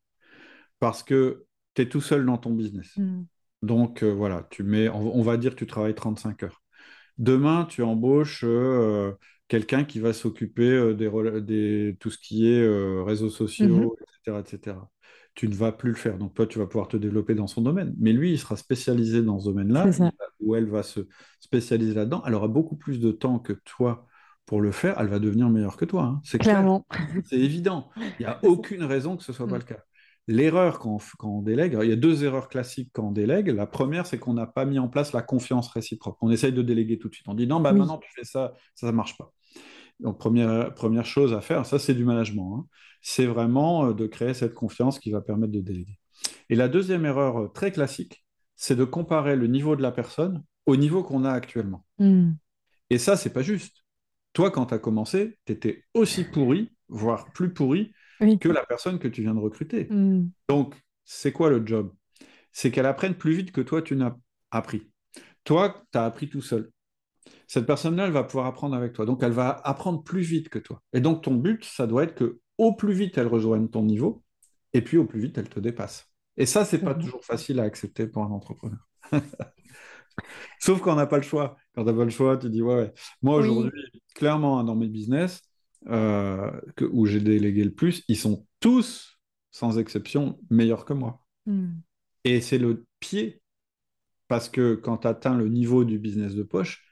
[0.78, 1.44] Parce que
[1.74, 2.96] tu es tout seul dans ton business.
[2.96, 3.24] Mm.
[3.66, 6.62] Donc euh, voilà, tu mets, on, va dire que tu travailles 35 heures.
[7.18, 9.12] Demain, tu embauches euh,
[9.48, 14.40] quelqu'un qui va s'occuper euh, des, tout ce qui est réseaux sociaux, etc., mm-hmm.
[14.40, 14.76] etc.
[15.34, 16.16] Tu ne vas plus le faire.
[16.16, 17.94] Donc toi, tu vas pouvoir te développer dans son domaine.
[17.98, 19.90] Mais lui, il sera spécialisé dans ce domaine-là,
[20.40, 21.00] ou elle va se
[21.40, 22.22] spécialiser là-dedans.
[22.24, 24.06] Elle aura beaucoup plus de temps que toi
[24.46, 26.04] pour le faire, elle va devenir meilleure que toi.
[26.04, 26.20] Hein.
[26.22, 26.86] C'est clairement.
[27.24, 27.90] C'est évident.
[27.96, 29.58] Il n'y a aucune raison que ce ne soit pas mm.
[29.58, 29.82] le cas.
[30.28, 33.48] L'erreur quand, on délègue, il y a deux erreurs classiques quand on délègue.
[33.48, 36.18] La première, c'est qu'on n'a pas mis en place la confiance réciproque.
[36.20, 37.28] On essaye de déléguer tout de suite.
[37.28, 39.32] On dit non, bah, maintenant tu fais ça, ça ne marche pas.
[40.00, 42.66] Donc, première, première chose à faire, ça c'est du management, hein.
[43.00, 45.98] c'est vraiment euh, de créer cette confiance qui va permettre de déléguer.
[46.50, 48.26] Et la deuxième erreur euh, très classique,
[48.56, 51.84] c'est de comparer le niveau de la personne au niveau qu'on a actuellement.
[51.98, 52.32] Hmm.
[52.90, 53.84] Et ça, c'est pas juste.
[54.32, 58.98] Toi, quand tu as commencé, tu étais aussi pourri, voire plus pourri que la personne
[58.98, 59.86] que tu viens de recruter.
[59.90, 60.28] Hmm.
[60.48, 60.74] Donc,
[61.04, 61.92] c'est quoi le job?
[62.52, 64.16] C'est qu'elle apprenne plus vite que toi, tu n'as
[64.50, 64.90] appris.
[65.44, 66.70] Toi, tu as appris tout seul.
[67.46, 69.06] Cette personne-là, elle va pouvoir apprendre avec toi.
[69.06, 70.82] Donc, elle va apprendre plus vite que toi.
[70.92, 74.24] Et donc, ton but, ça doit être que au plus vite, elle rejoigne ton niveau,
[74.72, 76.08] et puis au plus vite, elle te dépasse.
[76.36, 77.02] Et ça, c'est pas hmm.
[77.02, 78.78] toujours facile à accepter pour un entrepreneur.
[80.60, 81.56] Sauf quand on n'a pas le choix.
[81.74, 83.82] Quand tu n'as pas le choix, tu dis, ouais, moi aujourd'hui,
[84.14, 85.42] clairement, dans mes business,
[85.88, 86.50] euh,
[86.90, 89.18] où j'ai délégué le plus, ils sont tous,
[89.50, 91.24] sans exception, meilleurs que moi.
[91.46, 91.74] Hmm.
[92.24, 93.40] Et c'est le pied,
[94.28, 96.84] parce que quand tu atteins le niveau du business de poche,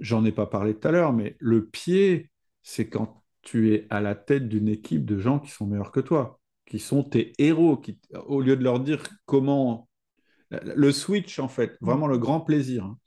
[0.00, 2.30] j'en ai pas parlé tout à l'heure, mais le pied,
[2.62, 6.00] c'est quand tu es à la tête d'une équipe de gens qui sont meilleurs que
[6.00, 9.88] toi, qui sont tes héros, qui, au lieu de leur dire comment...
[10.50, 12.98] Le switch, en fait, vraiment le grand plaisir, hein,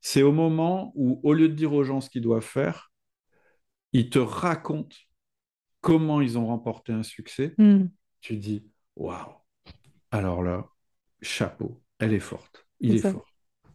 [0.00, 2.92] c'est au moment où, au lieu de dire aux gens ce qu'ils doivent faire,
[3.96, 4.96] ils te racontent
[5.80, 7.54] comment ils ont remporté un succès.
[7.56, 7.86] Hmm.
[8.20, 9.32] Tu dis, waouh,
[10.10, 10.66] alors là,
[11.22, 13.26] chapeau, elle est forte, il est, fort.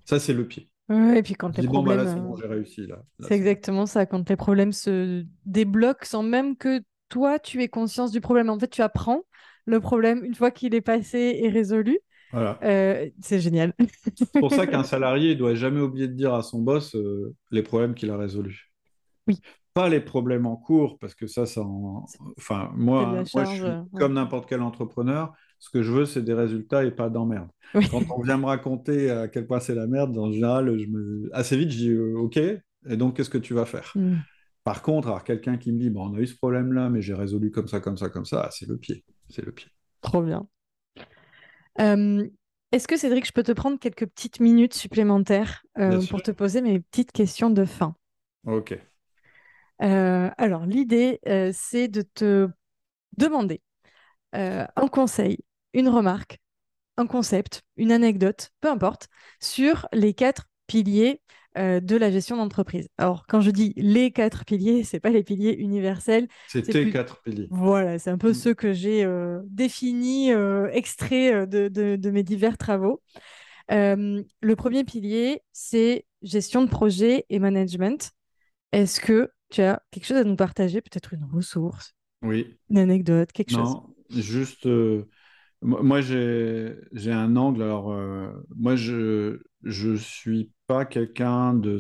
[0.06, 0.70] Ça, c'est le pied.
[0.90, 2.00] et puis quand les bah problèmes.
[2.08, 3.04] Euh, j'ai réussi là.
[3.20, 4.06] c'est exactement ça.
[4.06, 8.50] Quand les problèmes se débloquent sans même que toi, tu aies conscience du problème.
[8.50, 9.24] En fait, tu apprends
[9.66, 12.00] le problème une fois qu'il est passé et résolu.
[12.32, 12.60] Voilà.
[12.64, 13.74] Euh, c'est génial.
[14.16, 17.34] c'est pour ça qu'un salarié ne doit jamais oublier de dire à son boss euh,
[17.50, 18.72] les problèmes qu'il a résolus.
[19.28, 19.40] Oui
[19.74, 21.62] pas les problèmes en cours, parce que ça, ça
[22.38, 25.34] enfin, moi, moi je suis comme n'importe quel entrepreneur.
[25.60, 27.50] Ce que je veux, c'est des résultats et pas d'emmerde.
[27.92, 31.30] Quand on vient me raconter à quel point c'est la merde, en général, je me...
[31.34, 32.62] assez vite, je dis euh, OK, et
[32.98, 33.92] donc qu'est-ce que tu vas faire?
[33.96, 34.18] Hmm.
[34.64, 37.14] Par contre, alors quelqu'un qui me dit bon, on a eu ce problème-là, mais j'ai
[37.14, 39.04] résolu comme ça, comme ça, comme ça, c'est le pied.
[39.30, 39.70] C'est le pied.
[40.02, 40.48] Trop bien.
[41.80, 42.28] Euh,
[42.72, 46.62] est-ce que Cédric, je peux te prendre quelques petites minutes supplémentaires euh, pour te poser
[46.62, 47.96] mes petites questions de fin?
[48.46, 48.78] Ok.
[49.82, 52.48] Euh, alors, l'idée, euh, c'est de te
[53.18, 53.62] demander
[54.36, 55.40] euh, un conseil,
[55.74, 56.40] une remarque,
[56.98, 59.08] un concept, une anecdote, peu importe,
[59.40, 61.22] sur les quatre piliers
[61.58, 62.88] de la gestion d'entreprise.
[62.98, 66.30] Alors, quand je dis les quatre piliers, c'est pas les piliers universels.
[66.48, 67.50] C'est tes quatre piliers.
[67.52, 68.36] Voilà, c'est un peu mm.
[68.36, 69.06] ceux que j'ai
[69.48, 70.32] définis,
[70.72, 73.02] extraits de, de, mes divers travaux.
[73.70, 78.12] le premier pilier, c'est gestion de projet et management.
[78.72, 82.58] Est-ce que tu as quelque chose à nous partager, peut-être une ressource, oui.
[82.70, 83.76] une anecdote, quelque chose?
[83.76, 85.08] Non, juste, euh,
[85.62, 86.76] moi j'ai
[87.08, 87.62] un angle.
[87.62, 91.78] Alors, euh, moi je je suis pas quelqu'un de.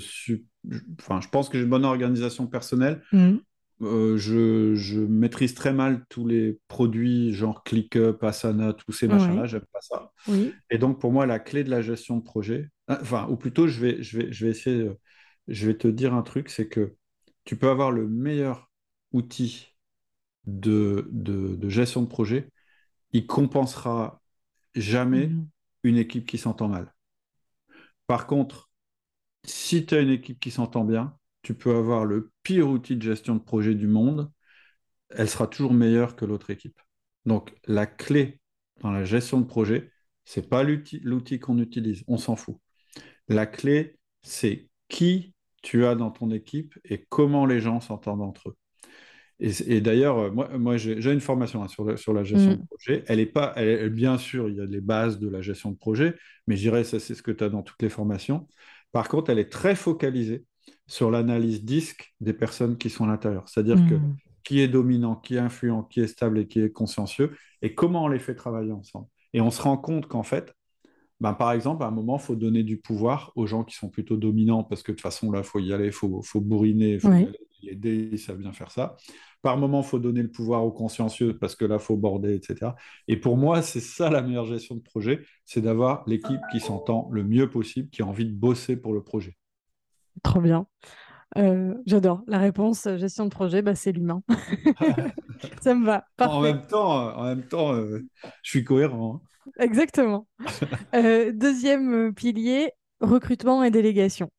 [0.99, 3.01] Enfin, je pense que j'ai une bonne organisation personnelle.
[3.11, 3.37] Mmh.
[3.83, 9.47] Euh, je, je, maîtrise très mal tous les produits genre ClickUp, Asana, tous ces machins-là,
[9.47, 10.11] j'aime pas ça.
[10.27, 10.53] Oui.
[10.69, 13.79] Et donc pour moi, la clé de la gestion de projet, enfin, ou plutôt, je
[13.79, 14.91] vais, je vais, je vais essayer,
[15.47, 16.93] je vais te dire un truc, c'est que
[17.43, 18.71] tu peux avoir le meilleur
[19.11, 19.75] outil
[20.45, 22.49] de, de, gestion de projet,
[23.11, 24.21] il compensera
[24.75, 25.47] jamais mhm.
[25.83, 26.93] une équipe qui s'entend mal.
[28.07, 28.69] Par contre,
[29.43, 33.01] si tu as une équipe qui s'entend bien, tu peux avoir le pire outil de
[33.01, 34.31] gestion de projet du monde,
[35.09, 36.79] elle sera toujours meilleure que l'autre équipe.
[37.25, 38.39] Donc la clé
[38.81, 39.91] dans la gestion de projet,
[40.25, 42.57] c'est pas l'outil qu'on utilise, on s'en fout.
[43.27, 48.49] La clé, c'est qui tu as dans ton équipe et comment les gens s'entendent entre
[48.49, 48.57] eux.
[49.43, 52.57] Et, d'ailleurs, euh, moi, moi j'ai une formation hein, sur, la, sur, la, gestion mm.
[52.57, 53.03] de projet.
[53.07, 55.77] Elle est pas, elle, bien sûr, il y a les bases de la gestion de
[55.77, 56.15] projet,
[56.45, 58.47] mais je dirais ça, c'est ce que tu as dans toutes les formations.
[58.91, 60.45] Par contre, elle est très focalisée
[60.85, 63.49] sur l'analyse disque des personnes qui sont à l'intérieur.
[63.49, 64.15] C'est-à-dire que mm.
[64.43, 68.03] qui est dominant, qui est influent, qui est stable et qui est consciencieux, et comment
[68.03, 69.07] on les fait travailler ensemble.
[69.33, 70.53] Et on se rend compte qu'en fait,
[71.21, 73.89] ben, par exemple, à un moment, il faut donner du pouvoir aux gens qui sont
[73.89, 76.41] plutôt dominants, parce que de toute façon, là, il faut y aller, il faut, faut,
[76.41, 78.97] bourriner, il faut y aider, ils savent bien faire ça.
[79.43, 82.33] Par moment, il faut donner le pouvoir aux consciencieux, parce que là, il faut border,
[82.33, 82.71] etc.
[83.07, 87.07] Et pour moi, c'est ça la meilleure gestion de projet, c'est d'avoir l'équipe qui s'entend
[87.11, 89.37] le mieux possible, qui a envie de bosser pour le projet.
[90.23, 90.65] Trop bien.
[91.37, 92.23] Euh, j'adore.
[92.25, 94.23] La réponse euh, gestion de projet, bah, c'est l'humain.
[95.61, 96.03] ça me va.
[96.19, 98.01] En même temps, euh, en même temps je
[98.41, 99.21] suis cohérent.
[99.59, 100.27] Exactement.
[100.93, 104.29] deuxième pilier, recrutement et délégation.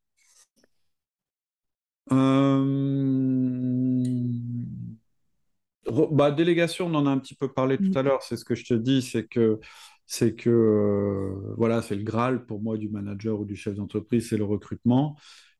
[6.13, 7.97] Bah, délégation, on en a un petit peu parlé tout mm.
[7.97, 8.23] à l'heure.
[8.23, 9.59] C'est ce que je te dis, c'est que
[10.07, 14.37] c'est que voilà, c'est le Graal pour moi du manager ou du chef d'entreprise, c'est
[14.37, 15.17] le recrutement.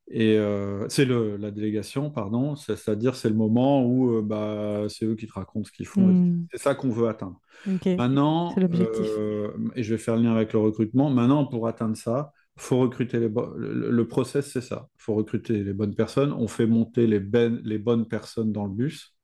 [0.09, 5.15] Et euh, c'est la délégation, pardon, c'est-à-dire c'est le moment où euh, bah, c'est eux
[5.15, 6.05] qui te racontent ce qu'ils font.
[6.05, 6.45] Hmm.
[6.51, 7.39] C'est ça qu'on veut atteindre.
[7.65, 12.33] Maintenant, euh, et je vais faire le lien avec le recrutement, maintenant pour atteindre ça,
[12.57, 14.87] faut recruter les le, le, process, c'est ça.
[14.99, 16.33] Il faut recruter les bonnes personnes.
[16.33, 19.15] On fait monter les, ben, les bonnes personnes dans le bus.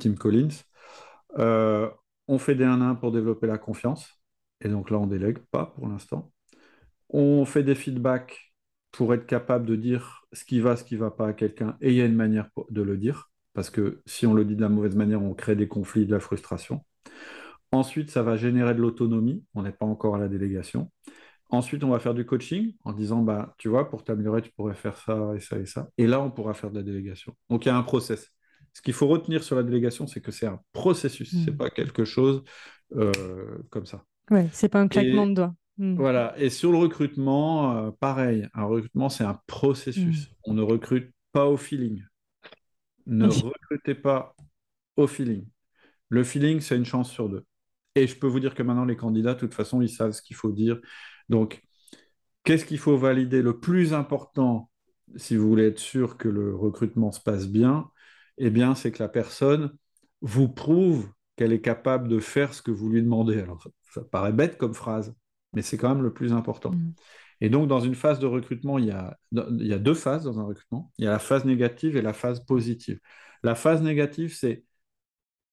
[0.00, 0.48] Tim Collins.
[1.36, 4.20] on fait des 1-1 pour développer la confiance.
[4.60, 6.32] Et donc là, on délègue pas pour l'instant.
[7.10, 8.47] On fait des feedbacks
[8.90, 11.76] pour être capable de dire ce qui va, ce qui ne va pas à quelqu'un,
[11.80, 14.56] et il y a une manière de le dire, parce que si on le dit
[14.56, 16.84] de la mauvaise manière, on crée des conflits, de la frustration.
[17.72, 20.90] Ensuite, ça va générer de l'autonomie, on n'est pas encore à la délégation.
[21.50, 24.74] Ensuite, on va faire du coaching en disant, bah, tu vois, pour t'améliorer, tu pourrais
[24.74, 25.88] faire ça et ça et ça.
[25.96, 27.34] Et là, on pourra faire de la délégation.
[27.48, 28.30] Donc, il y a un process.
[28.74, 31.56] Ce qu'il faut retenir sur la délégation, c'est que c'est un processus, Ce c'est mmh.
[31.56, 32.44] pas quelque chose
[32.94, 34.04] euh, comme ça.
[34.30, 35.54] Ouais, c'est pas un claquement de doigts.
[35.78, 35.94] Hmm.
[35.94, 36.34] Voilà.
[36.38, 38.48] Et sur le recrutement, euh, pareil.
[38.54, 40.28] Un recrutement, c'est un processus.
[40.28, 40.34] Hmm.
[40.44, 42.02] On ne recrute pas au feeling.
[43.06, 44.34] Ne recrutez pas
[44.96, 45.46] au feeling.
[46.08, 47.44] Le feeling, c'est une chance sur deux.
[47.94, 50.22] Et je peux vous dire que maintenant, les candidats, de toute façon, ils savent ce
[50.22, 50.78] qu'il faut dire.
[51.28, 51.62] Donc,
[52.44, 54.70] qu'est-ce qu'il faut valider Le plus important,
[55.16, 57.90] si vous voulez être sûr que le recrutement se passe bien,
[58.36, 59.72] eh bien, c'est que la personne
[60.20, 63.40] vous prouve qu'elle est capable de faire ce que vous lui demandez.
[63.40, 65.14] Alors, ça paraît bête comme phrase,
[65.52, 66.72] mais c'est quand même le plus important.
[66.72, 66.94] Mm.
[67.40, 70.24] Et donc, dans une phase de recrutement, il y, a, il y a deux phases
[70.24, 70.92] dans un recrutement.
[70.98, 72.98] Il y a la phase négative et la phase positive.
[73.42, 74.64] La phase négative, c'est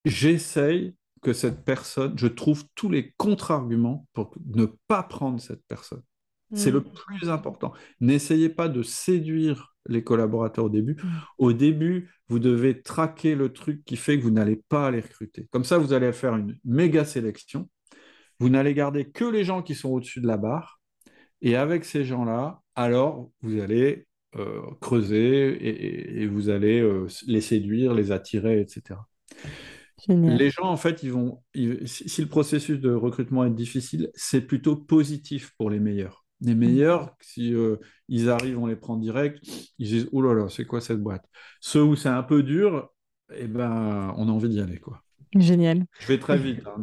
[0.04, 6.04] j'essaye que cette personne, je trouve tous les contre-arguments pour ne pas prendre cette personne.
[6.54, 6.94] C'est le mm.
[6.94, 7.74] plus important.
[8.00, 10.94] N'essayez pas de séduire les collaborateurs au début.
[10.94, 11.10] Mm.
[11.40, 15.48] Au début, vous devez traquer le truc qui fait que vous n'allez pas les recruter.
[15.52, 17.70] Comme ça, vous allez faire une méga sélection
[18.40, 20.80] vous n'allez garder que les gens qui sont au-dessus de la barre.
[21.41, 27.94] Et avec ces gens-là, alors vous allez euh, creuser et, vous allez euh, les séduire,
[27.94, 28.99] les attirer, etc.
[30.07, 31.41] Les gens, en fait, ils vont.
[31.53, 36.26] si le processus de recrutement est difficile, c'est plutôt positif pour les meilleurs.
[36.41, 37.78] Les meilleurs, si euh,
[38.10, 39.40] ils arrivent, on les prend direct,
[39.80, 41.26] ils disent Oh là là, c'est quoi cette boîte?
[41.62, 42.90] Ceux où c'est un peu dur,
[43.34, 45.02] eh ben, on a envie d'y aller, quoi.
[45.36, 45.86] Génial.
[45.99, 46.78] Je vais très vite, hein,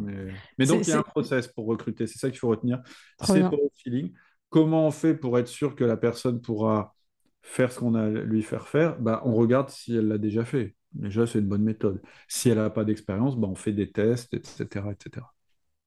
[0.57, 0.65] mais...
[0.65, 2.81] donc il y a un process pour recruter, c'est ça qu'il faut retenir.
[3.23, 4.13] C'est pour le feeling.
[4.49, 6.95] Comment on fait pour être sûr que la personne pourra
[7.41, 8.99] faire ce qu'on a lui faire faire?
[8.99, 10.75] Bah, On regarde si elle l'a déjà fait.
[10.93, 12.01] Déjà, c'est une bonne méthode.
[12.27, 14.91] Si elle n'a pas d'expérience, bah, on fait des tests, etc.
[14.91, 15.25] etc.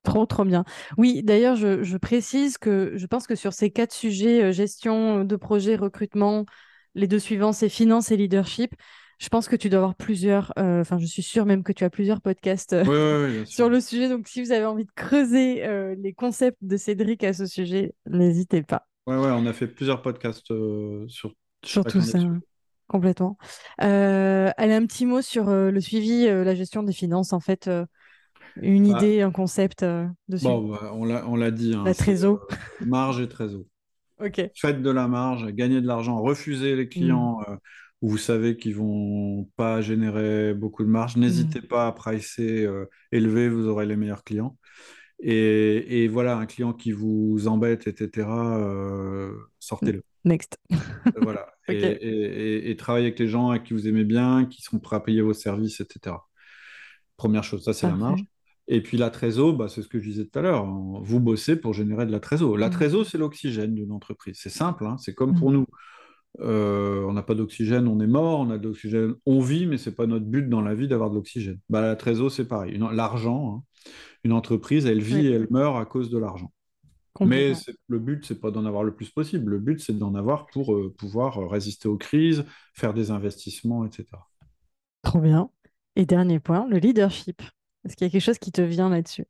[0.02, 0.64] Trop, trop bien.
[0.98, 5.24] Oui, d'ailleurs, je, je, précise que je pense que sur ces quatre sujets, euh, gestion
[5.24, 6.44] de projet, recrutement,
[6.94, 8.74] les deux suivants, c'est finance et leadership.
[9.18, 11.84] Je pense que tu dois avoir plusieurs, euh, enfin, je suis sûre même que tu
[11.84, 14.08] as plusieurs podcasts euh, sur le sujet.
[14.08, 17.94] Donc, si vous avez envie de creuser euh, les concepts de Cédric à ce sujet,
[18.06, 18.86] n'hésitez pas.
[19.06, 20.52] Ouais, ouais, on a fait plusieurs podcasts
[21.08, 21.32] sur,
[21.64, 22.18] sur tout ça.
[22.88, 23.36] Complètement.
[23.78, 27.70] elle a un petit mot sur le suivi, la gestion des finances, en fait.
[28.60, 29.84] une bah, idée, un concept
[30.28, 30.44] dessus.
[30.44, 31.74] Bon, bah, on l'a dit.
[31.74, 32.46] Hein, la trésor.
[32.84, 33.62] marge et trésor.
[34.24, 34.50] ok.
[34.54, 37.40] Faites de la marge, gagnez de l'argent, refusez les clients.
[37.40, 37.56] Mm
[38.02, 41.66] où vous savez qu'ils vont pas générer beaucoup de marge, n'hésitez mm.
[41.66, 44.56] pas à pricer euh, élevé, vous aurez les meilleurs clients.
[45.18, 50.02] Et, voilà, un client qui vous embête, etc., euh, sortez-le.
[50.26, 50.58] Next.
[51.22, 51.46] voilà.
[51.68, 55.00] et, et, travaillez avec les gens avec qui vous aimez bien, qui sont prêts à
[55.00, 56.16] payer vos services, etc.
[57.16, 58.22] Première chose, ça c'est la marge.
[58.68, 60.66] Et puis la trésor, bah, c'est ce que je disais tout à l'heure.
[60.66, 62.58] Vous bossez pour générer de la trésor.
[62.58, 62.72] La mm.
[62.72, 64.38] trésor, c'est l'oxygène d'une entreprise.
[64.40, 64.96] C'est simple, hein.
[64.98, 65.54] c'est comme pour mm.
[65.54, 65.66] nous.
[66.40, 68.40] Euh, on n'a pas d'oxygène, on est mort.
[68.40, 71.10] On a de l'oxygène, on vit, mais c'est pas notre but dans la vie d'avoir
[71.10, 71.58] de l'oxygène.
[71.68, 72.78] Bah, la trésor, c'est pareil.
[72.92, 73.90] L'argent, hein.
[74.24, 76.52] une entreprise, elle vit et elle meurt à cause de l'argent.
[77.24, 77.52] Mais
[77.88, 79.52] le but, c'est pas d'en avoir le plus possible.
[79.52, 82.44] Le but, c'est d'en avoir pour euh, pouvoir euh, résister aux crises,
[82.74, 84.06] faire des investissements, etc.
[85.02, 85.50] Trop bien.
[85.94, 87.40] Et dernier point, le leadership.
[87.84, 89.24] Est-ce qu'il y a quelque chose qui te vient là-dessus?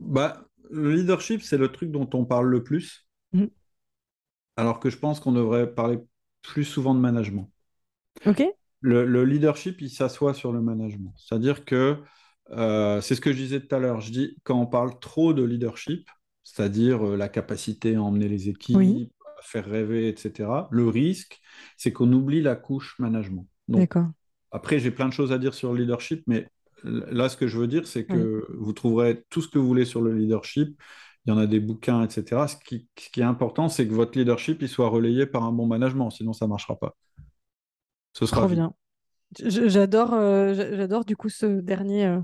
[0.00, 3.06] Bah, Le leadership, c'est le truc dont on parle le plus.
[3.32, 3.46] Mmh.
[4.56, 5.98] Alors que je pense qu'on devrait parler
[6.42, 7.50] plus souvent de management.
[8.24, 8.42] OK.
[8.80, 11.12] Le, leadership, il s'assoit sur le management.
[11.16, 11.98] C'est-à-dire que
[12.50, 14.00] euh, c'est ce que je disais tout à l'heure.
[14.00, 16.08] Je dis, quand on parle trop de leadership,
[16.44, 21.40] c'est-à-dire euh, la capacité à emmener les équipes, à faire rêver, etc., le risque,
[21.76, 23.48] c'est qu'on oublie la couche management.
[23.66, 24.06] D'accord.
[24.52, 26.48] Après, j'ai plein de choses à dire sur le leadership, mais
[26.84, 29.84] là, ce que je veux dire, c'est que vous trouverez tout ce que vous voulez
[29.84, 30.80] sur le leadership.
[31.26, 32.46] Il y en a des bouquins, etc.
[32.46, 36.10] Ce qui, est important, c'est que votre leadership il soit relayé par un bon management,
[36.10, 36.94] sinon ça ne marchera pas.
[38.12, 38.72] Ce sera Trop bien.
[39.42, 42.20] J'adore, euh, j'adore du coup ce dernier euh,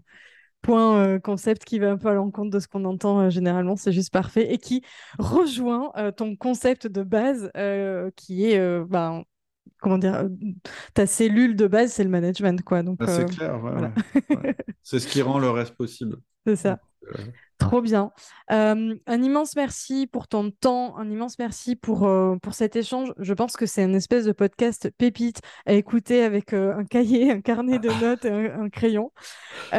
[0.62, 3.74] point euh, concept qui va un peu à l'encontre de ce qu'on entend généralement.
[3.77, 4.83] C'est juste parfait et qui
[5.19, 7.51] rejoint ton concept de base
[8.16, 9.24] qui est ben,
[9.83, 10.29] comment dire,
[10.95, 12.83] ta cellule de base, c'est le management, quoi.
[12.83, 13.93] Donc, ah, c'est euh, clair,
[14.83, 16.16] c'est ce qui rend le reste possible.
[16.47, 16.81] C'est ça.
[17.05, 17.24] Euh,
[17.62, 18.10] Trop bien.
[18.48, 22.10] un immense merci pour ton temps, un immense merci pour,
[22.43, 23.12] pour cet échange.
[23.18, 27.40] Je pense que c'est une espèce de podcast pépite à écouter avec un cahier, un
[27.40, 29.12] carnet de notes et un, crayon.
[29.72, 29.76] où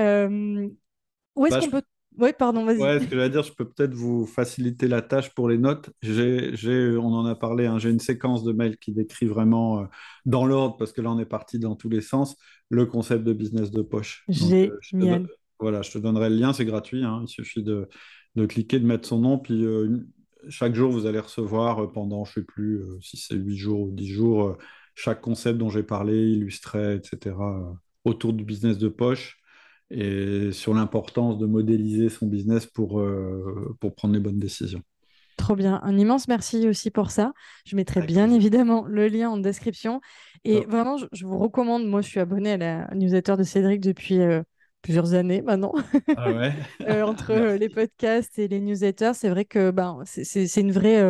[1.46, 1.84] est-ce bah, qu'on peut
[2.20, 2.78] oui, pardon, vas-y.
[2.78, 5.90] Ouais, ce que je dire, je peux peut-être vous faciliter la tâche pour les notes.
[6.02, 9.86] J'ai, on en a parlé, hein, j'ai une séquence de mails qui décrit vraiment euh,
[10.26, 12.36] dans l'ordre, parce que là, on est parti dans tous les sens,
[12.70, 14.26] le concept de business de poche.
[14.30, 15.28] Euh, Génial.
[15.60, 17.04] Voilà, je te donnerai le lien, c'est gratuit.
[17.04, 17.88] Hein, il suffit de,
[18.36, 20.00] de, cliquer, de mettre son nom, puis euh,
[20.50, 23.92] chaque jour, vous allez recevoir pendant, je ne sais plus si c'est 8 jours ou
[23.92, 24.58] 10 jours,
[24.96, 27.36] chaque concept dont j'ai parlé, illustré, etc.,
[28.06, 29.40] autour du business de poche
[29.90, 34.82] et sur l'importance de modéliser son business pour, euh, pour prendre les bonnes décisions.
[35.38, 35.80] Trop bien.
[35.84, 37.34] Un immense merci aussi pour ça.
[37.66, 40.00] Je mettrai bien évidemment le lien en description.
[40.44, 44.20] Et vraiment, je, vous recommande, moi je suis abonné à la newsletter de Cédric depuis
[44.20, 44.44] euh,
[44.84, 45.74] plusieurs années maintenant.
[46.16, 46.54] Ah ouais
[46.88, 51.02] euh, entre les podcasts et les newsletters, c'est vrai que ben, c'est une vraie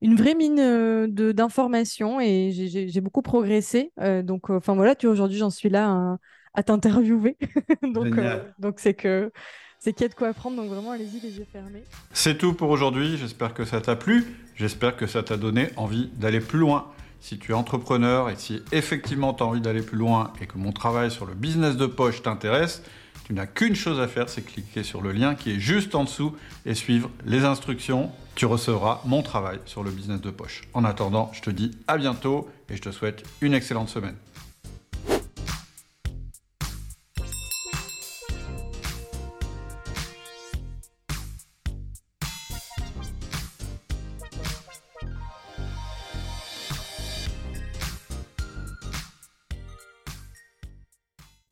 [0.00, 3.90] une vraie mine d'informations et j'ai beaucoup progressé.
[4.22, 6.18] donc, enfin voilà, tu aujourd'hui, j'en suis là
[6.58, 7.36] à t'interviewer.
[7.82, 9.30] donc, euh, donc c'est que
[9.78, 10.56] c'est qu'il y a de quoi apprendre.
[10.56, 11.84] Donc vraiment, allez-y les yeux fermés.
[12.12, 13.16] C'est tout pour aujourd'hui.
[13.16, 14.24] J'espère que ça t'a plu.
[14.56, 16.90] J'espère que ça t'a donné envie d'aller plus loin.
[17.20, 20.56] Si tu es entrepreneur et si effectivement tu as envie d'aller plus loin et que
[20.56, 22.82] mon travail sur le business de poche t'intéresse,
[23.24, 26.04] tu n'as qu'une chose à faire, c'est cliquer sur le lien qui est juste en
[26.04, 26.34] dessous
[26.64, 28.10] et suivre les instructions.
[28.34, 30.62] Tu recevras mon travail sur le business de poche.
[30.72, 34.14] En attendant, je te dis à bientôt et je te souhaite une excellente semaine.